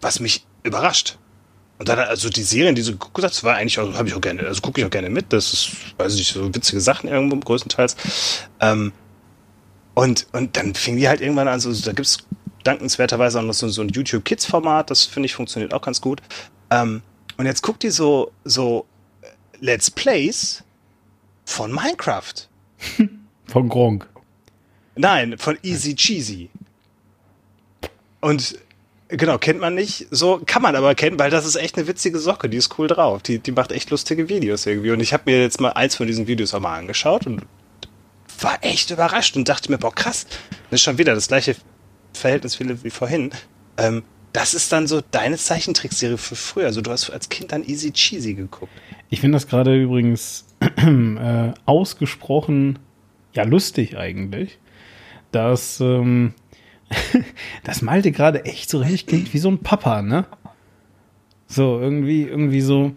[0.00, 1.16] Was mich überrascht.
[1.78, 4.14] Und dann, also die Serien, die sie geguckt hat, das war eigentlich auch, habe ich
[4.14, 5.32] auch gerne, also gucke ich auch gerne mit.
[5.32, 7.94] Das ist, weiß ich nicht, so witzige Sachen irgendwo größtenteils.
[8.58, 8.92] Ähm,
[9.96, 12.18] und, und dann fing die halt irgendwann an, so, da gibt's
[12.64, 16.02] dankenswerterweise auch noch so, so ein YouTube Kids Format, das finde ich funktioniert auch ganz
[16.02, 16.20] gut.
[16.70, 17.00] Ähm,
[17.38, 18.84] und jetzt guckt die so, so
[19.22, 19.28] äh,
[19.60, 20.62] Let's Plays
[21.46, 22.34] von Minecraft.
[23.46, 24.08] Von Gronk.
[24.96, 26.50] Nein, von Easy Cheesy.
[28.20, 28.58] Und
[29.06, 30.08] genau, kennt man nicht.
[30.10, 32.48] So kann man aber kennen, weil das ist echt eine witzige Socke.
[32.48, 33.22] Die ist cool drauf.
[33.22, 34.90] Die, die macht echt lustige Videos irgendwie.
[34.90, 37.42] Und ich habe mir jetzt mal eins von diesen Videos auch mal angeschaut und
[38.40, 40.26] war echt überrascht und dachte mir, boah, krass.
[40.70, 41.56] Das ist schon wieder das gleiche
[42.12, 43.30] Verhältnis wie, vorhin.
[43.76, 44.02] Ähm,
[44.32, 46.66] das ist dann so deine Zeichentrickserie für früher.
[46.66, 48.72] Also du hast als Kind dann Easy Cheesy geguckt.
[49.08, 52.78] Ich finde das gerade übrigens äh, ausgesprochen,
[53.32, 54.58] ja, lustig eigentlich,
[55.32, 56.34] dass, ähm,
[57.64, 60.26] dass Malte gerade echt so richtig klingt wie so ein Papa, ne?
[61.46, 62.92] So, irgendwie, irgendwie so.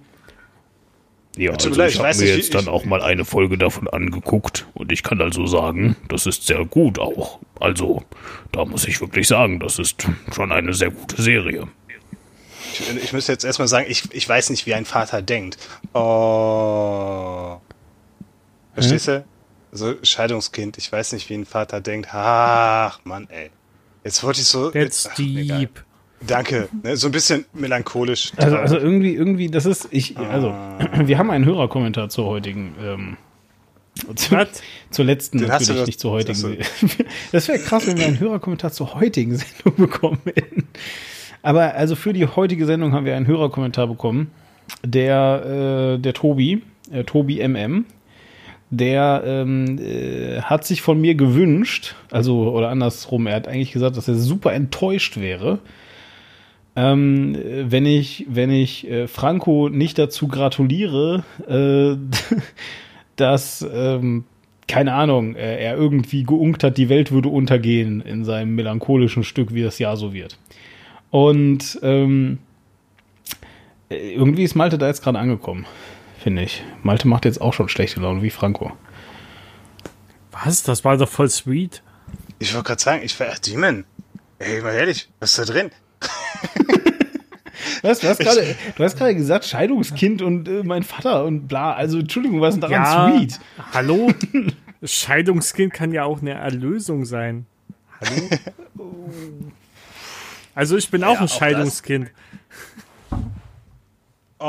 [1.37, 3.23] Ja, also leid, ich habe weiß mir nicht, wie- jetzt dann ich- auch mal eine
[3.23, 7.39] Folge davon angeguckt und ich kann also sagen, das ist sehr gut auch.
[7.59, 8.03] Also,
[8.51, 11.67] da muss ich wirklich sagen, das ist schon eine sehr gute Serie.
[12.73, 15.57] Ich, ich müsste jetzt erstmal sagen, ich, ich weiß nicht, wie ein Vater denkt.
[15.93, 17.57] Oh.
[18.73, 19.25] Verstehst du?
[19.71, 22.09] So, Scheidungskind, ich weiß nicht, wie ein Vater denkt.
[22.11, 23.51] Ach, Mann, ey.
[24.03, 24.71] Jetzt wollte ich so.
[24.71, 25.69] That's Ach, egal.
[26.25, 26.67] Danke.
[26.83, 28.31] Ne, so ein bisschen melancholisch.
[28.37, 30.53] Also, also irgendwie, irgendwie, das ist, ich, also,
[31.05, 33.17] wir haben einen Hörerkommentar zur heutigen, ähm,
[34.15, 34.61] zu, Was?
[34.91, 36.57] zur letzten Den natürlich, doch- nicht zur heutigen.
[37.31, 40.67] Das wäre krass, wenn wir einen Hörerkommentar zur heutigen Sendung bekommen hätten.
[41.41, 44.31] Aber also für die heutige Sendung haben wir einen Hörerkommentar bekommen.
[44.85, 47.85] Der, äh, der Tobi, äh, Tobi MM,
[48.71, 53.97] der ähm, äh, hat sich von mir gewünscht, also oder andersrum, er hat eigentlich gesagt,
[53.97, 55.59] dass er super enttäuscht wäre,
[56.75, 61.97] ähm, äh, wenn ich, wenn ich äh, Franco nicht dazu gratuliere, äh,
[63.15, 64.25] dass, ähm,
[64.67, 69.53] keine Ahnung, äh, er irgendwie geunkt hat, die Welt würde untergehen in seinem melancholischen Stück,
[69.53, 70.37] wie das Jahr so wird.
[71.11, 72.37] Und ähm,
[73.89, 75.65] äh, irgendwie ist Malte da jetzt gerade angekommen.
[76.21, 76.63] finde ich.
[76.83, 78.71] Malte macht jetzt auch schon schlechte Laune, wie Franco.
[80.31, 80.63] Was?
[80.63, 81.81] Das war doch voll sweet.
[82.37, 83.85] Ich wollte gerade sagen, ich war Demon.
[84.37, 85.71] Ey, mal ehrlich, was ist da drin?
[87.81, 91.73] Was, du hast gerade, du hast gerade gesagt, Scheidungskind und äh, mein Vater und bla.
[91.73, 93.39] Also, Entschuldigung, was ist denn daran sweet?
[93.73, 94.11] hallo?
[94.83, 97.45] Scheidungskind kann ja auch eine Erlösung sein.
[98.01, 98.29] Hallo?
[100.55, 101.37] Also ich bin auch Ja, ein auch das.
[101.37, 102.11] Scheidungskind.
[104.39, 104.45] Oh.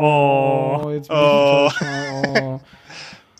[0.00, 1.22] Oh, jetzt bin ich.
[1.22, 2.57] Oh.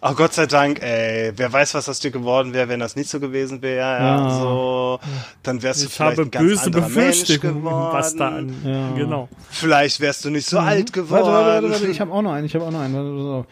[0.00, 1.32] Oh, Gott sei Dank, ey.
[1.34, 3.78] Wer weiß, was aus dir geworden wäre, wenn das nicht so gewesen wäre.
[3.78, 3.98] Ja,
[4.28, 4.30] Ja.
[4.40, 5.00] so,
[5.42, 7.64] dann wärst du Ich vielleicht habe ein ganz böse anderer Mensch geworden.
[7.92, 8.54] was da an.
[8.64, 8.90] Ja.
[8.96, 9.28] Genau.
[9.50, 11.24] Vielleicht wärst du nicht so alt geworden.
[11.26, 12.94] Warte, warte, warte, warte, ich habe auch noch einen, ich habe auch noch einen.
[12.94, 13.48] Warte, warte.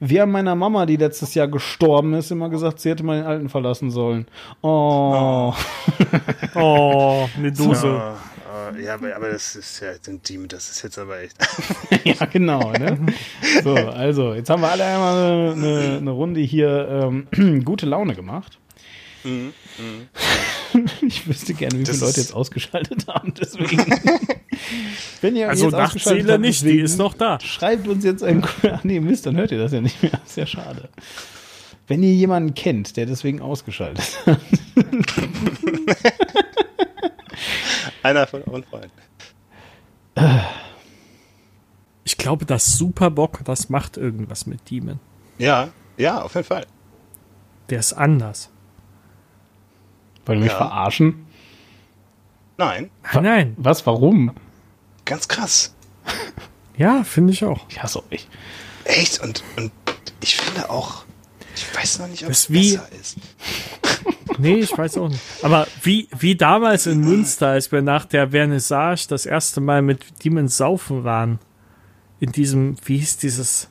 [0.00, 3.26] Wir haben meiner Mama, die letztes Jahr gestorben ist, immer gesagt, sie hätte mal den
[3.26, 4.26] Alten verlassen sollen.
[4.60, 5.54] Oh.
[6.54, 7.86] Oh, eine Dose.
[7.86, 8.27] Oh,
[8.84, 11.36] ja, aber, aber das ist ja ein Demon, das ist jetzt aber echt.
[12.04, 12.72] ja, genau.
[12.72, 12.98] Ne?
[13.62, 18.58] So, also, jetzt haben wir alle einmal eine, eine, Runde hier ähm, gute Laune gemacht.
[21.02, 23.32] Ich wüsste gerne, wie viele Das Leute ist- jetzt ausgeschaltet haben.
[23.34, 23.84] Deswegen.
[25.20, 27.40] Wenn ihr Also jetzt Nachtzähler nicht, die deswegen ist noch da.
[27.40, 28.44] Schreibt uns jetzt einen.
[28.44, 30.12] Ach nee, Mist, dann hört ihr das ja nicht mehr.
[30.24, 30.88] Ist ja schade.
[31.86, 34.38] Wenn ihr jemanden kennt, der deswegen ausgeschaltet hat.
[38.08, 38.90] Einer von euren Freunden.
[42.04, 44.98] Ich glaube, das Superbock, das macht irgendwas mit Demon.
[45.36, 45.68] Ja,
[45.98, 46.66] ja, auf jeden Fall.
[47.68, 48.50] Der ist anders.
[50.24, 50.56] Wollt ihr mich Ja.
[50.58, 51.26] verarschen?
[52.56, 53.54] Nein, Nein, nein.
[53.58, 54.32] Was, warum?
[55.04, 55.74] ganz krass.
[56.76, 57.66] Ja, finde ich auch.
[57.68, 58.26] Ich hasse euch.
[58.84, 59.20] Echt?
[59.22, 59.70] Und, und
[60.20, 61.04] ich finde auch,
[61.58, 63.16] ich weiß noch nicht, ob Das es wie- besser ist.
[64.40, 65.20] Nee, ich weiß auch nicht.
[65.42, 70.24] Aber wie, wie damals in Münster, als wir nach der Vernissage das erste Mal mit
[70.24, 71.40] Demons saufen waren.
[72.20, 73.68] In diesem, wie hieß dieses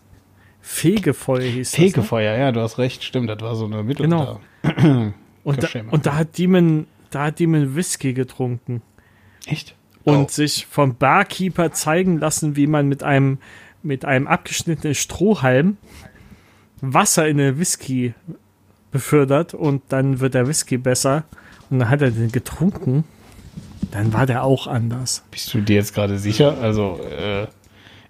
[0.60, 1.86] Fegefeuer hieß das, ne?
[1.88, 4.04] Fegefeuer, ja, du hast recht, stimmt, das war so eine Mittel.
[4.10, 4.42] Genau.
[5.46, 8.82] Und, da, und da hat Demon, da hat Demon Whisky getrunken
[9.46, 9.76] Echt?
[10.04, 10.28] und Oh.
[10.30, 13.38] sich vom Barkeeper zeigen lassen, wie man mit einem,
[13.82, 15.78] mit einem abgeschnittenen Strohhalm
[16.82, 18.14] Wasser in den Whisky
[18.92, 21.24] befördert und dann wird der Whisky besser.
[21.70, 23.04] Und dann hat er den getrunken.
[23.92, 25.24] Dann war der auch anders.
[25.32, 26.58] Bist du dir jetzt gerade sicher?
[26.62, 27.48] Also, äh,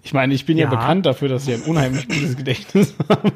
[0.02, 0.64] ich meine, ich bin ja.
[0.64, 0.70] Ja.
[0.70, 3.32] bekannt dafür, dass ich ein unheimlich gutes Gedächtnis habe.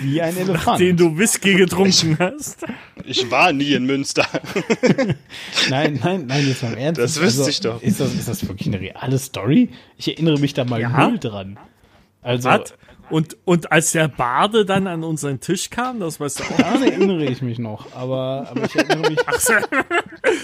[0.00, 0.80] Wie ein Elefant.
[0.80, 2.64] Den du Whisky getrunken hast.
[3.04, 4.26] Ich war nie in Münster.
[5.70, 7.00] nein, nein, nein, jetzt mal im Ernst.
[7.00, 7.82] Also, Das wüsste ich doch.
[7.82, 9.70] Ist das, ist das wirklich eine reale Story?
[9.96, 10.88] Ich erinnere mich da mal Ja.
[11.08, 11.58] null dran.
[12.22, 12.74] Also, Was?
[13.12, 16.56] Und, und als der Bade dann an unseren Tisch kam, das weißt du auch.
[16.56, 17.94] daran erinnere ich mich noch.
[17.94, 19.18] Aber, aber ich erinnere mich.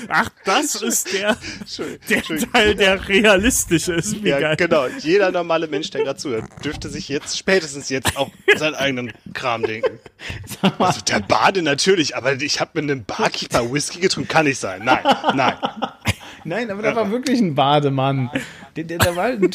[0.08, 1.38] Ach, das ist der,
[2.10, 2.22] der
[2.52, 4.22] Teil, der realistisch ist.
[4.22, 4.56] Wie Ja, geil.
[4.56, 4.86] genau.
[4.98, 9.62] Jeder normale Mensch, der gerade zuhört, dürfte sich jetzt, spätestens jetzt, auch seinen eigenen Kram
[9.62, 9.98] denken.
[10.78, 14.82] Also der Bade natürlich, aber ich habe mit einem Barkeeper Whisky getrunken, kann nicht sein.
[14.84, 15.04] Nein,
[15.34, 15.54] nein.
[16.48, 18.30] Nein, aber da war wirklich ein Bademann.
[18.76, 19.50] Der, der, der war ein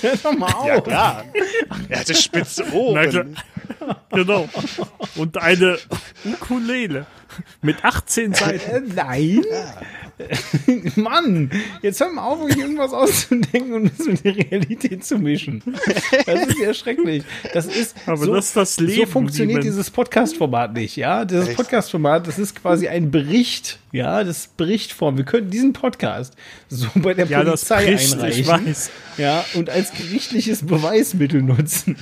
[0.00, 0.66] hör doch mal auf.
[0.66, 1.24] Ja, klar.
[1.88, 2.64] Er hatte spitze.
[2.72, 3.36] Ohren.
[4.10, 4.48] Genau.
[5.16, 5.78] Und eine
[6.24, 7.06] Ukulele
[7.62, 8.70] mit 18 Seiten.
[8.70, 9.42] Äh, nein.
[10.96, 11.50] Mann,
[11.82, 15.62] jetzt hör mal auf, euch irgendwas auszudenken und das mit der Realität zu mischen.
[16.24, 17.22] Das ist ja schrecklich.
[17.52, 21.24] Das ist Aber so, das ist das Leben, So funktioniert dieses Podcast-Format nicht, ja?
[21.26, 21.54] Dieses?
[21.54, 24.24] Podcast-Format, das ist quasi ein Bericht, ja?
[24.24, 25.18] Das ist Berichtform.
[25.18, 26.34] Wir können diesen Podcast
[26.68, 28.66] so bei der Ja, das Polizei bricht, ich einreichen.
[28.66, 28.90] weiß.
[29.18, 31.96] Ja, und als gerichtliches Beweismittel nutzen.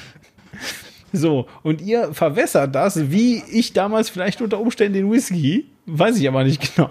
[1.17, 6.27] So, und ihr verwässert das, wie ich damals vielleicht unter Umständen den Whisky, weiß ich
[6.29, 6.89] aber nicht genau,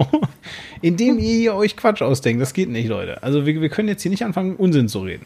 [0.82, 2.42] indem ihr hier euch Quatsch ausdenkt.
[2.42, 3.22] Das geht nicht, Leute.
[3.24, 5.26] Also wir, wir können jetzt hier nicht anfangen, Unsinn zu reden.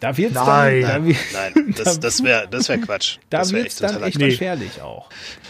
[0.00, 0.82] Da wird's Nein.
[0.82, 3.18] dann, da, wi- Nein, das, das wäre das wär Quatsch.
[3.30, 4.28] da das wär wird's dann echt Nee.
[4.30, 5.08] gefährlich auch.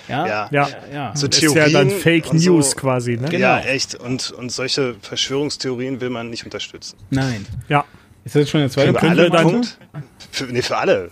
[0.09, 0.49] Ja, Ja.
[0.51, 0.69] Ja.
[0.93, 1.13] ja.
[1.17, 3.29] So ist ja dann Theorien Fake und so- News quasi, ne?
[3.29, 3.39] Genau.
[3.43, 3.95] Ja, echt.
[3.95, 6.97] Und, und solche Verschwörungstheorien will man nicht unterstützen.
[7.11, 7.45] Nein.
[7.69, 7.85] Ja.
[8.25, 9.11] Ist das jetzt schon der zweite Für Punkt?
[9.19, 9.79] alle dann- Punkt?
[10.31, 11.11] Für, nee, für alle.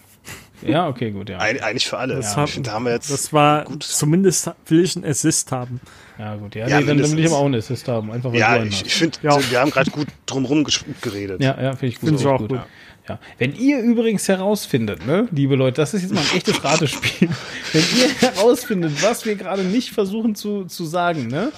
[0.68, 1.38] Ja, okay, gut, ja.
[1.40, 2.16] Eig eigentlich für alle.
[2.16, 3.10] Das, Ja, hab, ich finde, da haben wir jetzt.
[3.10, 5.80] das war, zumindest will ich einen Assist haben.
[6.18, 6.66] Ja, gut, ja.
[6.66, 8.10] Ja, nee, dann, will ich aber auch einen Assist haben.
[8.10, 9.38] Einfach weil ja, ich, ich finde, Ja.
[9.50, 10.66] wir haben gerade gut drumherum
[11.02, 11.42] geredet.
[11.42, 12.08] Ja, ja, finde ich gut.
[12.08, 12.48] Finde ich auch gut.
[12.48, 12.60] gut.
[13.08, 13.18] Ja.
[13.38, 17.28] Wenn ihr übrigens herausfindet, ne, liebe Leute, das ist jetzt mal ein echtes Ratespiel.
[17.72, 21.52] Wenn ihr herausfindet, was wir gerade nicht versuchen zu, zu sagen, ne?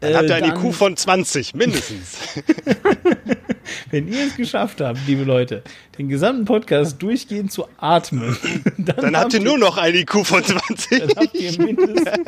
[0.00, 2.18] Dann habt ihr ein dann- IQ von 20, mindestens.
[3.90, 5.62] Wenn ihr es geschafft habt, liebe Leute,
[5.98, 8.36] den gesamten Podcast durchgehend zu atmen,
[8.78, 11.00] dann, Dann habt ihr nur noch ein IQ von 20.
[11.00, 12.04] dann habt ihr mindestens,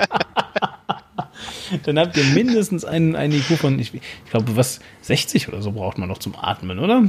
[1.85, 5.73] dann habt ihr mindestens einen, einen IQ von, ich, ich glaube, was, 60 oder so
[5.73, 7.05] braucht man noch zum Atmen, oder?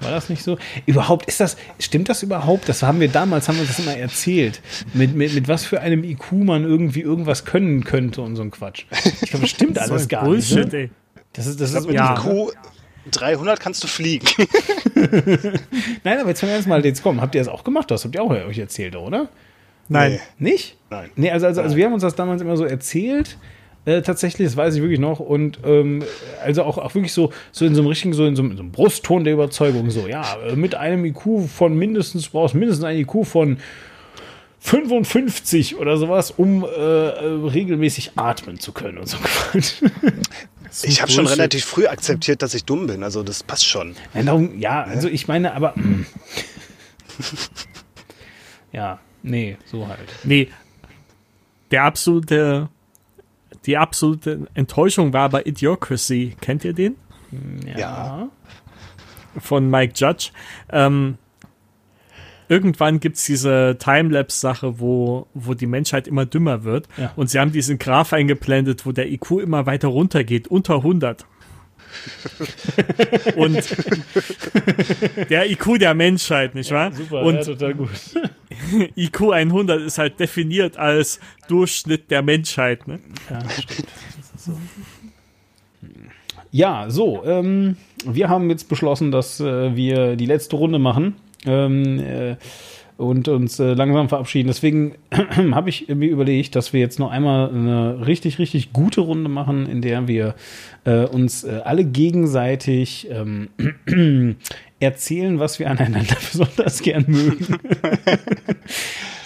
[0.00, 0.58] War das nicht so?
[0.86, 2.68] Überhaupt, ist das, stimmt das überhaupt?
[2.68, 4.60] Das haben wir damals, haben wir das immer erzählt.
[4.94, 8.52] Mit, mit, mit was für einem IQ man irgendwie irgendwas können könnte und so ein
[8.52, 8.84] Quatsch.
[9.22, 10.72] Ich glaube, das stimmt alles gar Bullshit, nicht.
[10.72, 10.78] Ne?
[10.78, 10.90] ey.
[11.32, 12.14] Das ist, das Ich ist, glaub, mit ja.
[13.08, 14.26] IQ 300 kannst du fliegen.
[16.04, 17.90] nein, aber jetzt zum ersten Mal, jetzt kommen, habt ihr das auch gemacht?
[17.90, 19.28] Das habt ihr auch euch erzählt, oder?
[19.88, 20.20] Nein.
[20.38, 20.50] Nee.
[20.50, 20.76] Nicht?
[20.90, 21.10] Nein.
[21.16, 23.38] Nee, also, also, also wir haben uns das damals immer so erzählt.
[23.86, 25.18] Äh, tatsächlich, das weiß ich wirklich noch.
[25.18, 26.02] Und ähm,
[26.44, 28.56] also auch, auch wirklich so, so in so einem richtigen, so in so, einem- in
[28.58, 32.54] so einem Brustton der Überzeugung, so, ja, äh, mit einem IQ von mindestens, du brauchst
[32.54, 33.56] mindestens ein IQ von
[34.60, 39.16] 55 oder sowas, um äh, äh, regelmäßig atmen zu können und so.
[40.82, 43.02] Ich habe schon relativ früh akzeptiert, dass ich dumm bin.
[43.02, 43.96] Also das passt schon.
[44.14, 45.72] Ja, darum, ja, also ich meine, aber.
[45.76, 46.06] mm.
[48.72, 50.08] ja, nee, so halt.
[50.24, 50.48] Nee.
[51.70, 52.68] Der absolute,
[53.66, 56.36] die absolute Enttäuschung war bei Idiocracy.
[56.40, 56.96] Kennt ihr den?
[57.76, 58.28] Ja.
[59.38, 60.30] Von Mike Judge.
[60.70, 61.18] Ähm,
[62.48, 66.88] irgendwann gibt's diese Timelapse-Sache, wo, wo die Menschheit immer dümmer wird.
[66.96, 67.12] Ja.
[67.16, 71.26] Und sie haben diesen Graph eingeblendet, wo der IQ immer weiter runtergeht, unter 100.
[73.36, 73.62] Und
[75.30, 76.92] der IQ der Menschheit, nicht wahr?
[76.92, 77.90] Super, Und ja, total gut.
[78.96, 81.18] IQ 100 ist halt definiert als
[81.48, 82.86] Durchschnitt der Menschheit.
[82.86, 83.00] Ne?
[83.30, 83.88] Ja, stimmt.
[86.50, 91.16] Ja, so, ähm, wir haben jetzt beschlossen, dass äh, wir die letzte Runde machen
[91.46, 92.36] ähm, äh,
[92.98, 94.48] und uns äh, langsam verabschieden.
[94.48, 94.96] Deswegen
[95.52, 99.66] habe ich mir überlegt, dass wir jetzt noch einmal eine richtig, richtig gute Runde machen,
[99.66, 100.34] in der wir
[100.84, 103.50] äh, uns äh, alle gegenseitig ähm,
[104.80, 107.58] erzählen, was wir aneinander besonders gern mögen.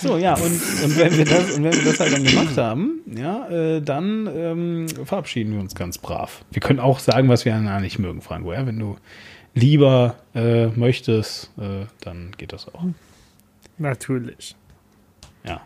[0.03, 3.03] So, ja, und, und, wenn wir das, und wenn wir das halt dann gemacht haben,
[3.07, 6.45] ja, äh, dann ähm, verabschieden wir uns ganz brav.
[6.51, 8.53] Wir können auch sagen, was wir aneinander nicht mögen, Franco.
[8.53, 8.67] Ja?
[8.67, 8.97] Wenn du
[9.55, 12.85] lieber äh, möchtest, äh, dann geht das auch.
[13.79, 14.55] Natürlich.
[15.45, 15.61] Ja.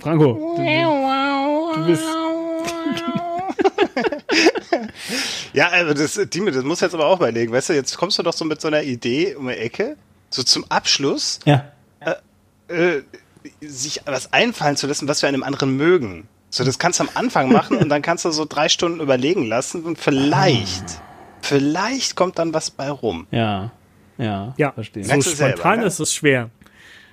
[0.00, 2.04] Franco, du, du bist.
[5.52, 7.52] Ja, also das, Dime, das muss jetzt aber auch überlegen.
[7.52, 9.96] Weißt du, jetzt kommst du doch so mit so einer Idee um die Ecke,
[10.30, 11.70] so zum Abschluss, Ja.
[12.68, 13.00] äh,
[13.60, 16.26] sich was einfallen zu lassen, was wir einem anderen mögen.
[16.54, 19.46] So, das kannst du am Anfang machen und dann kannst du so drei Stunden überlegen
[19.46, 20.84] lassen und vielleicht,
[21.40, 23.26] vielleicht kommt dann was bei rum.
[23.30, 23.70] Ja.
[24.18, 24.52] Ja.
[24.58, 25.02] Ja, verstehe.
[25.02, 25.86] so du selber, spontan ne?
[25.86, 26.50] ist es schwer.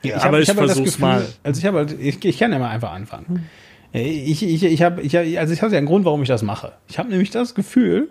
[0.02, 1.26] Ich aber hab- ich hab halt das versuch's Gefühl- mal.
[1.42, 3.50] Also ich habe halt, ich, ich kann ja mal einfach anfangen.
[3.94, 6.74] Ich, ich, ich habe, ich, also ich habe ja einen Grund, warum ich das mache.
[6.90, 8.10] Ich habe nämlich das Gefühl,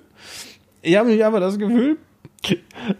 [0.80, 1.98] ich habe nämlich einfach das Gefühl,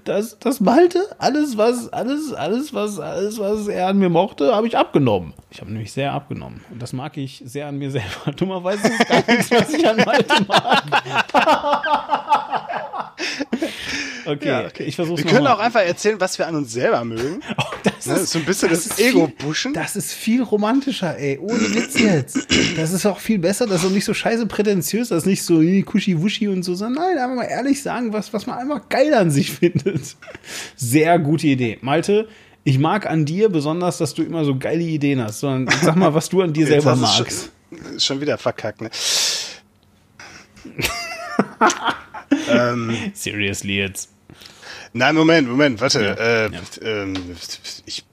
[0.05, 4.67] dass, dass Malte alles, was, alles, alles, was, alles, was er an mir mochte, habe
[4.67, 5.33] ich abgenommen.
[5.51, 6.65] Ich habe nämlich sehr abgenommen.
[6.71, 8.33] Und das mag ich sehr an mir selber.
[8.37, 10.85] Dummerweise ist gar nichts, was ich an Malte mag.
[14.27, 14.85] okay, Ja, okay.
[14.85, 17.41] ich versuche Wir können auch einfach erzählen, was wir an uns selber mögen.
[17.83, 19.73] das Ne, so ein bisschen das, ist Ego viel- pushen.
[19.75, 21.39] Das ist viel romantischer, ey.
[21.39, 22.47] Ohne Witz jetzt.
[22.77, 23.67] Das ist auch viel besser.
[23.67, 25.09] Das ist auch nicht so scheiße prätentiös.
[25.09, 28.33] Das ist nicht so äh, kuschi-wuschi und so, sondern nein, einfach mal ehrlich sagen, was,
[28.33, 30.17] was man einfach geil an sich findet.
[30.77, 31.79] Sehr gute Idee.
[31.83, 32.29] Malte,
[32.65, 35.41] ich mag an dir besonders, dass du immer so geile Ideen hast.
[35.41, 37.51] Sondern sag mal, was du an dir selber magst.
[37.71, 38.91] Schon, schon wieder verkackt, ne?
[42.59, 44.11] Ähm, Seriously jetzt.
[44.93, 46.51] nein, Moment, Moment, warte.
[46.83, 47.15] Äh, ähm,
[47.87, 48.05] ich.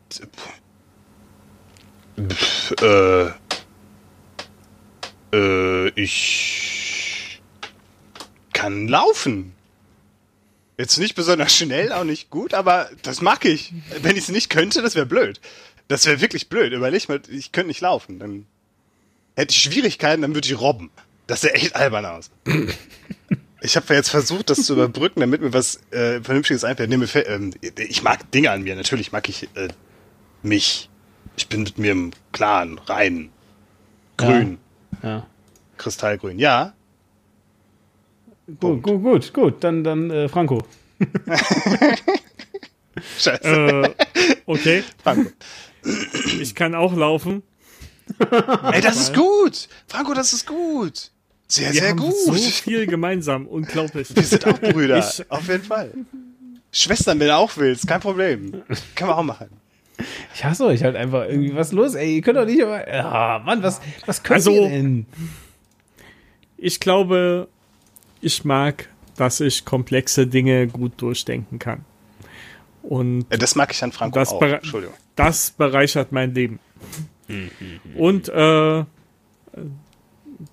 [2.18, 3.32] Pff, äh,
[5.34, 7.42] äh, ich
[8.54, 9.54] kann laufen.
[10.78, 13.74] Jetzt nicht besonders schnell, auch nicht gut, aber das mag ich.
[14.02, 15.40] Wenn ich es nicht könnte, das wäre blöd.
[15.88, 16.74] Das wäre wirklich blöd.
[16.74, 18.20] Überleg mal, ich könnte nicht laufen.
[18.20, 18.46] Dann
[19.36, 20.92] hätte ich Schwierigkeiten, dann würde ich robben.
[21.28, 22.30] Das sähe echt albern aus.
[23.66, 26.90] Ich habe jetzt versucht, das zu überbrücken, damit mir was äh, Vernünftiges einfällt.
[26.90, 28.76] Nee, mir fällt, ähm, ich mag Dinge an mir.
[28.76, 29.70] Natürlich mag ich äh,
[30.44, 30.90] mich.
[31.36, 33.30] Ich bin mit mir im Klaren, rein,
[34.16, 34.58] grün,
[35.04, 35.26] Ja.
[35.78, 36.40] kristallgrün.
[36.40, 36.74] Ja,
[38.60, 39.64] Gut, gut, gut, gut.
[39.64, 40.64] Dann, dann äh, Franco.
[43.18, 43.44] scheiße.
[43.44, 43.90] Äh,
[44.46, 45.32] okay, Franco.
[46.40, 47.42] ich kann auch laufen.
[48.72, 49.68] Ey, das ist gut.
[49.88, 51.12] Franco, das ist gut.
[51.48, 52.14] Sehr, Wir sehr haben gut.
[52.26, 53.46] so viel gemeinsam.
[53.48, 54.16] Unglaublich.
[54.16, 54.98] Wir sind auch Brüder.
[55.00, 55.92] Ich- auf jeden Fall.
[56.72, 58.64] Schwestern, wenn du auch willst, kein Problem.
[58.96, 59.48] Kann man auch machen.
[60.34, 61.56] Ich hasse euch halt einfach irgendwie.
[61.56, 62.16] Was los, ey?
[62.18, 62.86] Ihr könnt doch nicht immer.
[62.88, 65.06] Ah, Mann, was, was könnt Also- ihr denn?
[66.58, 67.48] Ich glaube,
[68.22, 71.86] ich mag, dass ich komplexe Dinge gut durchdenken kann.
[72.84, 74.42] Und Ja, Das mag ich an Franco Das auch.
[74.42, 74.96] Entschuldigung.
[75.16, 76.60] das bereichert mein Leben.
[77.96, 78.84] Und äh,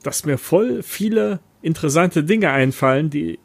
[0.03, 3.39] dass mir voll viele interessante Dinge einfallen, die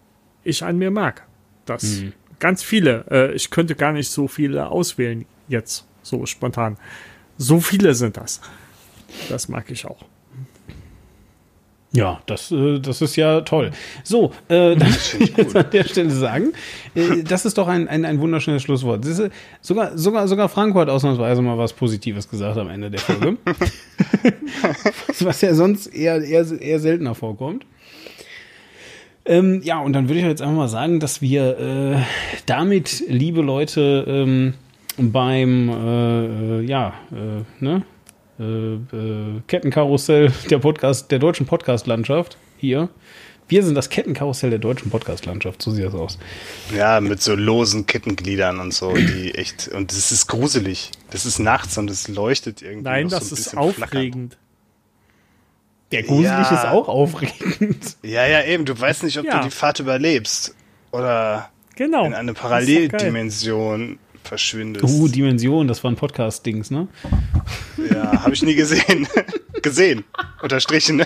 [0.44, 1.26] ich an mir mag.
[1.66, 2.14] Das Mhm.
[2.40, 3.06] ganz viele.
[3.10, 6.78] Äh, ich könnte gar nicht so viele auswählen jetzt, so spontan.
[7.38, 8.42] So viele sind das.
[9.30, 10.04] Das mag ich auch.
[11.94, 13.72] Ja, das, äh, das ist ja toll.
[14.04, 16.54] So, äh, dann ich ich an der Stelle sagen,
[16.96, 19.06] äh, das ist doch ein, ein, ein wunderschönes Schlusswort.
[19.06, 19.22] Ist,
[19.62, 23.38] sogar, sogar, sogar Franco hat ausnahmsweise mal was Positives gesagt am Ende der Folge.
[25.22, 27.66] was ja sonst eher, eher, eher seltener vorkommt.
[29.26, 32.02] Ähm, ja, und dann würde ich jetzt einfach mal sagen, dass wir äh,
[32.46, 34.54] damit, liebe Leute, ähm,
[34.98, 36.26] beim äh,
[36.60, 37.84] äh, ja, äh, ne?
[38.40, 42.90] Äh, äh, Kettenkarussell der Podcast, der deutschen Podcast-Landschaft hier.
[43.50, 46.18] Wir sind das Kettenkarussell der deutschen Podcast-Landschaft, so sieht das aus.
[46.76, 50.92] Ja, mit so losen Kettengliedern und so, die echt, und das ist gruselig.
[51.12, 52.84] Das ist nachts und es leuchtet irgendwie.
[52.84, 54.38] Nein, noch so das ein ist aufregend.
[55.94, 56.54] Der gruselig Ja.
[56.54, 57.96] ist auch aufregend.
[58.04, 59.38] Ja, ja, eben, du weißt nicht, ob Ja.
[59.40, 60.54] du die Fahrt überlebst.
[60.92, 62.04] Oder Genau.
[62.06, 62.34] in eine.
[62.34, 63.98] Paralleldimension
[64.28, 64.86] verschwindest.
[64.86, 66.88] Uh, Dimension, das war ein Podcast-Dings, ne?
[67.91, 69.08] Ja, habe ich nie gesehen.
[69.62, 70.04] gesehen.
[70.41, 71.04] Unterstrichen.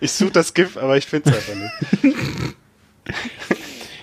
[0.00, 1.54] ich suche das GIF, aber ich finde es einfach
[2.02, 2.14] nicht.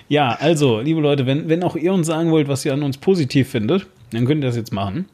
[0.10, 2.98] Ja, also, liebe Leute, wenn, wenn auch ihr uns sagen wollt, was ihr an uns
[2.98, 5.06] positiv findet, dann könnt ihr das jetzt machen.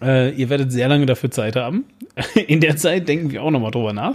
[0.00, 1.84] Äh, ihr werdet sehr lange dafür Zeit haben.
[2.46, 4.14] In der Zeit denken wir auch nochmal drüber nach.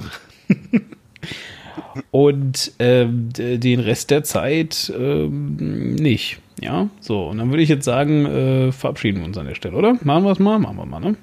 [2.11, 6.39] Und d- den Rest der Zeit ähm, nicht.
[6.61, 7.27] Ja, so.
[7.27, 9.97] Und dann würde ich jetzt sagen, äh, verabschieden wir uns an der Stelle, oder?
[10.03, 10.57] Machen wir es mal?
[10.59, 11.15] Machen wir mal, ne?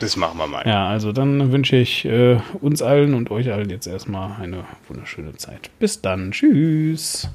[0.00, 0.66] Das machen wir mal.
[0.66, 5.36] Ja, also dann wünsche ich äh, uns allen und euch allen jetzt erstmal eine wunderschöne
[5.36, 5.70] Zeit.
[5.78, 6.32] Bis dann.
[6.32, 7.28] Tschüss.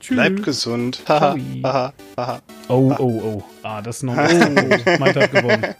[0.00, 0.16] Tschüss.
[0.16, 1.02] Bleib gesund.
[1.08, 1.62] Haha, Ciao.
[1.62, 2.40] haha, haha.
[2.68, 3.44] Oh, oh, oh.
[3.62, 4.16] Ah, das ist noch.
[4.16, 5.64] Oh, Malte hat gewonnen.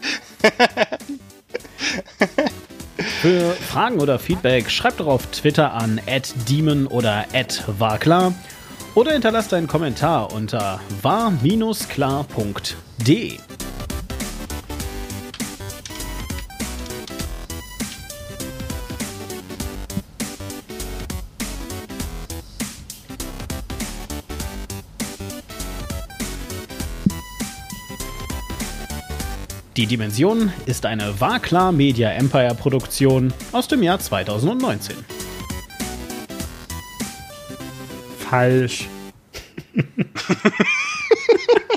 [3.21, 5.99] Für Fragen oder Feedback schreibt doch auf Twitter an
[6.47, 7.25] @demon oder
[7.77, 8.33] @warklar
[8.97, 11.37] oder hinterlasst einen Kommentar unter war-klar.de.
[29.75, 35.26] Die Dimension ist eine Warklar Media Empire Produktion aus dem Jahr 2019
[38.29, 38.87] falsch.